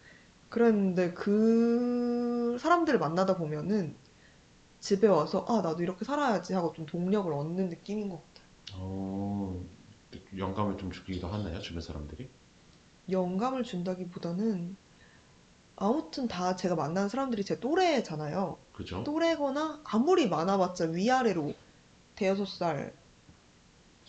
그랬는데 0.56 1.12
그 1.12 2.58
사람들을 2.62 2.97
만나다 2.97 3.36
보면은 3.36 3.93
집에 4.80 5.06
와서 5.06 5.45
아 5.49 5.62
나도 5.62 5.84
이렇게 5.84 6.06
살아야지 6.06 6.53
하고 6.53 6.72
좀 6.72 6.86
동력을 6.86 7.32
얻는 7.32 7.68
느낌인 7.68 8.08
것 8.08 8.22
같아요. 8.24 8.47
어, 8.76 9.62
영감을 10.38 10.78
좀 10.78 10.91
주기도 10.91 11.28
하나요? 11.28 11.60
주변 11.60 11.82
사람들이? 11.82 12.30
영감을 13.12 13.64
준다기보다는 13.64 14.78
아무튼 15.76 16.30
다 16.30 16.56
제가 16.56 16.76
만난 16.76 17.10
사람들이 17.10 17.43
제 17.43 17.60
또래잖아요. 17.60 18.58
그죠? 18.72 19.03
또래거나 19.03 19.82
아무리 19.84 20.30
많아봤자 20.30 20.86
위아래로 20.86 21.53
대여섯 22.16 22.47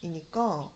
살이니까 0.00 0.70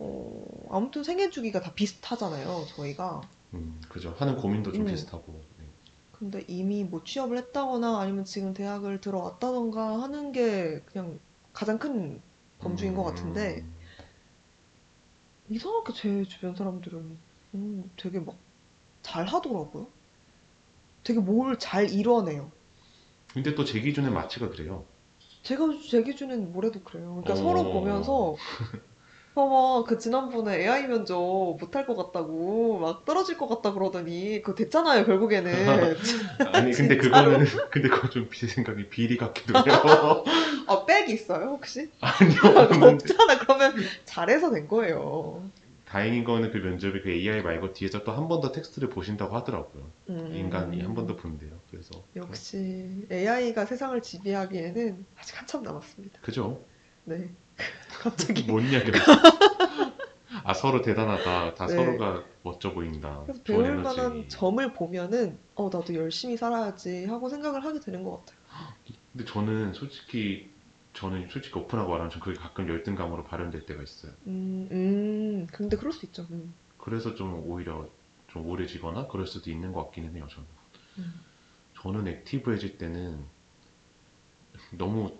어, 0.00 0.68
아무튼 0.70 1.02
생애 1.02 1.30
주기가 1.30 1.60
다 1.60 1.72
비슷하잖아요. 1.72 2.66
저희가. 2.76 3.22
음, 3.54 3.80
그죠. 3.88 4.14
하는 4.18 4.36
고민도 4.36 4.72
좀 4.72 4.86
음. 4.86 4.86
비슷하고. 4.86 5.40
네. 5.58 5.64
근데 6.12 6.44
이미 6.48 6.84
뭐 6.84 7.02
취업을 7.04 7.36
했다거나 7.38 7.98
아니면 8.00 8.24
지금 8.24 8.52
대학을 8.54 9.00
들어왔다던가 9.00 10.00
하는 10.02 10.30
게 10.32 10.80
그냥 10.84 11.18
가장 11.52 11.78
큰 11.78 12.22
범주인 12.58 12.94
것 12.94 13.02
같은데 13.04 13.64
음, 13.64 13.76
이상하게 15.50 15.92
제 15.92 16.24
주변 16.24 16.54
사람들은 16.54 17.18
음, 17.54 17.90
되게 17.96 18.20
막 18.20 18.38
잘하더라고요. 19.02 19.92
되게 21.02 21.20
뭘 21.20 21.58
잘 21.58 21.90
이뤄내요. 21.90 22.52
근데 23.32 23.54
또 23.54 23.64
제 23.64 23.80
기준엔 23.80 24.12
마취가 24.12 24.48
그래요. 24.50 24.86
제가 25.42 25.64
제 25.90 26.02
기준엔 26.02 26.52
뭐래도 26.52 26.82
그래요. 26.82 27.08
그러니까 27.10 27.32
어. 27.32 27.36
서로 27.36 27.68
보면서 27.68 28.38
봐봐, 29.34 29.84
그 29.86 29.98
지난번에 29.98 30.58
AI 30.60 30.88
면접 30.88 31.16
못할 31.60 31.86
것 31.86 31.94
같다고 31.96 32.78
막 32.80 33.04
떨어질 33.04 33.38
것 33.38 33.46
같다 33.48 33.72
그러더니 33.72 34.42
그거 34.42 34.54
됐잖아요, 34.56 35.04
결국에는. 35.06 35.50
아니 36.52 36.72
근데 36.72 36.98
진짜로? 37.00 37.30
그거는 37.30 37.46
근데 37.70 37.88
그거 37.88 38.08
좀제 38.10 38.48
생각에 38.48 38.88
비리 38.88 39.16
같기도 39.16 39.54
해요. 39.58 40.24
아, 40.66 40.84
백이 40.84 41.12
있어요, 41.12 41.46
혹시? 41.46 41.90
아니요. 42.00 42.58
아, 42.58 42.62
없는데. 42.64 42.86
없잖아. 43.12 43.38
그러면 43.38 43.74
잘해서 44.04 44.50
된 44.50 44.66
거예요. 44.66 45.48
다행인 45.84 46.24
거는 46.24 46.50
그 46.52 46.58
면접에 46.58 47.00
그 47.00 47.10
AI 47.10 47.42
말고 47.42 47.72
뒤에서 47.72 48.04
또 48.04 48.12
한 48.12 48.28
번 48.28 48.40
더 48.40 48.52
텍스트를 48.52 48.88
보신다고 48.90 49.34
하더라고요. 49.36 49.90
음. 50.10 50.30
인간이 50.34 50.80
한 50.82 50.94
번 50.94 51.06
더 51.06 51.16
본대요. 51.16 51.50
그래서 51.70 52.04
역시 52.16 53.06
AI가 53.10 53.64
세상을 53.66 54.00
지배하기에는 54.02 55.06
아직 55.18 55.38
한참 55.40 55.62
남았습니다. 55.62 56.20
그죠? 56.20 56.64
네. 57.04 57.30
갑자기. 58.00 58.42
뭔 58.44 58.64
이야기를 58.64 59.00
아 60.44 60.54
서로 60.54 60.80
대단하다. 60.82 61.54
다 61.54 61.66
네. 61.66 61.74
서로가 61.76 62.24
멋져 62.42 62.72
보인다. 62.72 63.20
그래서 63.26 63.42
배울 63.42 63.66
에너지. 63.66 63.96
만한 63.96 64.28
점을 64.28 64.72
보면은 64.72 65.38
어 65.54 65.64
나도 65.72 65.94
열심히 65.94 66.36
살아야지 66.36 67.04
하고 67.06 67.28
생각을 67.28 67.64
하게 67.64 67.80
되는 67.80 68.02
것 68.02 68.18
같아요. 68.24 68.40
근데 69.12 69.24
저는 69.30 69.74
솔직히 69.74 70.48
저는 70.94 71.28
솔직히 71.30 71.58
오픈하고 71.58 71.90
말하면 71.90 72.10
전 72.10 72.20
그게 72.20 72.38
가끔 72.38 72.68
열등감으로 72.68 73.24
발현될 73.24 73.66
때가 73.66 73.82
있어요. 73.82 74.12
음, 74.26 74.68
음, 74.70 75.46
근데 75.52 75.76
그럴 75.76 75.92
수 75.92 76.06
있죠. 76.06 76.26
음. 76.30 76.54
그래서 76.78 77.14
좀 77.14 77.42
오히려 77.46 77.88
좀 78.28 78.46
오래지거나 78.48 79.08
그럴 79.08 79.26
수도 79.26 79.50
있는 79.50 79.72
것 79.72 79.84
같기는 79.86 80.14
해요. 80.16 80.26
저는. 80.30 80.46
음. 80.98 81.20
저는 81.82 82.08
액티브해질 82.08 82.78
때는 82.78 83.24
너무 84.72 85.12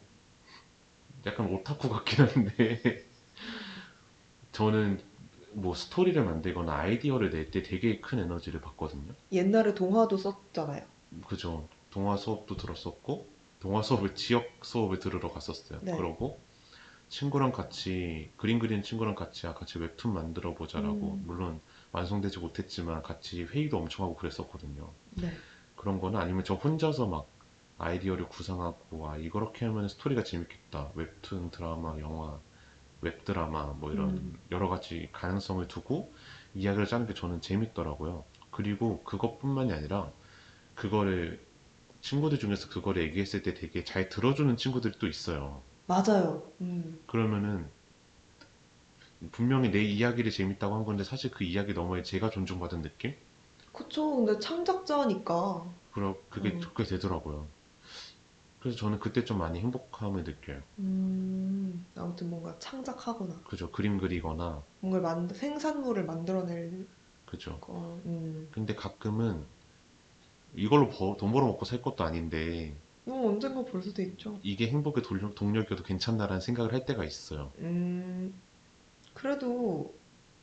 약간 1.26 1.46
오타쿠 1.52 1.88
같긴 1.88 2.24
한데 2.26 3.04
저는 4.52 5.00
뭐 5.52 5.74
스토리를 5.74 6.22
만들거나 6.24 6.72
아이디어를 6.74 7.30
낼 7.30 7.50
때 7.50 7.62
되게 7.62 8.00
큰 8.00 8.20
에너지를 8.20 8.60
받거든요. 8.60 9.14
옛날에 9.32 9.74
동화도 9.74 10.16
썼잖아요. 10.16 10.86
그죠. 11.26 11.68
동화 11.90 12.16
수업도 12.16 12.56
들었었고 12.56 13.28
동화 13.58 13.82
수업을 13.82 14.14
지역 14.14 14.58
수업을 14.62 14.98
들으러 15.00 15.30
갔었어요. 15.32 15.80
네. 15.82 15.96
그러고 15.96 16.40
친구랑 17.08 17.52
같이 17.52 18.32
그림 18.36 18.58
그리는 18.58 18.82
친구랑 18.82 19.14
같이 19.16 19.46
아, 19.46 19.54
같이 19.54 19.78
웹툰 19.78 20.12
만들어 20.14 20.54
보자라고 20.54 21.14
음. 21.14 21.24
물론 21.26 21.60
완성되지 21.92 22.38
못했지만 22.40 23.02
같이 23.02 23.44
회의도 23.44 23.78
엄청 23.78 24.04
하고 24.06 24.16
그랬었거든요. 24.16 24.94
네. 25.10 25.32
그런 25.76 26.00
거는 26.00 26.20
아니면 26.20 26.44
저 26.44 26.54
혼자서 26.54 27.08
막 27.08 27.28
아이디어를 27.80 28.28
구상하고 28.28 29.08
아 29.08 29.16
이렇게 29.16 29.64
하면 29.66 29.88
스토리가 29.88 30.22
재밌겠다 30.22 30.92
웹툰 30.94 31.50
드라마 31.50 31.98
영화 32.00 32.38
웹드라마 33.00 33.74
뭐 33.78 33.92
이런 33.92 34.10
음. 34.10 34.38
여러 34.50 34.68
가지 34.68 35.08
가능성을 35.12 35.66
두고 35.68 36.12
이야기를 36.54 36.86
짜는 36.86 37.06
게 37.06 37.14
저는 37.14 37.40
재밌더라고요 37.40 38.24
그리고 38.50 39.02
그것뿐만이 39.04 39.72
아니라 39.72 40.12
그거를 40.74 41.44
친구들 42.02 42.38
중에서 42.38 42.68
그거를 42.68 43.02
얘기했을 43.02 43.42
때 43.42 43.54
되게 43.54 43.84
잘 43.84 44.08
들어주는 44.10 44.56
친구들이 44.56 44.94
또 45.00 45.08
있어요 45.08 45.62
맞아요. 45.86 46.52
음. 46.60 47.00
그러면은 47.06 47.70
분명히 49.32 49.70
내 49.70 49.82
이야기를 49.82 50.30
재밌다고 50.30 50.74
한 50.74 50.84
건데 50.84 51.04
사실 51.04 51.30
그 51.30 51.44
이야기 51.44 51.72
너머에 51.74 52.02
제가 52.02 52.28
존중받은 52.30 52.82
느낌? 52.82 53.14
그쵸. 53.72 54.16
근데 54.16 54.38
창작자니까. 54.38 55.64
그러, 55.92 56.16
그게 56.28 56.50
음. 56.50 56.60
그게 56.60 56.84
되더라고요. 56.84 57.46
그래서 58.60 58.76
저는 58.76 58.98
그때 58.98 59.24
좀 59.24 59.38
많이 59.38 59.58
행복함을 59.60 60.24
느껴요. 60.24 60.60
음, 60.78 61.84
아무튼 61.94 62.28
뭔가 62.28 62.58
창작하거나 62.58 63.40
그죠. 63.44 63.70
그림 63.70 63.98
그리거나, 63.98 64.62
뭔가를 64.80 65.02
만 65.02 65.28
생산물을 65.28 66.04
만들어낼 66.04 66.86
그죠. 67.24 67.58
거. 67.60 67.98
음. 68.04 68.48
근데 68.52 68.74
가끔은 68.74 69.44
이걸로 70.54 70.88
버- 70.90 71.16
돈 71.16 71.32
벌어먹고 71.32 71.64
살 71.64 71.80
것도 71.80 72.04
아닌데, 72.04 72.74
이거 73.06 73.28
언젠가 73.28 73.62
볼 73.64 73.82
수도 73.82 74.02
있죠. 74.02 74.38
이게 74.42 74.68
행복의 74.68 75.02
동력, 75.04 75.34
동력이어도 75.34 75.82
괜찮나라는 75.82 76.40
생각을 76.40 76.74
할 76.74 76.84
때가 76.84 77.04
있어요. 77.04 77.50
음, 77.58 78.34
그래도 79.14 79.94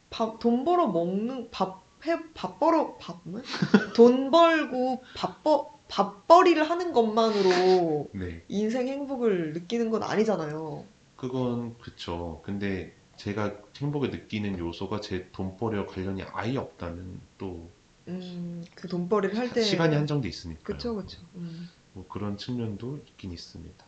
밥, 0.10 0.40
돈 0.40 0.64
벌어 0.66 0.88
먹는 0.88 1.52
밥, 1.52 1.84
해, 2.06 2.18
밥 2.34 2.60
벌어 2.60 2.96
밥은? 2.98 3.44
돈 3.96 4.32
벌고 4.32 5.04
밥 5.16 5.44
벌, 5.44 5.66
밥벌이를 5.88 6.70
하는 6.70 6.92
것만으로 6.94 8.12
네. 8.14 8.44
인생 8.48 8.88
행복을 8.88 9.54
느끼는 9.54 9.90
건 9.90 10.04
아니잖아요. 10.04 10.86
그건 11.18 11.78
그쵸. 11.80 12.42
근데 12.46 12.94
제가 13.18 13.62
행복을 13.78 14.10
느끼는 14.12 14.58
요소가 14.60 15.02
제 15.02 15.30
돈벌이와 15.32 15.86
관련이 15.88 16.24
아예 16.24 16.58
없다면 16.58 17.20
또 17.38 17.70
음, 18.08 18.64
그 18.76 18.88
돈벌이를 18.88 19.38
할 19.38 19.54
때. 19.54 19.62
시간이 19.62 19.96
한정돼 19.96 20.28
있으니까요. 20.30 20.78
그쵸, 20.78 20.96
그쵸. 20.96 21.18
음. 21.36 21.70
뭐 21.94 22.08
그런 22.08 22.38
측면도 22.38 22.98
있긴 22.98 23.32
있습니다. 23.34 23.86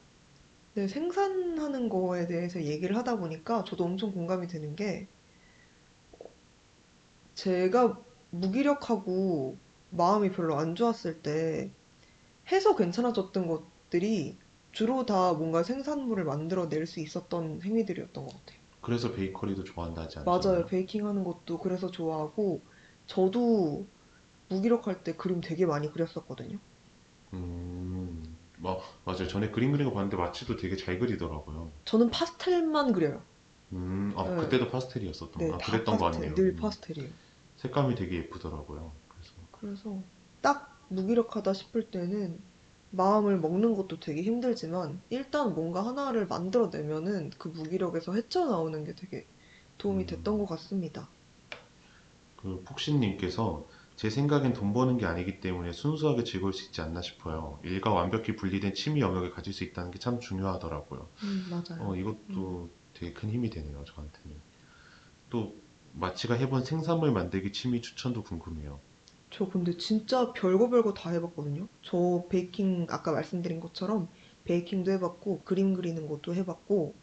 네, 0.74 0.88
생산하는 0.88 1.90
거에 1.90 2.26
대해서 2.26 2.64
얘기를 2.64 2.98
하다 2.98 3.18
보니까 3.18 3.64
저도 3.66 3.84
엄청 3.84 4.12
공감이 4.12 4.48
되는 4.48 4.76
게 4.76 5.08
제가 7.36 8.04
무기력하고 8.32 9.58
마음이 9.90 10.32
별로 10.32 10.58
안 10.60 10.76
좋았을 10.76 11.22
때 11.24 11.72
해서 12.52 12.76
괜찮아졌던 12.76 13.48
것들이 13.48 14.40
주로 14.72 15.06
다 15.06 15.34
뭔가 15.34 15.64
생산물을 15.64 16.24
만들어낼 16.26 16.86
수 16.86 17.00
있었던 17.00 17.62
행위들이었던 17.64 18.26
것 18.26 18.32
같아요. 18.34 18.60
그래서 18.82 19.14
베이커리도 19.14 19.64
좋아한다 19.64 20.02
하지 20.04 20.20
맞아요. 20.24 20.66
않잖아요. 20.66 20.66
베이킹 20.66 21.06
하는 21.08 21.24
것도 21.26 21.60
그래서 21.60 21.92
좋아하고 21.92 22.66
저도 23.06 23.92
무기력할 24.50 25.04
때 25.04 25.16
그림 25.18 25.42
되게 25.42 25.66
많이 25.66 25.92
그렸었거든요. 25.92 26.60
음, 27.34 28.38
마, 28.58 28.78
맞아요. 29.06 29.28
전에 29.28 29.50
그림 29.52 29.72
그리는 29.72 29.90
거 29.90 29.96
봤는데 29.96 30.18
마치도 30.18 30.56
되게 30.58 30.76
잘 30.76 31.00
그리더라고요. 31.00 31.72
저는 31.86 32.10
파스텔만 32.12 32.94
그려요. 32.94 33.26
음, 33.74 34.14
아, 34.18 34.34
네. 34.36 34.36
그때도 34.36 34.70
파스텔이었었던 34.70 35.48
네, 35.48 35.52
아, 35.52 35.58
다 35.58 35.72
그랬던 35.72 35.98
거 35.98 36.06
파스텔, 36.06 36.12
같네요. 36.12 36.36
늘 36.36 36.56
음. 36.56 36.56
파스텔이에요. 36.56 37.14
색감이 37.58 37.96
되게 37.96 38.18
예쁘더라고요. 38.18 38.94
그래서 39.10 39.34
그래서 39.52 40.04
딱 40.42 40.69
무기력하다 40.90 41.54
싶을 41.54 41.90
때는 41.92 42.44
마음을 42.92 43.40
먹는 43.40 43.76
것도 43.76 44.00
되게 44.00 44.22
힘들지만 44.24 45.02
일단 45.10 45.56
뭔가 45.56 45.86
하나를 45.86 46.28
만들어내면은 46.28 47.32
그 47.40 47.48
무기력에서 47.50 48.14
헤쳐나오는 48.16 48.84
게 48.84 48.94
되게 48.96 49.28
도움이 49.80 50.04
음. 50.04 50.08
됐던 50.08 50.38
것 50.40 50.46
같습니다. 50.48 51.10
그 52.36 52.64
폭신님께서 52.64 53.68
제 53.96 54.10
생각엔 54.10 54.54
돈 54.54 54.74
버는 54.74 54.98
게 54.98 55.06
아니기 55.06 55.40
때문에 55.42 55.72
순수하게 55.74 56.24
즐거울 56.24 56.54
수 56.54 56.66
있지 56.66 56.82
않나 56.82 57.02
싶어요. 57.02 57.60
일과 57.64 57.92
완벽히 57.92 58.36
분리된 58.36 58.74
취미 58.74 59.02
영역을 59.02 59.32
가질 59.32 59.54
수 59.54 59.64
있다는 59.64 59.92
게 59.92 60.00
참 60.00 60.20
중요하더라고요. 60.20 61.10
음, 61.24 61.46
맞아요. 61.50 61.70
어, 61.78 61.96
이것도 61.96 62.72
되게 62.94 63.14
큰 63.14 63.30
힘이 63.32 63.50
되네요, 63.52 63.84
저한테는. 63.86 64.42
또 65.30 65.62
마치가 65.94 66.36
해본 66.36 66.66
생산물 66.66 67.12
만들기 67.14 67.54
취미 67.54 67.82
추천도 67.82 68.24
궁금해요. 68.24 68.82
저 69.32 69.48
근데 69.48 69.78
진짜 69.78 70.34
별거 70.34 70.70
별거 70.70 70.94
다 70.94 71.12
해봤거든요. 71.12 71.68
저 71.84 72.24
베이킹 72.30 72.88
아까 72.90 73.12
말씀드린 73.12 73.60
것처럼 73.60 74.08
베이킹도 74.46 74.92
해봤고 74.92 75.42
그림 75.44 75.74
그리는 75.76 76.08
것도 76.08 76.34
해봤고 76.34 76.96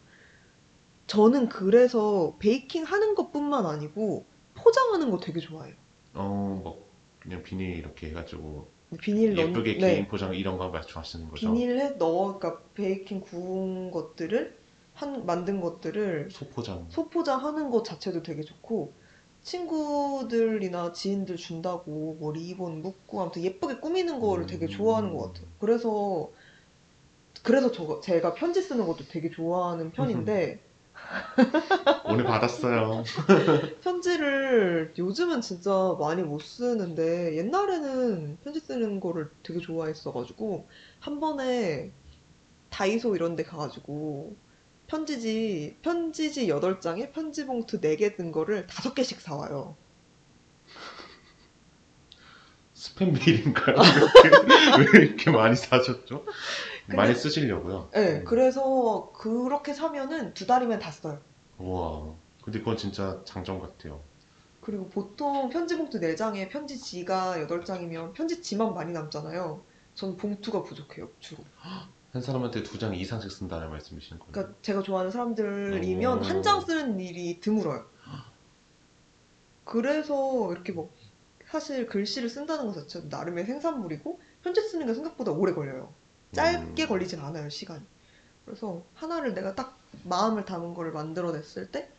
저는 1.06 1.48
그래서 1.48 2.36
베이킹 2.38 2.84
하는 2.84 3.14
것뿐만 3.14 3.66
아니고 3.66 4.24
포장하는 4.54 5.10
거 5.10 5.18
되게 5.18 5.38
좋아해요. 5.38 5.74
어, 6.14 6.60
뭐 6.62 6.86
그냥 7.20 7.42
비닐 7.42 7.76
이렇게 7.76 8.08
해가지고 8.08 8.68
비닐 9.00 9.34
넣 9.34 9.42
예쁘게 9.42 9.74
네. 9.74 9.78
개인 9.78 10.08
포장 10.08 10.34
이런 10.34 10.58
거 10.58 10.68
말씀하시는 10.70 11.28
거죠? 11.28 11.52
비닐에 11.52 11.90
넣어, 11.90 12.38
그러니까 12.38 12.62
베이킹 12.74 13.20
구운 13.20 13.90
것들을 13.90 14.56
한 14.94 15.26
만든 15.26 15.60
것들을 15.60 16.30
소포장. 16.30 16.86
소포장 16.88 17.44
하는 17.44 17.70
것 17.70 17.84
자체도 17.84 18.22
되게 18.22 18.42
좋고 18.42 18.94
친구들이나 19.46 20.92
지인들 20.92 21.36
준다고 21.36 22.16
뭐 22.18 22.32
리본 22.32 22.82
묶고 22.82 23.22
아무튼 23.22 23.42
예쁘게 23.44 23.76
꾸미는 23.76 24.18
거를 24.18 24.46
되게 24.46 24.66
좋아하는 24.66 25.16
것 25.16 25.28
같아요. 25.28 25.46
그래서 25.60 26.30
그래서 27.44 27.70
저 27.70 28.00
제가 28.00 28.34
편지 28.34 28.60
쓰는 28.60 28.86
것도 28.86 29.04
되게 29.08 29.30
좋아하는 29.30 29.92
편인데 29.92 30.58
오늘 32.06 32.24
받았어요. 32.24 33.04
편지를 33.82 34.92
요즘은 34.98 35.42
진짜 35.42 35.96
많이 35.96 36.22
못 36.24 36.42
쓰는데 36.42 37.36
옛날에는 37.36 38.38
편지 38.42 38.58
쓰는 38.58 38.98
거를 38.98 39.30
되게 39.44 39.60
좋아했어가지고 39.60 40.66
한 40.98 41.20
번에 41.20 41.92
다이소 42.70 43.14
이런 43.14 43.36
데 43.36 43.44
가가지고 43.44 44.34
편지지 44.86 45.76
편지지 45.82 46.46
8장에 46.48 47.12
편지 47.12 47.46
봉투 47.46 47.80
4개 47.80 48.16
든 48.16 48.32
거를 48.32 48.66
5개씩 48.66 49.20
사 49.20 49.34
와요. 49.34 49.76
스팸 52.74 53.12
메일인가요? 53.18 53.76
왜 54.94 55.04
이렇게, 55.06 55.30
많이 55.30 55.56
사셨죠? 55.56 56.24
근데- 56.86 56.96
많이 56.96 57.14
쓰시려고요? 57.14 57.90
네, 57.92 58.18
음. 58.20 58.24
그래서 58.24 59.10
그렇게 59.14 59.72
사면은 59.72 60.34
두 60.34 60.46
달이면 60.46 60.78
다 60.78 60.90
써요. 60.90 61.20
우와, 61.58 62.14
근데 62.44 62.58
그건 62.60 62.76
진짜 62.76 63.20
장점 63.24 63.60
같아요. 63.60 64.00
그리고 64.60 64.88
보통 64.88 65.48
편지 65.48 65.76
봉투 65.76 66.00
4장에 66.00 66.50
편지지가 66.50 67.46
8장이면 67.48 68.12
편지지만 68.14 68.74
많이 68.74 68.92
남잖아요. 68.92 69.62
저는 69.94 70.16
봉투가 70.16 70.62
부족해요, 70.64 71.08
주로. 71.18 71.42
한 72.16 72.22
사람한테 72.22 72.62
두 72.62 72.78
장 72.78 72.94
이상씩 72.94 73.30
쓴다는 73.30 73.68
말씀이신 73.70 74.18
거예요? 74.18 74.32
그러니까 74.32 74.54
제가 74.62 74.82
좋아하는 74.82 75.10
사람들이면 75.10 76.18
오. 76.18 76.22
한장 76.22 76.62
쓰는 76.62 76.98
일이 76.98 77.40
드물어요. 77.40 77.84
그래서 79.64 80.50
이렇게 80.52 80.72
뭐 80.72 80.90
사실 81.50 81.86
글씨를 81.86 82.30
쓴다는 82.30 82.66
것 82.66 82.74
자체도 82.74 83.08
나름의 83.08 83.44
생산물이고 83.44 84.18
편지 84.42 84.60
쓰는 84.62 84.86
게 84.86 84.94
생각보다 84.94 85.32
오래 85.32 85.52
걸려요. 85.52 85.92
짧게 86.32 86.84
음. 86.84 86.88
걸리진 86.88 87.20
않아요, 87.20 87.48
시간이. 87.50 87.82
그래서 88.44 88.82
하나를 88.94 89.34
내가 89.34 89.54
딱 89.54 89.78
마음을 90.04 90.44
담은 90.44 90.72
거를 90.74 90.92
만들어냈을 90.92 91.70
때 91.70 91.90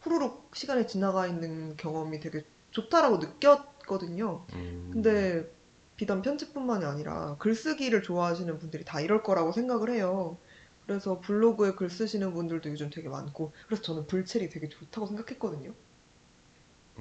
후루룩 0.00 0.50
시간이 0.54 0.86
지나가 0.86 1.26
있는 1.26 1.76
경험이 1.76 2.20
되게 2.20 2.44
좋다라고 2.72 3.18
느꼈거든요. 3.18 4.44
음. 4.54 4.90
근데 4.92 5.50
비단 5.96 6.22
편집뿐만이 6.22 6.84
아니라 6.84 7.36
글쓰기를 7.38 8.02
좋아하시는 8.02 8.58
분들이 8.58 8.84
다 8.84 9.00
이럴 9.00 9.22
거라고 9.22 9.52
생각을 9.52 9.90
해요. 9.90 10.38
그래서 10.86 11.20
블로그에 11.20 11.72
글 11.72 11.90
쓰시는 11.90 12.32
분들도 12.34 12.70
요즘 12.70 12.90
되게 12.90 13.08
많고, 13.08 13.52
그래서 13.66 13.82
저는 13.82 14.06
불체리 14.06 14.48
되게 14.50 14.68
좋다고 14.68 15.06
생각했거든요. 15.06 15.74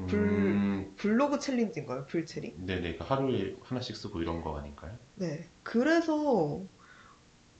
불- 0.07 0.19
음. 0.19 0.93
블로그 0.97 1.39
챌린지인가요, 1.39 2.05
불체리? 2.07 2.53
네네, 2.57 2.97
그 2.97 3.03
하루에 3.03 3.55
하나씩 3.63 3.95
쓰고 3.95 4.21
이런 4.21 4.41
거 4.41 4.57
아닌가요? 4.57 4.97
네. 5.15 5.49
그래서 5.63 6.61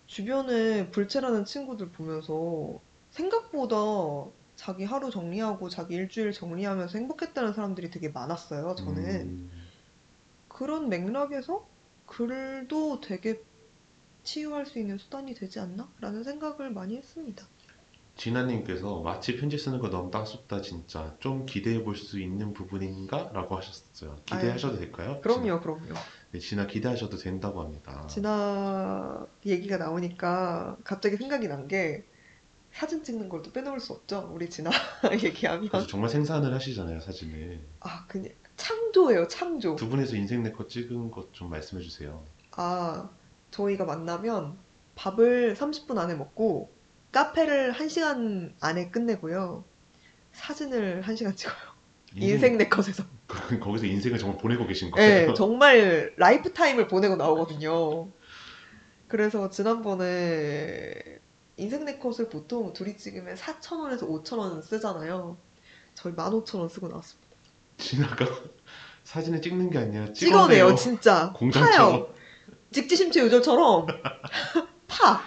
주변에 0.07 0.91
불체라는 0.91 1.45
친구들 1.45 1.91
보면서 1.91 2.79
생각보다 3.11 3.75
자기 4.55 4.83
하루 4.83 5.09
정리하고 5.09 5.69
자기 5.69 5.95
일주일 5.95 6.31
정리하면서 6.31 6.97
행복했다는 6.97 7.53
사람들이 7.53 7.89
되게 7.89 8.09
많았어요, 8.09 8.75
저는. 8.75 9.03
음. 9.03 9.64
그런 10.55 10.87
맥락에서 10.87 11.67
글도 12.05 13.01
되게 13.01 13.41
치유할 14.23 14.65
수 14.65 14.79
있는 14.79 14.97
수단이 14.97 15.33
되지 15.33 15.59
않나? 15.59 15.91
라는 15.99 16.23
생각을 16.23 16.71
많이 16.71 16.95
했습니다. 16.95 17.45
진아님께서 18.15 19.01
마치 19.01 19.35
편지 19.35 19.57
쓰는 19.57 19.79
거 19.79 19.89
너무 19.89 20.09
따숩다 20.09 20.61
진짜 20.61 21.13
좀 21.19 21.45
기대해 21.45 21.83
볼 21.83 21.97
수 21.97 22.19
있는 22.21 22.53
부분인가? 22.53 23.31
라고 23.33 23.57
하셨어요. 23.57 24.15
기대하셔도 24.25 24.77
될까요? 24.77 25.19
그럼요, 25.21 25.59
그럼요. 25.59 25.87
진아, 25.87 25.99
네, 26.31 26.39
진아 26.39 26.67
기대하셔도 26.67 27.17
된다고 27.17 27.61
합니다. 27.61 28.07
진아 28.07 29.27
얘기가 29.45 29.75
나오니까 29.77 30.77
갑자기 30.85 31.17
생각이 31.17 31.49
난 31.49 31.67
게 31.67 32.05
사진 32.71 33.03
찍는 33.03 33.27
걸 33.29 33.41
또 33.41 33.51
빼놓을 33.51 33.79
수 33.81 33.91
없죠. 33.93 34.29
우리 34.33 34.49
진아 34.49 34.69
얘기하면. 35.21 35.69
정말 35.89 36.09
생산을 36.09 36.53
하시잖아요, 36.53 37.01
사진을. 37.01 37.59
아, 37.81 38.05
그냥 38.07 38.31
창조예요, 38.57 39.27
창조. 39.27 39.75
두 39.75 39.89
분에서 39.89 40.15
인생 40.15 40.43
네컷 40.43 40.67
찍은 40.67 41.11
것 41.11 41.29
좀 41.33 41.49
말씀해 41.49 41.81
주세요. 41.83 42.23
아, 42.51 43.09
저희가 43.51 43.85
만나면 43.85 44.57
밥을 44.95 45.55
30분 45.55 45.97
안에 45.97 46.15
먹고 46.15 46.71
카페를 47.11 47.73
1시간 47.73 48.53
안에 48.61 48.89
끝내고요. 48.89 49.63
사진을 50.33 51.01
1시간 51.03 51.35
찍어요. 51.35 51.55
인생 52.15 52.57
네컷에서. 52.57 53.03
그- 53.27 53.59
거기서 53.59 53.85
인생을 53.87 54.17
정말 54.19 54.37
보내고 54.37 54.65
계신 54.67 54.89
거예요. 54.91 55.27
네, 55.27 55.33
정말 55.33 56.13
lifetime을 56.17 56.87
보내고 56.87 57.15
나오거든요. 57.17 58.07
그래서 59.07 59.49
지난번에 59.49 60.93
인생 61.57 61.83
네컷을 61.85 62.29
보통 62.29 62.73
둘이 62.73 62.97
찍으면 62.97 63.35
4,000원에서 63.35 64.01
5,000원 64.07 64.61
쓰잖아요. 64.63 65.37
저희 65.93 66.13
15,000원 66.13 66.69
쓰고 66.69 66.87
나왔습니다. 66.87 67.24
진아가 67.77 68.25
사진을 69.03 69.41
찍는 69.41 69.69
게 69.69 69.77
아니라 69.77 70.11
찍어내요, 70.13 70.47
찍어내요. 70.47 70.75
진짜. 70.75 71.31
공장처럼. 71.35 71.91
파요. 71.91 72.13
직지심체 72.71 73.21
요절처럼 73.21 73.85
파 74.87 75.21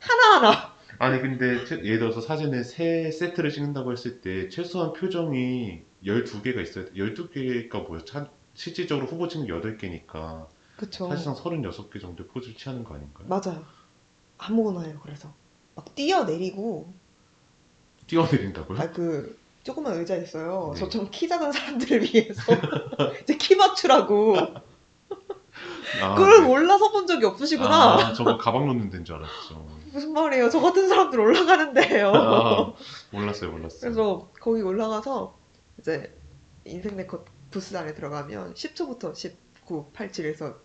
하나하나. 0.00 0.74
아니 0.98 1.20
근데 1.20 1.64
최- 1.64 1.82
예를 1.84 1.98
들어서 2.00 2.20
사진을 2.20 2.64
세 2.64 3.10
세트를 3.10 3.50
찍는다고 3.50 3.92
했을 3.92 4.20
때 4.20 4.48
최소한 4.48 4.92
표정이 4.92 5.82
12개가 6.04 6.60
있어야 6.62 6.84
돼. 6.86 6.92
12개가 6.92 7.86
뭐야? 7.86 8.04
차- 8.04 8.30
실질적으로 8.54 9.06
후보 9.06 9.26
찍는 9.28 9.46
게 9.46 9.52
8개니까 9.52 10.46
그쵸. 10.76 11.08
사실상 11.08 11.34
36개 11.34 12.00
정도의 12.00 12.28
포즈를 12.28 12.54
취하는 12.56 12.84
거 12.84 12.94
아닌가요? 12.94 13.26
맞아요. 13.28 13.64
아무거나 14.38 14.82
해요. 14.82 15.00
그래서 15.02 15.32
막 15.74 15.94
뛰어내리고 15.94 16.92
뛰어내린다고요? 18.06 18.78
아그 18.80 19.38
조그만 19.64 19.94
의자 19.98 20.14
있어요. 20.16 20.70
네. 20.74 20.80
저처럼 20.80 21.08
키 21.10 21.26
작은 21.26 21.50
사람들을 21.50 22.02
위해서 22.02 22.42
이제 23.22 23.36
키 23.36 23.56
맞추라고 23.56 24.36
아, 26.02 26.14
그걸 26.14 26.42
네. 26.42 26.48
올라서 26.48 26.90
본 26.92 27.06
적이 27.06 27.26
없으시구나. 27.26 27.94
아, 27.94 28.12
저거 28.12 28.36
가방 28.36 28.66
놓는 28.66 28.90
데인 28.90 29.04
줄 29.04 29.16
알았죠. 29.16 29.66
무슨 29.92 30.12
말이에요? 30.12 30.50
저 30.50 30.60
같은 30.60 30.88
사람들 30.88 31.18
올라가는데요. 31.18 32.12
아, 32.14 32.72
몰랐어요, 33.10 33.50
몰랐어요. 33.52 33.80
그래서 33.80 34.28
거기 34.40 34.60
올라가서 34.60 35.38
이제 35.78 36.14
인생 36.64 36.96
네컷 36.96 37.24
부스 37.50 37.76
안에 37.76 37.94
들어가면 37.94 38.54
10초부터 38.54 39.14
19, 39.14 39.92
87에서 39.94 40.56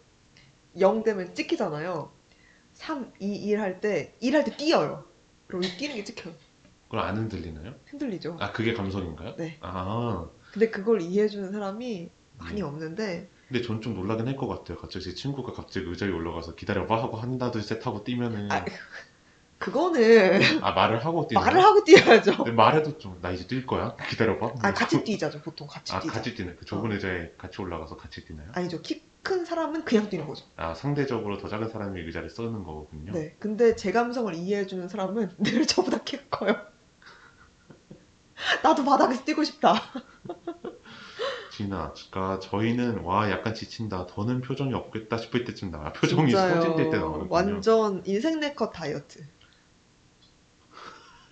0 0.80 1.04
되면 1.04 1.34
찍히잖아요. 1.36 2.12
3, 2.74 3.14
2, 3.20 3.36
1 3.36 3.62
할 3.62 3.80
때, 3.82 4.16
1 4.20 4.36
할 4.36 4.44
때 4.44 4.58
뛰어요. 4.58 5.06
그리고 5.48 5.64
이 5.66 5.78
뛰는 5.78 5.96
게 5.96 6.04
찍혀요. 6.04 6.34
그걸 6.90 7.00
안 7.06 7.18
흔들리나요? 7.18 7.76
흔들리죠. 7.86 8.38
아, 8.40 8.52
그게 8.52 8.74
감성인가요? 8.74 9.36
네. 9.38 9.58
아, 9.62 10.28
근데 10.52 10.70
그걸 10.72 11.02
이해해주는 11.02 11.52
사람이 11.52 12.10
많이 12.40 12.62
음. 12.62 12.68
없는데, 12.68 13.30
근데 13.48 13.62
전 13.62 13.80
좀 13.82 13.94
놀라긴 13.96 14.28
할 14.28 14.36
것 14.36 14.48
같아요. 14.48 14.78
갑자기 14.78 15.06
제 15.06 15.14
친구가 15.14 15.54
갑자기 15.54 15.86
의자에 15.88 16.10
올라가서 16.10 16.56
기다려봐 16.56 17.02
하고 17.02 17.18
한다 17.18 17.52
둘셋 17.52 17.86
하고 17.86 18.04
뛰면은 18.04 18.52
아, 18.52 18.66
그거는 19.60 20.42
아 20.64 20.72
말을 20.72 21.04
하고 21.06 21.28
뛰는 21.28 21.42
말을 21.44 21.62
하고 21.62 21.84
뛰어야죠. 21.84 22.38
근데 22.38 22.52
말해도 22.52 22.98
좀 22.98 23.20
나 23.22 23.30
이제 23.32 23.46
뛸 23.46 23.66
거야 23.68 23.96
기다려봐 24.10 24.54
아, 24.62 24.74
같이 24.74 25.04
뛰자죠. 25.04 25.42
보통 25.42 25.68
같이 25.68 25.94
아 25.94 26.00
뛰자. 26.00 26.14
같이 26.14 26.34
뛰는 26.34 26.56
그 26.58 26.66
좁은 26.66 26.92
의자에 26.94 27.34
같이 27.38 27.62
올라가서 27.62 27.98
같이 27.98 28.26
뛰나요? 28.26 28.48
아니죠. 28.54 28.82
키 28.82 29.08
큰 29.22 29.44
사람은 29.44 29.84
그냥 29.84 30.10
뛰는 30.10 30.26
거죠. 30.26 30.46
아 30.56 30.74
상대적으로 30.74 31.38
더 31.38 31.50
작은 31.50 31.68
사람이 31.68 32.00
의자를 32.00 32.30
쓰는 32.30 32.64
거거든요. 32.64 33.12
네. 33.12 33.36
근데 33.38 33.76
제 33.76 33.92
감성을 33.92 34.34
이해해주는 34.34 34.88
사람은 34.88 35.32
늘 35.44 35.68
저보다 35.68 35.98
키가 36.06 36.24
커요. 36.32 36.56
나도 38.64 38.84
바닥에서 38.86 39.24
뛰고 39.24 39.44
싶다. 39.44 39.74
진아, 41.52 41.94
그러니까 42.12 42.40
저희는 42.40 43.00
와 43.04 43.30
약간 43.30 43.54
지친다. 43.54 44.08
더는 44.08 44.42
표정이 44.42 44.74
없겠다 44.74 45.18
싶을 45.18 45.44
때쯤 45.44 45.72
나와. 45.72 45.92
표정이 45.92 46.30
진짜요. 46.30 46.62
소진될 46.62 46.90
때 46.90 46.98
나오거든요. 46.98 47.28
완전 47.30 48.02
인생 48.06 48.40
네컷 48.40 48.72
다이어트. 48.72 49.26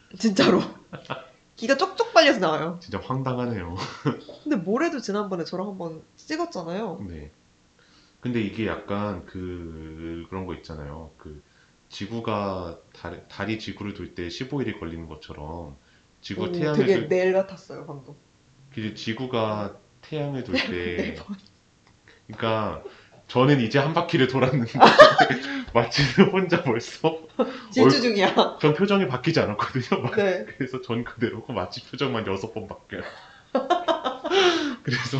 진짜로. 0.19 0.61
기가 1.55 1.77
쪽쪽 1.77 2.13
빨려서 2.13 2.39
나와요. 2.39 2.77
진짜 2.81 2.99
황당하네요. 2.99 3.75
근데 4.43 4.57
모레도 4.57 4.99
지난번에 4.99 5.43
저랑 5.43 5.67
한번 5.69 6.03
찍었잖아요. 6.17 7.05
네. 7.07 7.31
근데 8.19 8.41
이게 8.41 8.67
약간 8.67 9.25
그 9.25 10.25
그런 10.29 10.45
거 10.45 10.53
있잖아요. 10.55 11.11
그 11.17 11.41
지구가 11.89 12.79
달, 12.93 13.27
달이 13.29 13.59
지구를 13.59 13.93
돌 13.93 14.13
때 14.13 14.27
15일이 14.27 14.79
걸리는 14.79 15.07
것처럼 15.07 15.77
지구 16.27 16.43
오, 16.43 16.51
태양을 16.51 16.77
되게 16.77 16.99
돌- 16.99 17.07
내일 17.07 17.31
같았어요, 17.31 17.85
방금. 17.85 18.13
그 18.73 18.93
지구가 18.93 19.77
태양을 20.01 20.43
돌 20.43 20.55
네때 20.59 21.15
번. 21.15 21.37
그러니까 22.27 22.83
저는 23.29 23.61
이제 23.61 23.79
한 23.79 23.93
바퀴를 23.93 24.27
돌았는데 24.27 24.73
마치는 25.73 26.29
혼자 26.31 26.63
벌써 26.63 27.17
질주 27.71 28.01
중이야. 28.01 28.57
전 28.59 28.73
표정이 28.73 29.07
바뀌지 29.07 29.39
않았거든요. 29.39 30.11
네. 30.17 30.45
그래서 30.57 30.81
전 30.81 31.05
그대로고 31.05 31.53
마치 31.53 31.81
표정만 31.89 32.27
여섯 32.27 32.53
번 32.53 32.67
바뀌어요. 32.67 33.03
그래서 34.83 35.17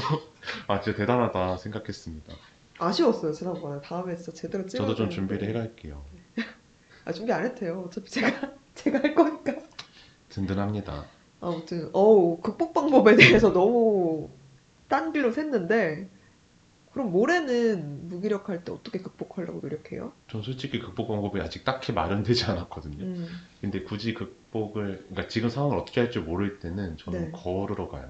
아 0.68 0.82
진짜 0.82 0.98
대단하다 0.98 1.56
생각했습니다. 1.58 2.34
아쉬웠어요, 2.80 3.32
지난번에. 3.32 3.80
다음에 3.82 4.14
진짜 4.18 4.34
제대로 4.34 4.66
찍어야 4.66 4.86
저도 4.88 4.96
좀. 4.98 5.10
준비를 5.10 5.48
해갈게요. 5.48 6.04
아, 7.06 7.14
준비 7.14 7.32
안 7.32 7.46
해도 7.46 7.56
돼요. 7.56 7.86
어차피 7.88 8.12
제가, 8.12 8.52
제가 8.76 9.00
할 9.00 9.16
거니까. 9.16 9.54
든든합니다. 10.30 11.06
아무튼, 11.40 11.90
어우, 11.94 12.40
극복 12.42 12.74
방법에 12.74 13.16
대해서 13.16 13.52
너무 13.54 14.30
딴 14.88 15.14
길로 15.14 15.32
샜는데, 15.32 16.08
그럼 16.92 17.12
모레는 17.12 18.08
무기력할 18.10 18.64
때 18.64 18.72
어떻게 18.72 19.00
극복하려고 19.00 19.60
노력해요? 19.60 20.14
전 20.32 20.42
솔직히 20.42 20.80
극복 20.80 21.10
방법이 21.10 21.40
아직 21.40 21.64
딱히 21.64 21.92
마련되지 21.92 22.46
않았거든요. 22.46 23.04
음, 23.04 23.28
근데 23.62 23.84
굳이 23.84 24.16
극복을 24.16 25.06
그러니까 25.10 25.28
지금 25.28 25.50
상황을 25.50 25.78
어떻게 25.78 26.02
할지 26.02 26.18
모를 26.18 26.60
때는 26.60 26.98
저는 26.98 27.26
네. 27.26 27.32
걸으러 27.32 27.88
가요. 27.88 28.10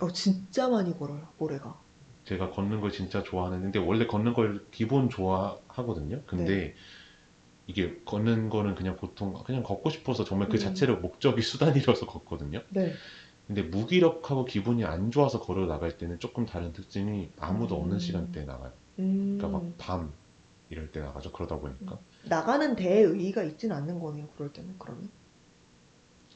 어, 0.00 0.10
진짜 0.10 0.68
많이 0.68 0.98
걸어요, 0.98 1.26
모레가. 1.38 1.74
제가 2.26 2.50
걷는 2.50 2.80
걸 2.80 2.92
진짜 2.92 3.22
좋아하는 3.22 3.62
근데 3.62 3.78
원래 3.78 4.06
걷는 4.06 4.34
걸 4.34 4.66
기본 4.70 5.08
좋아하거든요. 5.08 6.20
근데 6.26 6.54
네. 6.54 6.74
이게 7.72 7.98
걷는 8.04 8.50
거는 8.50 8.74
그냥 8.74 8.96
보통 8.96 9.32
그냥 9.44 9.62
걷고 9.62 9.88
싶어서 9.90 10.24
정말 10.24 10.48
그 10.48 10.56
음. 10.56 10.58
자체를 10.58 10.98
목적이 10.98 11.42
수단이라서 11.42 12.06
걷거든요. 12.06 12.62
네. 12.68 12.92
근데 13.46 13.62
무기력하고 13.62 14.44
기분이 14.44 14.84
안 14.84 15.10
좋아서 15.10 15.40
걸어 15.40 15.66
나갈 15.66 15.96
때는 15.98 16.18
조금 16.18 16.46
다른 16.46 16.72
특징이 16.72 17.32
아무도 17.38 17.76
음. 17.76 17.82
없는 17.82 17.98
시간대에 17.98 18.44
나가요. 18.44 18.72
음, 18.98 19.38
그러니까 19.38 19.58
막 19.58 19.76
밤 19.78 20.12
이럴 20.68 20.90
때 20.92 21.00
나가죠. 21.00 21.32
그러다 21.32 21.58
보니까. 21.58 21.98
나가는 22.24 22.76
데에 22.76 23.00
의의가 23.00 23.42
있진 23.44 23.72
않는 23.72 23.98
거네요. 24.00 24.28
그럴 24.36 24.52
때는 24.52 24.76
그러면. 24.78 25.10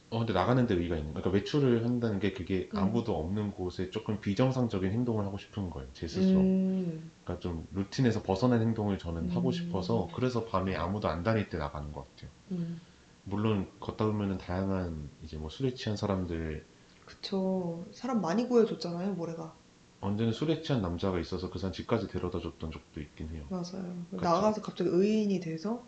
어, 0.09 0.19
근데 0.19 0.31
나가는 0.31 0.65
데 0.67 0.73
의의가 0.73 0.95
있는 0.95 1.13
거예요. 1.13 1.23
그러니까 1.23 1.31
외출을 1.31 1.85
한다는 1.85 2.19
게 2.19 2.31
그게 2.31 2.69
음. 2.73 2.79
아무도 2.79 3.17
없는 3.17 3.51
곳에 3.51 3.89
조금 3.89 4.21
비정상적인 4.21 4.91
행동을 4.91 5.25
하고 5.25 5.37
싶은 5.37 5.69
거예요. 5.69 5.89
제 5.93 6.07
스스로. 6.07 6.41
음, 6.41 7.11
그러니까 7.23 7.41
좀 7.41 7.67
루틴에서 7.73 8.23
벗어난 8.23 8.61
행동을 8.61 8.97
저는 8.97 9.29
하고 9.31 9.49
음. 9.49 9.51
싶어서 9.51 10.07
그래서 10.15 10.45
밤에 10.45 10.75
아무도 10.75 11.09
안 11.09 11.23
다닐 11.23 11.49
때 11.49 11.57
나가는 11.57 11.91
것 11.91 12.07
같아요. 12.15 12.31
음. 12.51 12.79
물론 13.25 13.69
걷다 13.81 14.05
보면은 14.05 14.37
다양한 14.37 15.09
이제 15.23 15.37
뭐 15.37 15.49
술에 15.49 15.73
취한 15.73 15.97
사람들 15.97 16.63
그쵸. 17.05 17.85
사람 17.91 18.21
많이 18.21 18.47
구해줬잖아요, 18.47 19.13
모래가. 19.13 19.53
언제는 19.99 20.31
술에 20.31 20.61
취한 20.61 20.81
남자가 20.81 21.19
있어서 21.19 21.49
그 21.49 21.59
사람 21.59 21.73
집까지 21.73 22.07
데려다 22.07 22.39
줬던 22.39 22.71
적도 22.71 23.01
있긴 23.01 23.29
해요. 23.29 23.43
맞아요. 23.49 24.05
그쵸. 24.09 24.21
나가서 24.21 24.61
갑자기 24.61 24.89
의인이 24.89 25.39
돼서 25.41 25.85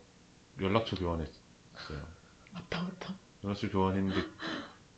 연락처 0.60 0.96
교환했어요. 0.96 1.40
맞다, 2.52 2.82
맞다. 2.82 3.29
연락처 3.44 3.70
교환했는데 3.70 4.20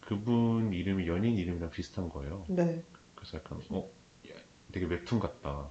그분 0.01 0.72
이름이 0.72 1.07
연인 1.07 1.36
이름이랑 1.36 1.70
비슷한 1.70 2.09
거예요. 2.09 2.45
네, 2.49 2.82
그래서 3.14 3.38
약간 3.38 3.61
어 3.70 3.88
야, 4.28 4.34
되게 4.72 4.86
웹툰 4.86 5.20
같다. 5.20 5.70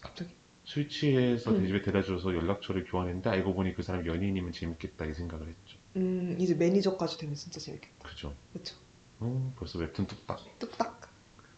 갑자기. 0.00 0.34
술 0.64 0.88
취해서 0.88 1.50
음. 1.50 1.66
집에 1.66 1.82
데려다 1.82 2.06
줘서 2.06 2.34
연락처를 2.34 2.84
교환했는데 2.84 3.28
알고 3.30 3.54
보니 3.54 3.74
그 3.74 3.82
사람 3.82 4.06
연인이면 4.06 4.52
재밌겠다 4.52 5.06
이 5.06 5.14
생각을 5.14 5.48
했죠. 5.48 5.78
음, 5.96 6.36
이제 6.38 6.54
매니저까지 6.54 7.18
되면 7.18 7.34
진짜 7.34 7.58
재밌겠다. 7.58 8.08
그죠? 8.08 8.34
그쵸. 8.52 8.76
음, 9.22 9.52
벌써 9.56 9.78
웹툰 9.78 10.06
뚝딱. 10.06 10.38
뚝딱. 10.58 11.10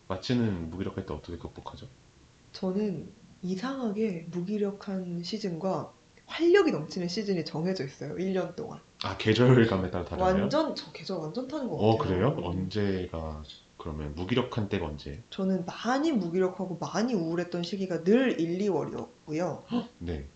마치는 0.09 0.71
무기력할 0.71 1.05
때 1.07 1.13
어떻게 1.15 1.37
극복하죠? 1.37 1.89
저는 2.53 3.11
이상하게 3.43 4.29
무기력한 4.31 5.23
시즌과 5.23 5.93
활력이 6.27 6.71
넘치는 6.71 7.09
시즌이 7.09 7.45
정해져 7.45 7.85
있어요. 7.85 8.15
1년 8.15 8.57
동안. 8.57 8.81
아 9.05 9.17
계절감에 9.17 9.91
따라 9.91 10.05
다르나요? 10.05 10.43
완전, 10.43 10.75
저 10.77 10.93
계절 10.93 11.19
완전 11.19 11.49
타는 11.49 11.69
것어 11.69 11.97
같아요. 11.97 11.99
그래요? 11.99 12.37
언제가 12.43 13.43
그러면 13.77 14.15
무기력한 14.15 14.69
때가 14.69 14.87
언제? 14.87 15.23
저는 15.31 15.65
많이 15.67 16.13
무기력하고 16.13 16.79
많이 16.81 17.15
우울했던 17.15 17.65
시기가 17.65 18.05
늘 18.05 18.41
1, 18.41 18.59
2월이었고요. 18.59 19.63
네. 19.99 20.27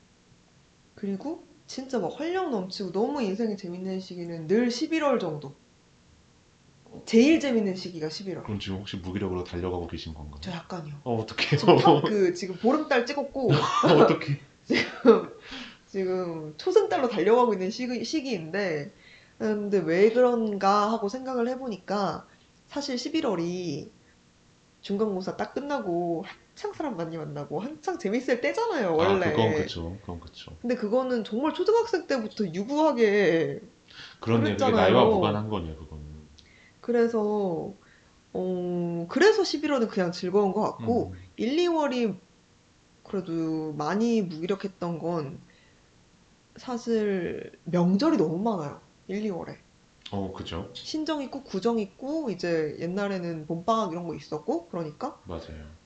그리고 0.97 1.45
진짜 1.67 1.99
막 2.01 2.19
활력 2.19 2.51
넘치고 2.51 2.93
너무 2.93 3.23
인생이 3.23 3.57
재밌는 3.57 4.01
시기는 4.01 4.47
늘 4.49 4.69
11월 4.69 5.21
정도. 5.21 5.55
제일 7.05 7.39
재밌는 7.39 7.77
시기가 7.77 8.09
11월. 8.09 8.43
그럼 8.45 8.59
지금 8.59 8.79
혹시 8.79 8.97
무기력으로 8.97 9.45
달려가고 9.45 9.87
계신 9.87 10.14
건가요? 10.14 10.41
저 10.41 10.51
약간요. 10.51 10.95
어 11.05 11.25
평, 11.27 12.03
그 12.03 12.33
지금 12.35 12.57
보름달 12.57 13.05
찍었고 13.07 13.51
어떡해? 13.53 14.41
지금 14.64 15.31
초승달로 16.57 17.09
달려가고 17.09 17.55
있는 17.55 17.71
시기, 17.71 18.05
시기인데 18.05 18.93
근데 19.39 19.79
왜 19.79 20.11
그런가 20.11 20.91
하고 20.91 21.09
생각을 21.09 21.49
해보니까 21.49 22.27
사실 22.69 22.97
11월이 22.97 23.89
중간고사 24.81 25.37
딱 25.37 25.53
끝나고 25.53 26.25
한창 26.57 26.73
사람 26.73 26.97
많이 26.97 27.17
만나고 27.17 27.61
한창 27.61 27.99
재밌을 27.99 28.41
때잖아요 28.41 28.95
원래 28.95 29.27
아 29.27 29.31
그건 29.31 29.55
그쵸. 29.55 29.97
그건 30.01 30.21
그쵸. 30.21 30.53
근데 30.63 30.75
그거는 30.75 31.25
정말 31.25 31.55
초등학생 31.55 32.07
때부터 32.07 32.45
유구하게. 32.47 33.61
그게 34.21 34.39
그랬잖아요. 34.39 34.77
나이와 34.77 35.05
무관한 35.05 35.49
거네요. 35.49 35.77
그거는. 35.77 36.05
그래서 36.81 37.73
어 38.33 39.07
그래서 39.09 39.43
11월은 39.43 39.89
그냥 39.89 40.13
즐거운 40.13 40.53
것 40.53 40.61
같고 40.61 41.13
음. 41.15 41.19
1, 41.37 41.57
2월이 41.57 42.17
그래도 43.03 43.73
많이 43.73 44.23
무기력했던 44.23 44.99
건 44.99 45.39
사실 46.57 47.53
명절이 47.65 48.17
너무 48.17 48.39
많아요. 48.39 48.81
1, 49.09 49.23
2월에. 49.23 49.57
어 50.13 50.33
그죠. 50.33 50.71
신정 50.73 51.23
있고 51.23 51.43
구정 51.43 51.79
있고 51.79 52.31
이제 52.31 52.77
옛날에는 52.79 53.47
봄방학 53.47 53.93
이런 53.93 54.07
거 54.07 54.15
있었고 54.15 54.69
그러니까 54.69 55.21
맞아요. 55.25 55.77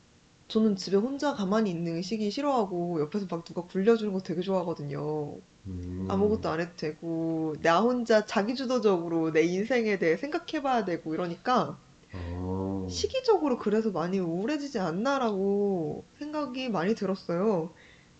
저는 0.49 0.77
집에 0.77 0.97
혼자 0.97 1.35
가만히 1.35 1.71
있는 1.71 2.03
시기 2.03 2.31
싫어하고 2.31 3.01
옆에서 3.01 3.27
막 3.31 3.45
누가 3.45 3.62
굴려주는 3.62 4.12
거 4.12 4.21
되게 4.21 4.41
좋아하거든요. 4.43 5.37
음. 5.66 6.07
아무것도 6.09 6.49
안 6.49 6.61
해도 6.61 6.73
되고 6.77 7.55
나 7.62 7.81
혼자 7.81 8.27
자기주도적으로 8.27 9.33
내 9.33 9.43
인생에 9.43 9.99
대해 9.99 10.16
생각해봐야 10.16 10.85
되고 10.85 11.14
이러니까 11.14 11.79
어. 12.12 12.87
시기적으로 12.91 13.59
그래서 13.59 13.91
많이 13.91 14.18
우울해지지 14.18 14.81
않나라고 14.81 16.05
생각이 16.18 16.68
많이 16.68 16.95
들었어요. 16.95 17.71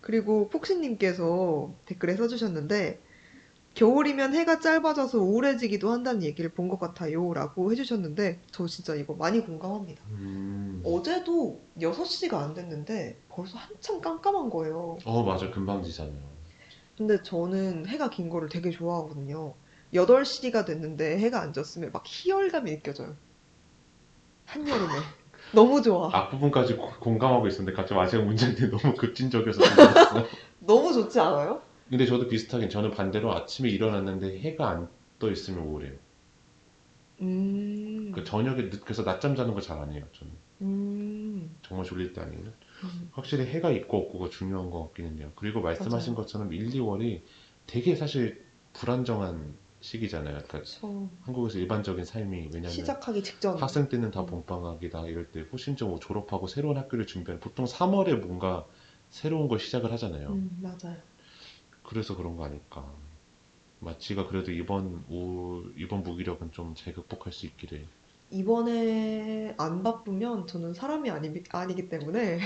그리고 0.01 0.49
폭신님께서 0.49 1.73
댓글에 1.85 2.15
써주셨는데, 2.15 2.99
겨울이면 3.75 4.33
해가 4.35 4.59
짧아져서 4.59 5.19
우울해지기도 5.19 5.91
한다는 5.91 6.23
얘기를 6.23 6.49
본 6.51 6.67
것 6.69 6.79
같아요. 6.79 7.33
라고 7.33 7.71
해주셨는데, 7.71 8.41
저 8.51 8.67
진짜 8.67 8.95
이거 8.95 9.13
많이 9.15 9.39
공감합니다. 9.41 10.03
음. 10.11 10.81
어제도 10.85 11.61
6시가 11.79 12.33
안 12.35 12.53
됐는데, 12.53 13.17
벌써 13.29 13.57
한참 13.57 14.01
깜깜한 14.01 14.49
거예요. 14.49 14.97
어 15.05 15.23
맞아 15.23 15.49
금방 15.51 15.83
지잖아요. 15.83 16.31
근데 16.97 17.21
저는 17.23 17.87
해가 17.87 18.09
긴 18.09 18.29
거를 18.29 18.49
되게 18.49 18.69
좋아하거든요. 18.71 19.55
8시가 19.93 20.65
됐는데 20.65 21.17
해가 21.19 21.41
안 21.41 21.53
졌으면 21.53 21.91
막 21.91 22.03
희열감이 22.05 22.71
느껴져요. 22.71 23.15
한여름에. 24.45 24.93
너무 25.53 25.81
좋아. 25.81 26.09
앞부분까지 26.13 26.75
고- 26.77 26.91
공감하고 26.99 27.47
있었는데 27.47 27.75
갑자기 27.75 27.99
마지막 27.99 28.25
문제인데 28.25 28.69
너무 28.71 28.95
급진적이어서. 28.95 29.61
너무 30.59 30.93
좋지 30.93 31.19
않아요? 31.19 31.61
근데 31.89 32.05
저도 32.05 32.27
비슷하게 32.27 32.69
저는 32.69 32.91
반대로 32.91 33.33
아침에 33.33 33.69
일어났는데 33.69 34.39
해가 34.39 34.69
안 34.69 34.89
떠 35.19 35.29
있으면 35.29 35.65
우울해요. 35.67 35.93
음. 37.21 38.11
그 38.13 38.23
저녁에 38.23 38.69
늦, 38.71 38.81
그래서 38.83 39.03
낮잠 39.03 39.35
자는 39.35 39.53
거 39.53 39.61
잘 39.61 39.77
안 39.79 39.91
해요. 39.91 40.03
저는 40.17 40.33
음. 40.61 41.55
정말 41.61 41.85
졸릴 41.85 42.13
때 42.13 42.21
아니면 42.21 42.53
음. 42.83 43.09
확실히 43.11 43.45
해가 43.45 43.69
있고 43.69 43.97
없고가 43.99 44.29
중요한 44.29 44.71
것 44.71 44.87
같기는 44.87 45.19
해요. 45.19 45.31
그리고 45.35 45.61
말씀하신 45.61 46.13
맞아요. 46.13 46.23
것처럼 46.23 46.53
1, 46.53 46.69
2월이 46.71 47.21
되게 47.67 47.95
사실 47.95 48.43
불안정한 48.73 49.53
시기잖아요. 49.81 50.43
그러니까 50.47 50.59
그쵸. 50.59 51.09
한국에서 51.21 51.59
일반적인 51.59 52.05
삶이 52.05 52.49
왜냐면 52.53 52.69
시작하기 52.71 53.23
직전. 53.23 53.57
학생 53.57 53.89
때는 53.89 54.11
다 54.11 54.21
음. 54.21 54.25
봄방학이다 54.25 55.07
이럴 55.07 55.31
때 55.31 55.45
심지어 55.57 55.87
뭐 55.87 55.99
졸업하고 55.99 56.47
새로운 56.47 56.77
학교를 56.77 57.05
준비하는 57.07 57.39
보통 57.39 57.65
3월에 57.65 58.15
뭔가 58.15 58.65
새로운 59.09 59.47
걸 59.47 59.59
시작을 59.59 59.91
하잖아요. 59.93 60.29
음, 60.29 60.59
맞아요. 60.61 60.97
그래서 61.83 62.15
그런 62.15 62.37
거 62.37 62.45
아닐까. 62.45 62.85
마치가 63.79 64.27
그래도 64.27 64.51
이번 64.51 65.03
우울, 65.09 65.73
이번 65.77 66.03
무기력은 66.03 66.51
좀 66.51 66.75
잘 66.75 66.93
극복할 66.93 67.33
수 67.33 67.45
있기를. 67.47 67.87
이번에 68.31 69.53
안 69.57 69.83
바쁘면 69.83 70.47
저는 70.47 70.73
사람이 70.73 71.09
아니, 71.09 71.43
아니기 71.51 71.89
때문에 71.89 72.39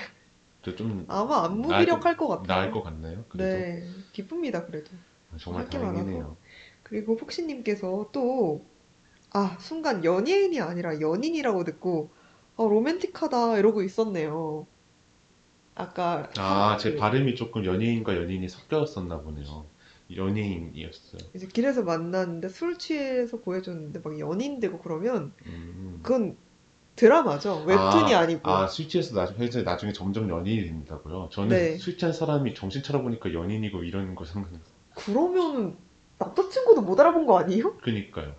좀 0.77 1.05
아마 1.07 1.43
안 1.45 1.61
무기력할 1.61 2.17
것 2.17 2.27
같아요. 2.27 2.47
나을 2.47 2.71
것 2.71 2.81
같나요? 2.83 3.23
그래도 3.29 3.57
네, 3.57 3.83
기쁩니다, 4.11 4.65
그래도. 4.65 4.91
정말 5.38 5.65
다행이네요. 5.69 6.38
그리고 6.86 7.17
폭신님께서 7.17 8.09
또, 8.11 8.63
아, 9.31 9.57
순간 9.59 10.05
연예인이 10.05 10.61
아니라 10.61 10.99
연인이라고 11.01 11.63
듣고, 11.63 12.11
아, 12.57 12.63
로맨틱하다, 12.63 13.57
이러고 13.57 13.81
있었네요. 13.81 14.67
아까, 15.73 16.29
아, 16.38 16.77
제 16.77 16.91
그, 16.91 16.97
발음이 16.97 17.36
조금 17.36 17.65
연예인과 17.65 18.15
연인이 18.15 18.47
섞였었나 18.47 19.21
보네요. 19.21 19.65
연예인이었어요. 20.15 21.21
이제 21.33 21.47
길에서 21.47 21.81
만났는데 21.81 22.49
술 22.49 22.77
취해서 22.77 23.39
보여줬는데 23.39 24.01
막 24.03 24.19
연인 24.19 24.59
되고 24.59 24.77
그러면, 24.77 25.33
음. 25.47 25.99
그건 26.03 26.38
드라마죠. 26.95 27.63
웹툰이 27.65 28.13
아, 28.13 28.19
아니고. 28.19 28.49
아, 28.49 28.67
술 28.67 28.88
취해서 28.88 29.15
나중에, 29.15 29.63
나중에 29.63 29.91
점점 29.91 30.29
연인이 30.29 30.63
된다고요? 30.65 31.29
저는 31.31 31.49
네. 31.49 31.77
술 31.77 31.97
취한 31.97 32.13
사람이 32.13 32.53
정신 32.53 32.83
차려보니까 32.83 33.33
연인이고 33.33 33.83
이런 33.83 34.13
거 34.13 34.23
생각났어요. 34.23 34.75
그러면은 34.93 35.75
남자친구도 36.18 36.82
못 36.82 36.99
알아본 36.99 37.26
거 37.26 37.38
아니에요? 37.39 37.76
그니까요. 37.78 38.34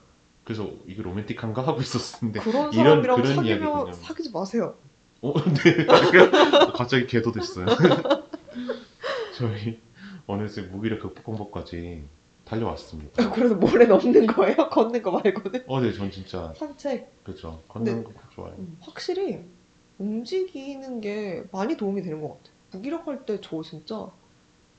그래서 0.45 0.71
이게 0.87 1.03
로맨틱한가 1.03 1.67
하고 1.67 1.81
있었는데. 1.81 2.41
그런 2.41 2.73
이런- 2.73 2.85
사람이랑 3.03 3.17
그런 3.23 3.35
사귀면 3.37 3.45
이야기군요. 3.47 3.93
사귀지 3.93 4.31
마세요. 4.33 4.75
어, 5.23 5.33
네. 5.35 5.87
갑자기 6.75 7.07
개도 7.07 7.33
됐어요. 7.33 7.67
저희 9.37 9.79
어느새 10.27 10.63
무기력 10.63 11.01
극복 11.01 11.25
공복까지 11.25 12.03
달려왔습니다. 12.45 13.31
그래서 13.35 13.55
모래 13.57 13.87
넘는 13.87 14.27
거예요? 14.29 14.57
걷는 14.71 15.03
거 15.03 15.11
말고는? 15.11 15.65
어, 15.67 15.81
네, 15.81 15.93
전 15.93 16.11
진짜 16.11 16.53
산책. 16.57 17.25
그죠. 17.25 17.63
걷는 17.69 17.97
네. 17.99 18.03
거 18.05 18.13
좋아요. 18.35 18.55
음, 18.59 18.77
확실히 18.81 19.41
움직이는 19.99 21.01
게 21.01 21.45
많이 21.51 21.77
도움이 21.77 22.03
되는 22.03 22.21
것 22.21 22.29
같아요. 22.29 22.55
무기력할 22.73 23.27
때 23.27 23.41
저 23.41 23.63
진짜 23.63 24.09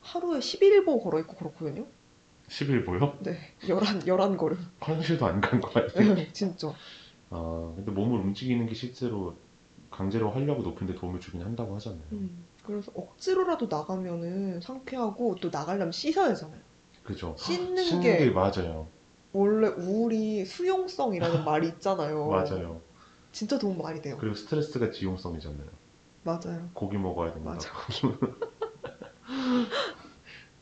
하루에 0.01 0.39
11보 0.39 1.03
걸어 1.03 1.19
있고 1.19 1.35
그렇거든요. 1.35 1.85
11보요? 2.49 3.17
네, 3.23 3.37
열한 3.67 4.07
열한 4.07 4.37
걸음. 4.37 4.57
화장실도 4.79 5.25
안 5.25 5.41
간거 5.41 5.69
같아요. 5.69 6.13
네, 6.15 6.31
진짜. 6.33 6.73
아, 7.29 7.73
근데 7.75 7.91
몸을 7.91 8.19
움직이는 8.19 8.65
게 8.67 8.73
실제로 8.73 9.37
강제로 9.89 10.31
활력을 10.31 10.63
높이는 10.63 10.93
데 10.93 10.99
도움을 10.99 11.19
주긴 11.19 11.41
한다고 11.41 11.75
하잖아요. 11.75 12.03
음, 12.11 12.47
그래서 12.63 12.91
억지로라도 12.95 13.67
나가면은 13.69 14.61
상쾌하고 14.61 15.35
또 15.41 15.49
나가려면 15.49 15.91
씻어야 15.91 16.29
하잖아요. 16.31 16.61
그죠? 17.03 17.35
씻는 17.37 17.75
씻는 17.77 18.01
게 18.01 18.17
게 18.17 18.29
맞아요. 18.31 18.91
원래 19.31 19.67
우울이 19.67 20.45
수용성이라는 20.45 21.43
말이 21.45 21.67
있잖아요. 21.69 22.27
맞아요. 22.27 22.81
진짜 23.31 23.57
도움 23.57 23.77
많이 23.77 24.01
돼요. 24.01 24.17
그리고 24.19 24.35
스트레스가 24.35 24.89
지용성이잖아요. 24.91 25.69
맞아요. 26.23 26.69
고기 26.73 26.97
먹어야 26.97 27.33
됩니다. 27.33 27.53
맞아. 27.55 27.69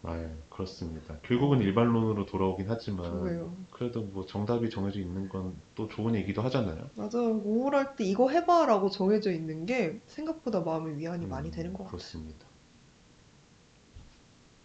아, 0.03 0.35
그렇습니다. 0.55 1.17
결국은 1.23 1.59
일반론으로 1.59 2.25
돌아오긴 2.25 2.67
하지만 2.69 3.11
그거예요. 3.11 3.53
그래도 3.71 4.01
뭐 4.03 4.25
정답이 4.25 4.69
정해져 4.69 4.99
있는 4.99 5.27
건 5.29 5.55
또 5.75 5.87
좋은 5.89 6.15
얘기도 6.15 6.41
하잖아요. 6.43 6.89
맞아요. 6.95 7.31
우울할 7.43 7.95
때 7.97 8.05
이거 8.05 8.29
해봐라고 8.29 8.89
정해져 8.89 9.31
있는 9.31 9.65
게 9.65 9.99
생각보다 10.07 10.61
마음의 10.61 10.97
위안이 10.97 11.25
많이 11.27 11.49
음, 11.49 11.51
되는 11.51 11.73
것 11.73 11.79
같아요. 11.79 11.91
그렇습니다. 11.91 12.45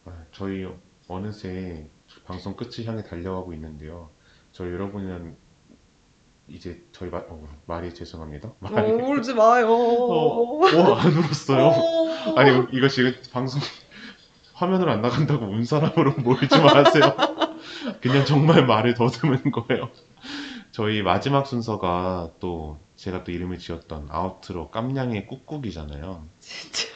아, 0.04 0.24
저희 0.32 0.66
어느새 1.08 1.88
방송 2.24 2.54
끝을 2.56 2.84
향해 2.86 3.02
달려가고 3.02 3.52
있는데요. 3.54 4.10
저희 4.52 4.70
여러분은 4.72 5.36
이제 6.48 6.84
저희 6.92 7.10
말, 7.10 7.26
어, 7.28 7.46
말이 7.66 7.92
죄송합니다. 7.94 8.52
말이 8.60 8.92
어, 8.92 8.96
울지 8.96 9.34
마요. 9.34 9.68
어, 9.68 10.64
어, 10.64 10.94
안 10.94 11.12
울었어요. 11.12 11.66
어. 11.66 12.34
아니 12.38 12.66
이거 12.72 12.88
지금 12.88 13.12
방송 13.32 13.60
화면으로 14.60 14.90
안 14.92 15.00
나간다고 15.00 15.46
운 15.46 15.64
사람으로 15.64 16.12
몰지 16.22 16.60
마세요. 16.60 17.16
그냥 18.02 18.26
정말 18.26 18.66
말을 18.66 18.92
더듬은 18.94 19.50
거예요. 19.52 19.88
저희 20.70 21.02
마지막 21.02 21.46
순서가 21.46 22.32
또 22.40 22.78
제가 22.94 23.24
또 23.24 23.32
이름을 23.32 23.58
지었던 23.58 24.08
아우트로 24.10 24.70
깜냥의 24.70 25.26
꾹꾹이잖아요. 25.26 26.26
진짜. 26.40 26.88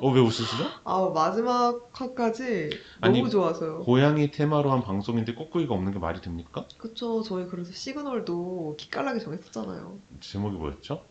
어, 0.00 0.10
왜 0.10 0.20
웃으시죠? 0.20 0.64
아, 0.84 1.10
마지막 1.12 1.90
화까지 1.92 2.70
아니, 3.00 3.18
너무 3.18 3.30
좋아서요. 3.30 3.80
고양이 3.80 4.30
테마로 4.30 4.70
한 4.70 4.82
방송인데 4.82 5.34
꾹꾹이가 5.34 5.74
없는 5.74 5.92
게 5.92 5.98
말이 5.98 6.20
됩니까? 6.20 6.66
그쵸. 6.78 7.22
저희 7.22 7.46
그래서 7.46 7.72
시그널도 7.72 8.76
기깔나게 8.78 9.18
정했었잖아요. 9.18 9.98
제목이 10.20 10.56
뭐였죠? 10.56 11.04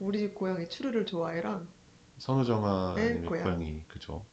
우리 0.00 0.18
집 0.18 0.34
고양이 0.34 0.68
추르를 0.68 1.06
좋아해랑 1.06 1.68
선우정아님의 2.18 3.20
네, 3.20 3.26
고양이. 3.26 3.44
고양이 3.44 3.82
그죠? 3.88 4.24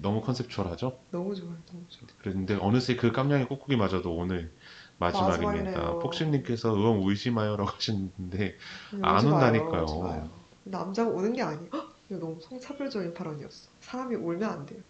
너무 0.00 0.20
컨셉추얼하죠? 0.22 0.98
너무 1.10 1.34
좋아요. 1.34 1.54
너무 1.66 1.84
좋아요. 1.88 2.06
그런데 2.18 2.56
어느새 2.60 2.96
그 2.96 3.12
깜냥이 3.12 3.46
꾹꾹이마저도 3.46 4.14
오늘 4.14 4.52
마지막입니다. 4.98 5.46
마지막이네요. 5.52 5.98
폭신님께서 6.00 6.70
의원 6.76 6.98
울지 6.98 7.30
마요라고 7.30 7.70
하시는데 7.70 8.56
안 9.02 9.16
오지 9.16 9.26
마요, 9.26 9.34
온다니까요. 9.34 9.82
오지 9.84 9.98
마요. 10.00 10.30
남자가 10.64 11.10
우는 11.10 11.32
게 11.32 11.42
아니에요. 11.42 11.68
헉! 11.72 11.94
이거 12.10 12.18
너무 12.20 12.38
성차별적인 12.40 13.14
발언이었어. 13.14 13.70
사람이 13.80 14.16
울면 14.16 14.50
안 14.50 14.66
돼요. 14.66 14.80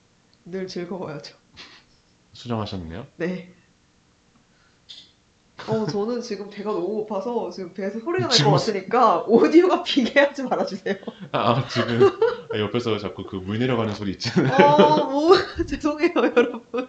늘 0.45 0.67
즐거워야죠. 0.67 1.37
수정하셨네요. 2.33 3.07
네. 3.17 3.53
어, 5.67 5.85
저는 5.87 6.23
지금 6.23 6.49
배가 6.49 6.71
너무 6.71 6.87
고파서 6.87 7.51
지금 7.51 7.75
배에서 7.75 7.99
소리가 7.99 8.29
날 8.29 8.31
지금 8.31 8.53
것 8.53 8.59
같으니까 8.59 9.23
오디오가 9.27 9.83
비게 9.85 10.19
하지 10.21 10.45
말아주세요. 10.45 10.95
아, 11.33 11.51
아, 11.51 11.69
지금 11.69 12.03
아, 12.07 12.38
옆에서 12.57 12.99
자꾸 12.99 13.25
그 13.25 13.37
물 13.37 13.59
내려가는 13.59 13.95
소리 13.95 14.13
있잖아요. 14.13 14.53
아, 14.55 15.05
뭐, 15.05 15.33
죄송해요, 15.67 16.13
여러분. 16.37 16.89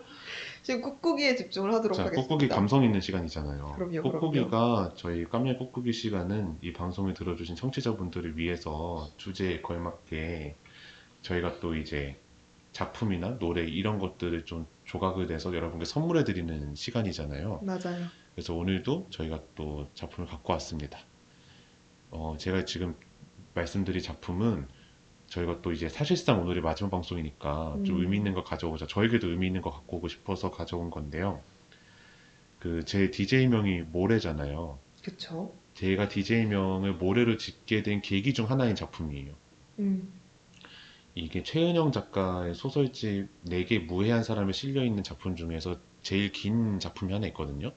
지금 0.62 0.82
꾹꾹이에 0.82 1.36
집중을 1.36 1.74
하도록 1.74 1.96
자, 1.96 2.04
하겠습니다. 2.06 2.28
꾹꾹이 2.28 2.48
감성 2.50 2.84
있는 2.84 3.02
시간이잖아요. 3.02 3.74
그럼요, 3.76 4.04
꾹꾹이가 4.04 4.94
저희 4.96 5.26
깜냥 5.26 5.58
꾹꾹이 5.58 5.92
시간은 5.94 6.58
이 6.62 6.74
방송을 6.74 7.14
들어주신 7.14 7.56
청취자분들을 7.56 8.38
위해서 8.38 9.10
주제에 9.18 9.62
걸맞게 9.62 10.56
저희가 11.24 11.60
또 11.60 11.76
이제 11.76 12.18
작품이나 12.72 13.40
노래 13.40 13.64
이런 13.66 13.98
것들을 14.00 14.46
좀 14.46 14.68
조각을 14.86 15.28
내서 15.28 15.54
여러분께 15.56 15.86
선물해 15.86 16.24
드리는 16.24 16.76
시간이잖아요. 16.76 17.62
맞아요. 17.64 18.06
그래서 18.36 18.54
오늘도 18.54 19.08
저희가 19.10 19.40
또 19.56 19.88
작품을 19.96 20.30
갖고 20.30 20.54
왔습니다. 20.54 21.00
어, 22.12 22.36
제가 22.38 22.66
지금 22.66 22.96
말씀드릴 23.56 24.02
작품은 24.02 24.68
저희가 25.30 25.62
또 25.62 25.72
이제 25.72 25.90
사실상 25.90 26.42
오늘이 26.42 26.62
마지막 26.62 26.90
방송이니까 26.92 27.80
좀 27.86 27.98
음. 27.98 28.02
의미 28.02 28.18
있는 28.18 28.34
거 28.34 28.44
가져오자. 28.44 28.88
저에게도 28.88 29.30
의미 29.30 29.48
있는 29.48 29.62
거 29.62 29.70
갖고 29.72 29.98
오고 29.98 30.08
싶어서 30.08 30.52
가져온 30.52 30.90
건데요. 30.90 31.42
그 32.60 32.84
제 32.86 33.10
DJ명이 33.12 33.84
모래잖아요. 33.84 34.80
그쵸. 35.04 35.54
제가 35.76 36.10
DJ명을 36.10 36.94
모래로 36.96 37.38
짓게 37.38 37.84
된 37.84 38.02
계기 38.02 38.34
중 38.34 38.50
하나인 38.50 38.76
작품이에요. 38.76 39.34
음, 39.80 40.12
이게 41.16 41.42
최은영 41.44 41.92
작가의 41.94 42.54
소설집 42.54 43.30
4개 43.46 43.86
무해한 43.86 44.24
사람에 44.24 44.52
실려 44.52 44.84
있는 44.84 45.04
작품 45.04 45.36
중에서 45.38 45.80
제일 46.02 46.32
긴 46.34 46.80
작품이 46.80 47.14
하나 47.14 47.28
있거든요. 47.28 47.72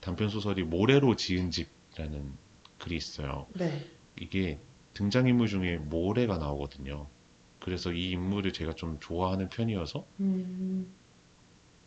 단편 0.00 0.28
소설이 0.28 0.64
모래로 0.64 1.14
지은 1.16 1.50
집이라는 1.52 2.32
글이 2.78 2.96
있어요. 2.96 3.46
네. 3.54 3.86
이게 4.20 4.58
등장인물 4.98 5.46
중에 5.46 5.76
모래가 5.76 6.38
나오거든요. 6.38 7.06
그래서 7.60 7.92
이 7.92 8.10
인물을 8.10 8.52
제가 8.52 8.72
좀 8.72 8.98
좋아하는 8.98 9.48
편이어서 9.48 10.04
음, 10.18 10.92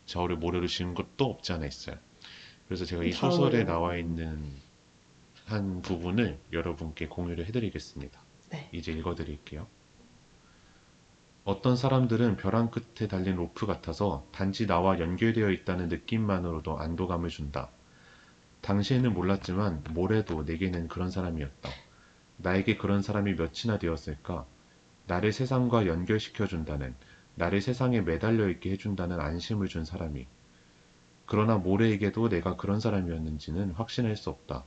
저를 0.06 0.36
모래로 0.36 0.66
지은 0.66 0.94
것도 0.94 1.26
없지 1.26 1.52
않아 1.52 1.66
있어요. 1.66 1.96
그래서 2.66 2.86
제가 2.86 3.04
이잘 3.04 3.30
소설에. 3.30 3.64
나와 3.64 3.98
있는 3.98 4.42
한 5.44 5.82
부분을 5.82 6.38
여러분께 6.54 7.08
공유를 7.08 7.44
해드리겠습니다. 7.46 8.18
네. 8.50 8.70
이제 8.72 8.92
읽어드릴게요. 8.92 9.66
어떤 11.44 11.76
사람들은 11.76 12.38
벼랑 12.38 12.70
끝에 12.70 13.08
달린 13.08 13.36
로프 13.36 13.66
같아서 13.66 14.26
단지 14.32 14.66
나와 14.66 14.98
연결되어 14.98 15.50
있다는 15.50 15.88
느낌만으로도 15.88 16.78
안도감을 16.78 17.28
준다. 17.28 17.68
당시에는 18.62 19.12
몰랐지만 19.12 19.84
모래도 19.90 20.44
내게는 20.44 20.88
그런 20.88 21.10
사람이었다. 21.10 21.68
나에게 22.42 22.76
그런 22.76 23.02
사람이 23.02 23.34
몇이나 23.34 23.78
되었을까? 23.78 24.46
나를 25.06 25.32
세상과 25.32 25.86
연결시켜 25.86 26.46
준다는, 26.46 26.94
나를 27.36 27.60
세상에 27.62 28.00
매달려 28.02 28.48
있게 28.50 28.70
해준다는 28.72 29.20
안심을 29.20 29.68
준 29.68 29.84
사람이. 29.84 30.26
그러나 31.26 31.56
모래에게도 31.58 32.28
내가 32.28 32.56
그런 32.56 32.78
사람이었는지는 32.80 33.72
확신할 33.72 34.16
수 34.16 34.30
없다. 34.30 34.66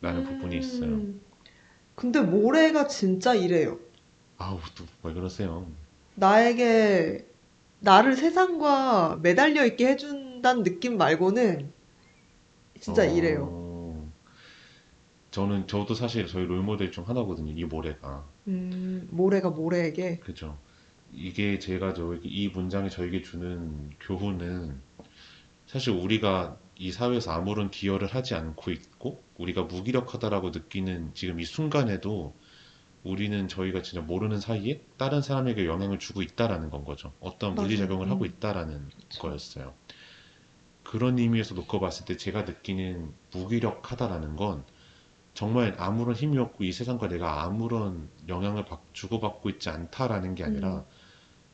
라는 0.00 0.24
부분이 0.24 0.56
있어요. 0.58 0.90
음, 0.90 1.20
근데 1.94 2.20
모래가 2.22 2.86
진짜 2.88 3.34
이래요. 3.34 3.80
아우, 4.38 4.60
또 4.74 4.84
왜 5.02 5.12
그러세요? 5.14 5.76
나에게 6.14 7.26
나를 7.80 8.16
세상과 8.16 9.20
매달려 9.22 9.64
있게 9.66 9.88
해준다는 9.88 10.62
느낌 10.64 10.96
말고는 10.98 11.72
진짜 12.80 13.02
어, 13.02 13.06
이래요. 13.06 13.57
저는 15.30 15.66
저도 15.66 15.94
사실 15.94 16.26
저희 16.26 16.46
롤모델 16.46 16.90
중 16.90 17.06
하나거든요. 17.06 17.52
이 17.52 17.64
모래가. 17.64 18.24
음, 18.46 19.06
모래가 19.10 19.50
모래에게. 19.50 20.18
그죠. 20.18 20.58
이게 21.12 21.58
제가 21.58 21.94
저이 21.94 22.48
문장이 22.48 22.90
저에게 22.90 23.22
주는 23.22 23.90
교훈은 24.00 24.80
사실 25.66 25.92
우리가 25.92 26.56
이 26.76 26.92
사회에서 26.92 27.32
아무런 27.32 27.70
기여를 27.70 28.08
하지 28.08 28.34
않고 28.34 28.70
있고 28.70 29.22
우리가 29.36 29.62
무기력하다라고 29.62 30.50
느끼는 30.50 31.12
지금 31.14 31.40
이 31.40 31.44
순간에도 31.44 32.34
우리는 33.04 33.48
저희가 33.48 33.82
진짜 33.82 34.04
모르는 34.04 34.40
사이에 34.40 34.80
다른 34.96 35.22
사람에게 35.22 35.66
영향을 35.66 35.98
주고 35.98 36.22
있다라는 36.22 36.70
건 36.70 36.84
거죠. 36.84 37.12
어떤. 37.20 37.54
물리작용을 37.54 38.10
하고 38.10 38.24
음. 38.24 38.26
있다라는 38.26 38.88
그쵸. 39.08 39.22
거였어요. 39.22 39.74
그런 40.82 41.18
의미에서 41.18 41.54
놓고 41.54 41.80
봤을 41.80 42.06
때 42.06 42.16
제가 42.16 42.42
느끼는 42.42 43.12
무기력하다라는 43.32 44.36
건 44.36 44.64
정말 45.38 45.76
아무런 45.78 46.16
힘이 46.16 46.36
없고 46.38 46.64
이 46.64 46.72
세상과 46.72 47.06
내가 47.06 47.44
아무런 47.44 48.10
영향을 48.26 48.64
받- 48.64 48.92
주고받고 48.92 49.50
있지 49.50 49.68
않다라는 49.70 50.34
게 50.34 50.42
아니라 50.42 50.78
음. 50.78 50.84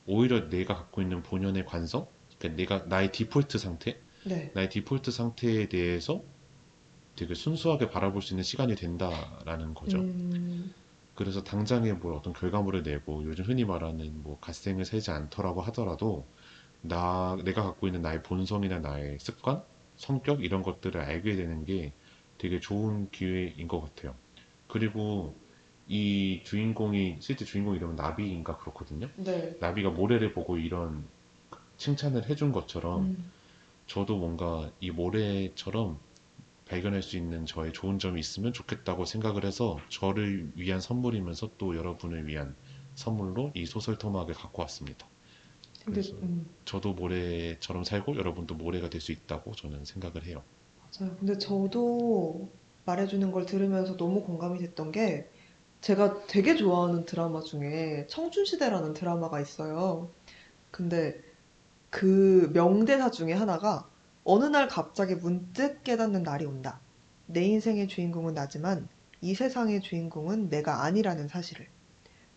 오히려 0.06 0.48
내가 0.48 0.74
갖고 0.74 1.02
있는 1.02 1.22
본연의 1.22 1.66
관성, 1.66 2.06
그러니까 2.38 2.56
내가 2.56 2.86
나의 2.86 3.12
디폴트 3.12 3.58
상태, 3.58 4.00
네. 4.24 4.50
나의 4.54 4.70
디폴트 4.70 5.10
상태에 5.10 5.68
대해서 5.68 6.22
되게 7.14 7.34
순수하게 7.34 7.90
바라볼 7.90 8.22
수 8.22 8.32
있는 8.32 8.42
시간이 8.42 8.74
된다라는 8.74 9.74
거죠. 9.74 9.98
음, 9.98 10.72
그래서 11.14 11.44
당장에 11.44 11.92
뭐 11.92 12.16
어떤 12.16 12.32
결과물을 12.32 12.84
내고 12.84 13.22
요즘 13.24 13.44
흔히 13.44 13.66
말하는 13.66 14.22
뭐 14.22 14.38
갓생을 14.40 14.86
세지 14.86 15.10
않더라고 15.10 15.60
하더라도 15.62 16.26
나 16.80 17.36
내가 17.44 17.62
갖고 17.62 17.86
있는 17.86 18.02
나의 18.02 18.22
본성이나 18.22 18.78
나의 18.80 19.18
습관, 19.20 19.62
성격 19.96 20.42
이런 20.42 20.62
것들을 20.62 21.00
알게 21.00 21.36
되는 21.36 21.64
게 21.64 21.94
되게 22.44 22.60
좋은 22.60 23.10
기회인 23.10 23.68
것 23.68 23.80
같아요. 23.80 24.14
그리고 24.66 25.34
이 25.86 26.42
주인공이 26.44 27.18
실제 27.22 27.46
주인공 27.46 27.74
이름은 27.74 27.96
나비인가 27.96 28.58
그렇거든요. 28.58 29.10
네. 29.16 29.56
나비가 29.60 29.88
모래를 29.90 30.34
보고 30.34 30.58
이런 30.58 31.08
칭찬을 31.78 32.28
해준 32.28 32.52
것처럼 32.52 33.10
음, 33.10 33.32
저도 33.86 34.18
뭔가 34.18 34.72
이 34.80 34.90
모래처럼 34.90 36.00
발견할 36.66 37.02
수 37.02 37.16
있는 37.16 37.46
저의 37.46 37.72
좋은 37.72 37.98
점이 37.98 38.20
있으면 38.20 38.52
좋겠다고 38.52 39.04
생각을 39.06 39.44
해서 39.46 39.86
저를 39.90 40.52
위한 40.56 40.80
선물이면서 40.80 41.52
또 41.58 41.76
여러분을 41.76 42.26
위한 42.26 42.56
선물로 42.96 43.52
이 43.56 43.66
소설 43.66 43.98
토막을 43.98 44.34
갖고 44.34 44.62
왔습니다. 44.62 45.08
그래서 45.86 46.16
음, 46.22 46.46
저도 46.66 46.94
모래처럼 46.94 47.84
살고 47.84 48.16
여러분도 48.16 48.54
모래가 48.56 48.90
될 48.90 49.00
수 49.00 49.12
있다고 49.12 49.54
저는 49.54 49.84
생각을 49.86 50.24
해요. 50.26 50.44
맞아요. 51.00 51.16
근데 51.16 51.38
저도 51.38 52.50
말해주는 52.84 53.30
걸 53.32 53.46
들으면서 53.46 53.96
너무 53.96 54.22
공감이 54.22 54.58
됐던 54.58 54.92
게 54.92 55.28
제가 55.80 56.26
되게 56.26 56.56
좋아하는 56.56 57.04
드라마 57.04 57.40
중에 57.42 58.06
청춘시대라는 58.08 58.94
드라마가 58.94 59.40
있어요. 59.40 60.10
근데 60.70 61.20
그 61.90 62.50
명대사 62.54 63.10
중에 63.10 63.32
하나가 63.32 63.88
어느 64.24 64.44
날 64.44 64.68
갑자기 64.68 65.14
문득 65.14 65.84
깨닫는 65.84 66.22
날이 66.22 66.46
온다. 66.46 66.80
내 67.26 67.42
인생의 67.44 67.88
주인공은 67.88 68.34
나지만 68.34 68.88
이 69.20 69.34
세상의 69.34 69.80
주인공은 69.80 70.48
내가 70.48 70.82
아니라는 70.84 71.28
사실을. 71.28 71.68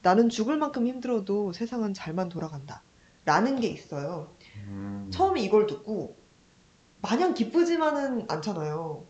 나는 0.02 0.30
죽을 0.30 0.58
만큼 0.58 0.86
힘들어도 0.88 1.54
세상은 1.54 1.94
잘만 1.94 2.30
돌아간다. 2.30 2.84
라는 3.26 3.60
게 3.60 3.68
있어요. 3.68 4.32
음, 4.68 5.10
처음에 5.12 5.42
이걸 5.42 5.68
듣고 5.68 6.16
마냥 7.02 7.34
기쁘지만은 7.34 8.26
않잖아요. 8.30 9.06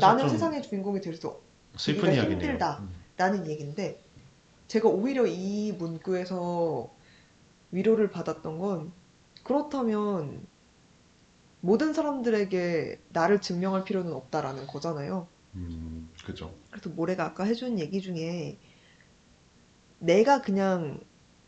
나는 0.00 0.24
좀 0.24 0.28
세상의 0.30 0.62
주인공이 0.62 1.00
될 1.00 1.14
수 1.16 1.40
슬픈 1.76 2.12
이야기네요. 2.12 2.32
힘들다. 2.40 2.78
음. 2.80 2.98
없다는 3.12 3.46
얘기인데 3.48 4.00
제가 4.68 4.88
오히려 4.88 5.26
이 5.26 5.72
문구에서 5.72 6.90
위로를 7.72 8.10
받았던 8.10 8.58
건 8.58 8.92
그렇다면 9.42 10.46
모든 11.60 11.92
사람들에게 11.92 13.00
나를 13.10 13.40
증명할 13.40 13.84
필요는 13.84 14.12
없다라는 14.12 14.66
거잖아요. 14.66 15.26
음, 15.54 16.08
그죠. 16.24 16.54
그래서 16.70 16.88
모래가 16.90 17.24
아까 17.24 17.44
해준 17.44 17.78
얘기 17.78 18.00
중에 18.00 18.58
내가 19.98 20.40
그냥 20.42 21.00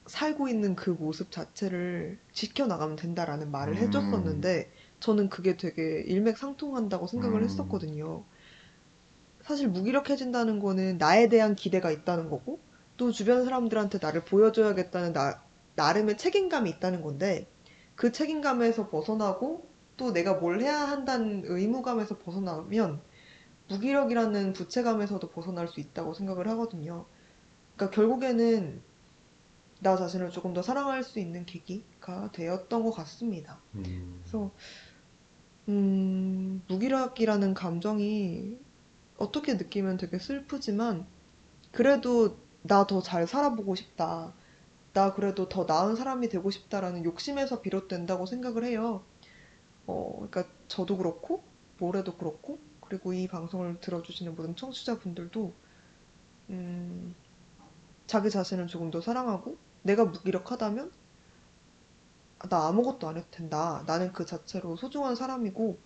살고 0.06 0.48
있는 0.48 0.74
그 0.74 0.90
모습 0.90 1.30
자체를 1.30 2.18
지켜나가면 2.32 2.96
된다라는 2.96 3.50
말을 3.52 3.74
음. 3.74 3.78
해줬었는데 3.78 4.72
저는 5.00 5.28
그게 5.28 5.56
되게 5.56 6.02
일맥상통한다고 6.06 7.06
생각을 7.06 7.40
음. 7.40 7.44
했었거든요. 7.44 8.24
사실 9.42 9.68
무기력해진다는 9.68 10.60
거는 10.60 10.98
나에 10.98 11.28
대한 11.28 11.56
기대가 11.56 11.90
있다는 11.90 12.30
거고 12.30 12.60
또 12.96 13.10
주변 13.10 13.44
사람들한테 13.44 13.98
나를 14.00 14.24
보여줘야겠다는 14.24 15.12
나, 15.12 15.42
나름의 15.74 16.18
책임감이 16.18 16.68
있다는 16.70 17.02
건데 17.02 17.48
그 17.96 18.12
책임감에서 18.12 18.90
벗어나고 18.90 19.66
또 19.96 20.12
내가 20.12 20.34
뭘 20.34 20.60
해야 20.60 20.88
한다는 20.88 21.42
의무감에서 21.46 22.18
벗어나면 22.18 23.00
무기력이라는 23.68 24.52
부채감에서도 24.52 25.30
벗어날 25.30 25.68
수 25.68 25.80
있다고 25.80 26.14
생각을 26.14 26.48
하거든요. 26.48 27.06
그러니까 27.76 27.94
결국에는 27.94 28.82
나 29.80 29.96
자신을 29.96 30.30
조금 30.30 30.52
더 30.52 30.62
사랑할 30.62 31.02
수 31.02 31.18
있는 31.18 31.46
계기가 31.46 32.30
되었던 32.32 32.82
것 32.82 32.90
같습니다. 32.92 33.58
음, 33.74 34.20
그래서 34.22 34.50
음, 35.70 36.62
무기력이라는 36.68 37.54
감정이 37.54 38.58
어떻게 39.18 39.54
느끼면 39.54 39.98
되게 39.98 40.18
슬프지만 40.18 41.06
그래도 41.72 42.38
나 42.62 42.86
더 42.86 43.02
잘 43.02 43.26
살아보고 43.28 43.74
싶다. 43.76 44.34
나 44.94 45.14
그래도 45.14 45.48
더 45.48 45.64
나은 45.66 45.96
사람이 45.96 46.28
되고 46.30 46.50
싶다라는 46.50 47.04
욕심에서 47.04 47.62
비롯된다고 47.62 48.26
생각을 48.26 48.64
해요. 48.64 49.04
어, 49.86 50.14
그러니까 50.30 50.46
저도 50.68 50.96
그렇고 50.98 51.44
모래도 51.78 52.16
그렇고 52.16 52.58
그리고 52.82 53.12
이 53.14 53.28
방송을 53.28 53.80
들어주시는 53.80 54.36
모든 54.36 54.56
청취자분들도 54.56 55.54
음, 56.50 57.14
자기 58.06 58.30
자신을 58.30 58.66
조금 58.68 58.90
더 58.90 59.00
사랑하고 59.00 59.56
내가 59.82 60.04
무기력하다면 60.06 60.90
아, 60.90 60.94
나 62.48 62.66
아무것도 62.68 63.08
안 63.08 63.16
해도 63.16 63.26
된다. 63.30 63.84
나는 63.86 64.12
그 64.12 64.24
자체로 64.26 64.76
소중한 64.76 65.14
사람이고 65.14 65.80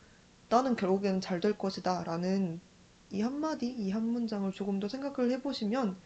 나는 0.49 0.77
결국에는 0.77 1.21
잘 1.21 1.41
될 1.41 1.59
것이다. 1.59 2.05
라는 2.05 2.61
이 3.11 3.21
한마디, 3.23 3.69
이 3.69 3.91
한 3.93 4.05
문장을 4.09 4.51
조금 4.53 4.81
더 4.81 4.89
생각을 4.89 5.31
해보시면 5.33 6.01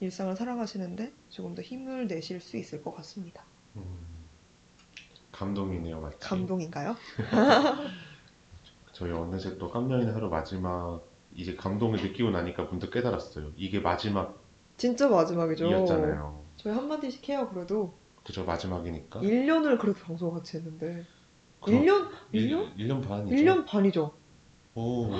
일상을 0.00 0.34
살아가시는데 0.36 1.14
조금 1.30 1.54
더 1.56 1.62
힘을 1.62 2.08
내실 2.08 2.40
수 2.40 2.56
있을 2.58 2.82
것 2.82 2.94
같습니다. 2.96 3.46
음, 3.76 4.28
감동이네요, 5.32 6.00
마치. 6.00 6.18
감동인가요? 6.28 6.96
저희 8.92 9.12
어느새 9.12 9.58
또 9.58 9.70
깜냥이네 9.70 10.12
하루 10.12 10.28
마지막 10.28 11.02
이제 11.32 11.54
감동을 11.56 12.00
느끼고 12.00 12.30
나니까 12.30 12.64
문득 12.64 12.90
깨달았어요. 12.90 13.52
이게 13.56 13.80
마지막이었잖아요. 13.80 14.38
진짜 14.76 15.08
마지막이죠. 15.08 16.18
저희 16.56 16.74
한마디씩 16.74 17.28
해요, 17.28 17.48
그래도. 17.52 17.98
그죠, 18.24 18.44
마지막이니까. 18.44 19.20
1년을 19.20 19.78
그래도 19.78 19.98
방송 20.00 20.32
같이 20.32 20.56
했는데. 20.56 21.04
그럼 21.60 21.82
1년? 21.82 22.10
일- 22.32 22.50
1년? 22.50 22.76
1년 22.76 23.06
반이죠. 23.08 23.34
1년 23.36 23.66
반이죠. 23.66 24.12
오, 24.74 25.10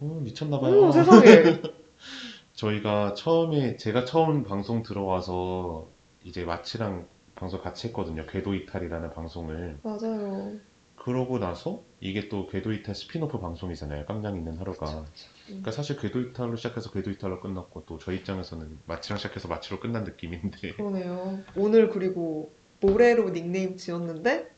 오 0.00 0.04
미쳤나봐요. 0.20 0.92
세상에. 0.92 1.60
저희가 2.54 3.14
처음에 3.14 3.76
제가 3.76 4.04
처음 4.04 4.44
방송 4.44 4.82
들어와서 4.82 5.88
이제 6.24 6.44
마치랑 6.44 7.06
방송 7.34 7.60
같이 7.62 7.88
했거든요. 7.88 8.26
궤도 8.26 8.54
이탈이라는 8.54 9.10
방송을. 9.12 9.78
맞아요. 9.82 10.58
그러고 10.96 11.38
나서 11.38 11.82
이게 12.00 12.28
또 12.28 12.46
궤도 12.48 12.72
이탈 12.72 12.94
스피노프 12.94 13.38
방송이잖아요. 13.40 14.04
깜냥 14.04 14.36
있는 14.36 14.56
하루가. 14.58 14.86
그쵸, 14.86 15.04
그쵸. 15.04 15.26
음. 15.50 15.62
그러니까 15.62 15.70
사실 15.72 15.96
궤도 15.98 16.20
이탈로 16.20 16.56
시작해서 16.56 16.90
궤도 16.90 17.10
이탈로 17.10 17.40
끝났고 17.40 17.84
또 17.86 17.98
저희 17.98 18.16
입장에서는 18.16 18.78
마치랑 18.86 19.18
시작해서 19.18 19.48
마치로 19.48 19.80
끝난 19.80 20.04
느낌인데 20.04 20.74
그러네요. 20.74 21.40
오늘 21.56 21.90
그리고 21.90 22.52
모래로 22.80 23.30
닉네임 23.30 23.76
지었는데 23.76 24.50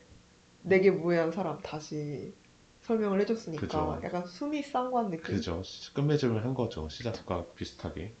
내게 0.61 0.91
무해한 0.91 1.31
사람 1.31 1.59
다시 1.61 2.33
설명을 2.81 3.19
해줬으니까 3.21 3.61
그죠. 3.61 3.99
약간 4.03 4.25
수미상관 4.25 5.09
느낌. 5.09 5.35
그죠. 5.35 5.61
끝맺음을 5.93 6.43
한 6.43 6.53
거죠. 6.53 6.89
시작과 6.89 7.45
비슷하게. 7.55 8.13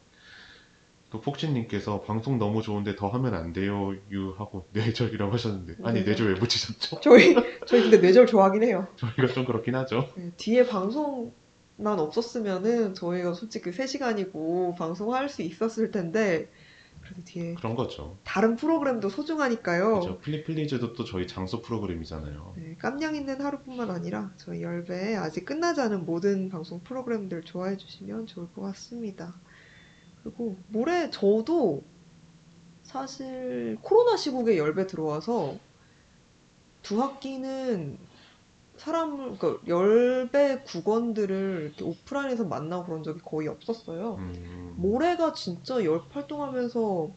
또 1.09 1.21
폭신님께서 1.21 2.01
방송 2.01 2.39
너무 2.39 2.63
좋은데 2.63 2.95
더 2.95 3.07
하면 3.09 3.35
안 3.35 3.53
돼요 3.53 3.93
유 4.09 4.33
하고 4.35 4.67
뇌절이라고 4.73 5.31
하셨는데 5.31 5.75
아니 5.83 5.99
뇌절. 5.99 6.05
뇌절 6.05 6.33
왜 6.33 6.39
붙이셨죠? 6.39 7.01
저희 7.01 7.35
저희 7.67 7.83
근데 7.83 7.99
뇌절 7.99 8.25
좋아하긴 8.25 8.63
해요. 8.63 8.87
저희가 8.95 9.27
좀 9.31 9.45
그렇긴 9.45 9.75
하죠. 9.75 10.09
네, 10.15 10.31
뒤에 10.37 10.65
방송 10.65 11.31
만 11.77 11.99
없었으면은 11.99 12.93
저희가 12.93 13.33
솔직히 13.33 13.71
3시간이고 13.71 14.75
방송할 14.75 15.29
수 15.29 15.41
있었을 15.41 15.91
텐데 15.91 16.49
그래도 17.01 17.21
뒤에 17.25 17.53
그런 17.55 17.75
거죠. 17.75 18.17
다른 18.23 18.55
프로그램도 18.55 19.09
소중하니까요. 19.09 19.99
그죠. 19.99 20.19
플리플리즈도 20.19 20.93
또 20.93 21.03
저희 21.03 21.27
장소 21.27 21.61
프로그램이잖아요. 21.61 22.53
네, 22.55 22.75
깜냥 22.79 23.15
있는 23.15 23.41
하루뿐만 23.41 23.91
아니라 23.91 24.31
저희 24.37 24.61
열배 24.61 25.15
아직 25.15 25.45
끝나지 25.45 25.81
않은 25.81 26.05
모든 26.05 26.49
방송 26.49 26.79
프로그램들 26.81 27.43
좋아해 27.43 27.75
주시면 27.75 28.27
좋을 28.27 28.47
것 28.53 28.61
같습니다. 28.61 29.35
그리고 30.23 30.55
올해 30.73 31.09
저도 31.09 31.83
사실 32.83 33.77
코로나 33.81 34.15
시국에 34.15 34.57
열배 34.57 34.87
들어와서 34.87 35.57
두 36.83 37.01
학기는 37.01 37.97
사람을 38.77 39.37
그러니까 39.37 39.61
열배 39.67 40.63
국원들을 40.63 41.61
이렇게 41.65 41.83
오프라인에서 41.83 42.45
만나고 42.45 42.85
그런 42.85 43.03
적이 43.03 43.19
거의 43.23 43.47
없었어요. 43.47 44.15
음, 44.15 44.73
모래가 44.77 45.33
진짜 45.33 45.83
열 45.85 46.01
활동하면서 46.09 47.11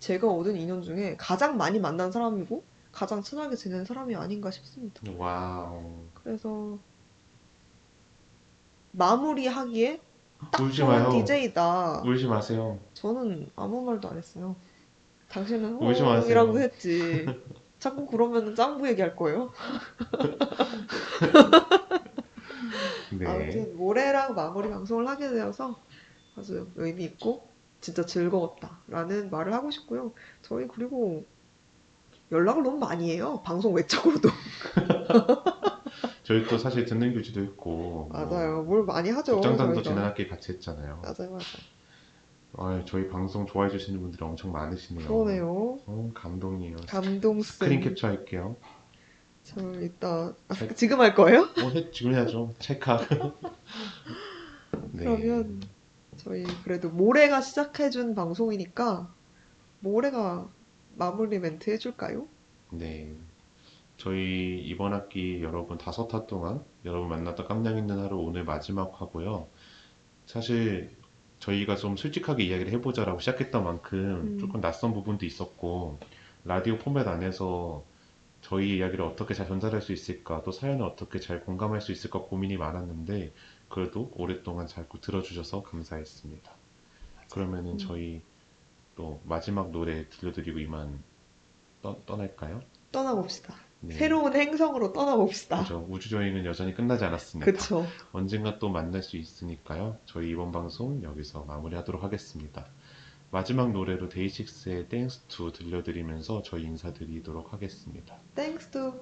제가 0.00 0.28
얻은 0.28 0.56
인연 0.56 0.82
중에 0.82 1.16
가장 1.16 1.56
많이 1.56 1.78
만난 1.78 2.10
사람이고 2.10 2.64
가장 2.92 3.22
친하게 3.22 3.54
지낸 3.56 3.84
사람이 3.84 4.16
아닌가 4.16 4.50
싶습니다. 4.50 5.00
wow. 5.16 6.06
그래서 6.14 6.78
마무리하기에 8.92 10.00
딱 10.50 10.60
울지 10.60 10.82
마요. 10.84 11.10
DJ다. 11.10 12.02
울지 12.04 12.26
마세요. 12.26 12.78
저는 12.94 13.50
아무 13.54 13.82
말도 13.82 14.08
안 14.08 14.16
했어요. 14.18 14.56
당신은 15.28 15.74
울지 15.74 16.02
마세요. 16.02 16.24
호이라고 16.24 16.58
했지. 16.58 17.26
자꾸 17.80 18.06
그러면 18.06 18.54
짱구 18.54 18.86
얘기할 18.88 19.16
거예요. 19.16 19.50
네. 23.18 23.26
아무튼 23.26 23.76
모래랑 23.76 24.34
마무리 24.34 24.68
방송을 24.68 25.08
하게 25.08 25.30
되어서 25.30 25.80
아주 26.36 26.68
의미 26.76 27.04
있고 27.04 27.48
진짜 27.80 28.04
즐거웠다라는 28.04 29.30
말을 29.30 29.54
하고 29.54 29.70
싶고요. 29.70 30.12
저희 30.42 30.68
그리고 30.68 31.24
연락을 32.30 32.62
너무 32.62 32.78
많이 32.78 33.10
해요. 33.10 33.42
방송 33.44 33.74
외적으로도. 33.74 34.28
저희 36.22 36.46
또 36.46 36.58
사실 36.58 36.84
듣는 36.84 37.14
교지도 37.14 37.40
했고 37.40 38.08
뭐 38.12 38.12
맞아요. 38.12 38.62
뭘 38.62 38.84
많이 38.84 39.10
하죠. 39.10 39.40
저희가. 39.40 39.82
지난 39.82 40.04
학기 40.04 40.28
같이 40.28 40.52
했잖아요. 40.52 41.00
맞아요, 41.02 41.30
맞아요. 41.30 41.79
아, 42.56 42.82
저희 42.86 43.08
방송 43.08 43.46
좋아해 43.46 43.70
주시는 43.70 44.00
분들이 44.00 44.24
엄청 44.24 44.52
많으시네요. 44.52 45.06
그러네요. 45.06 45.78
어, 45.86 46.10
감동이에요. 46.14 46.76
감동 46.88 47.42
스크린 47.42 47.82
쌤. 47.82 47.90
캡처 47.90 48.06
할게요. 48.08 48.56
저 49.44 49.60
이따 49.80 50.34
아, 50.48 50.54
지금 50.74 51.00
할 51.00 51.14
거예요? 51.14 51.42
어, 51.42 51.68
해, 51.74 51.90
지금 51.90 52.14
해야죠. 52.14 52.54
찰칵. 52.58 53.08
네. 54.92 55.04
그러면 55.04 55.60
저희 56.16 56.44
그래도 56.64 56.90
모래가 56.90 57.40
시작해준 57.40 58.14
방송이니까 58.14 59.12
모래가 59.80 60.48
마무리 60.96 61.38
멘트 61.38 61.70
해줄까요? 61.70 62.26
네. 62.70 63.14
저희 63.96 64.60
이번 64.64 64.92
학기 64.92 65.42
여러분 65.42 65.78
다섯 65.78 66.12
화 66.14 66.26
동안 66.26 66.64
여러분 66.84 67.08
만났던 67.08 67.46
깜냥 67.46 67.78
있는 67.78 67.98
하루 67.98 68.18
오늘 68.18 68.44
마지막 68.44 69.00
화고요. 69.00 69.48
사실 70.26 70.96
저희가 71.40 71.76
좀 71.76 71.96
솔직하게 71.96 72.44
이야기를 72.44 72.72
해보자라고 72.72 73.18
시작했던 73.18 73.64
만큼 73.64 73.98
음. 73.98 74.38
조금 74.38 74.60
낯선 74.60 74.92
부분도 74.94 75.26
있었고 75.26 75.98
라디오 76.44 76.78
포맷 76.78 77.08
안에서 77.08 77.84
저희 78.42 78.76
이야기를 78.76 79.04
어떻게 79.04 79.34
잘 79.34 79.46
전달할 79.46 79.82
수 79.82 79.92
있을까 79.92 80.42
또 80.42 80.52
사연을 80.52 80.84
어떻게 80.84 81.18
잘 81.18 81.44
공감할 81.44 81.80
수 81.80 81.92
있을까 81.92 82.20
고민이 82.20 82.56
많았는데 82.56 83.32
그래도 83.68 84.10
오랫동안 84.14 84.66
잘 84.66 84.86
들어주셔서 84.88 85.62
감사했습니다. 85.62 86.52
그러면은 87.32 87.72
음. 87.72 87.78
저희 87.78 88.22
또 88.96 89.20
마지막 89.24 89.70
노래 89.70 90.08
들려드리고 90.08 90.58
이만 90.58 91.02
떠, 91.82 91.98
떠날까요? 92.04 92.62
떠나봅시다. 92.92 93.54
네. 93.82 93.94
새로운 93.94 94.34
행성으로 94.34 94.92
떠나봅시다. 94.92 95.62
그죠. 95.62 95.86
우주 95.88 96.14
여행은 96.14 96.44
여전히 96.44 96.74
끝나지 96.74 97.04
않았습니다. 97.04 97.50
그쵸. 97.50 97.86
언젠가 98.12 98.58
또 98.58 98.68
만날 98.68 99.02
수 99.02 99.16
있으니까요. 99.16 99.96
저희 100.04 100.30
이번 100.30 100.52
방송 100.52 101.02
여기서 101.02 101.44
마무리하도록 101.44 102.02
하겠습니다. 102.02 102.66
마지막 103.30 103.72
노래로 103.72 104.08
데이식스의 104.08 104.88
Thanks 104.88 105.20
To 105.28 105.52
들려드리면서 105.52 106.42
저희 106.42 106.64
인사드리도록 106.64 107.52
하겠습니다. 107.52 108.16
Thanks 108.34 108.70
to 108.70 108.92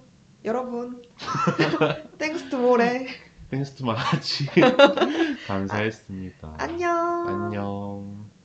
여러분. 0.45 1.03
Thanks 2.19 2.51
to 2.51 2.59
모래. 2.59 3.07
땡스 3.51 3.75
투 3.75 3.87
마치 3.87 4.47
감사했습니다. 5.47 6.57
안녕. 6.59 7.27
안녕. 7.27 8.38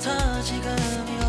터지가며 0.00 1.23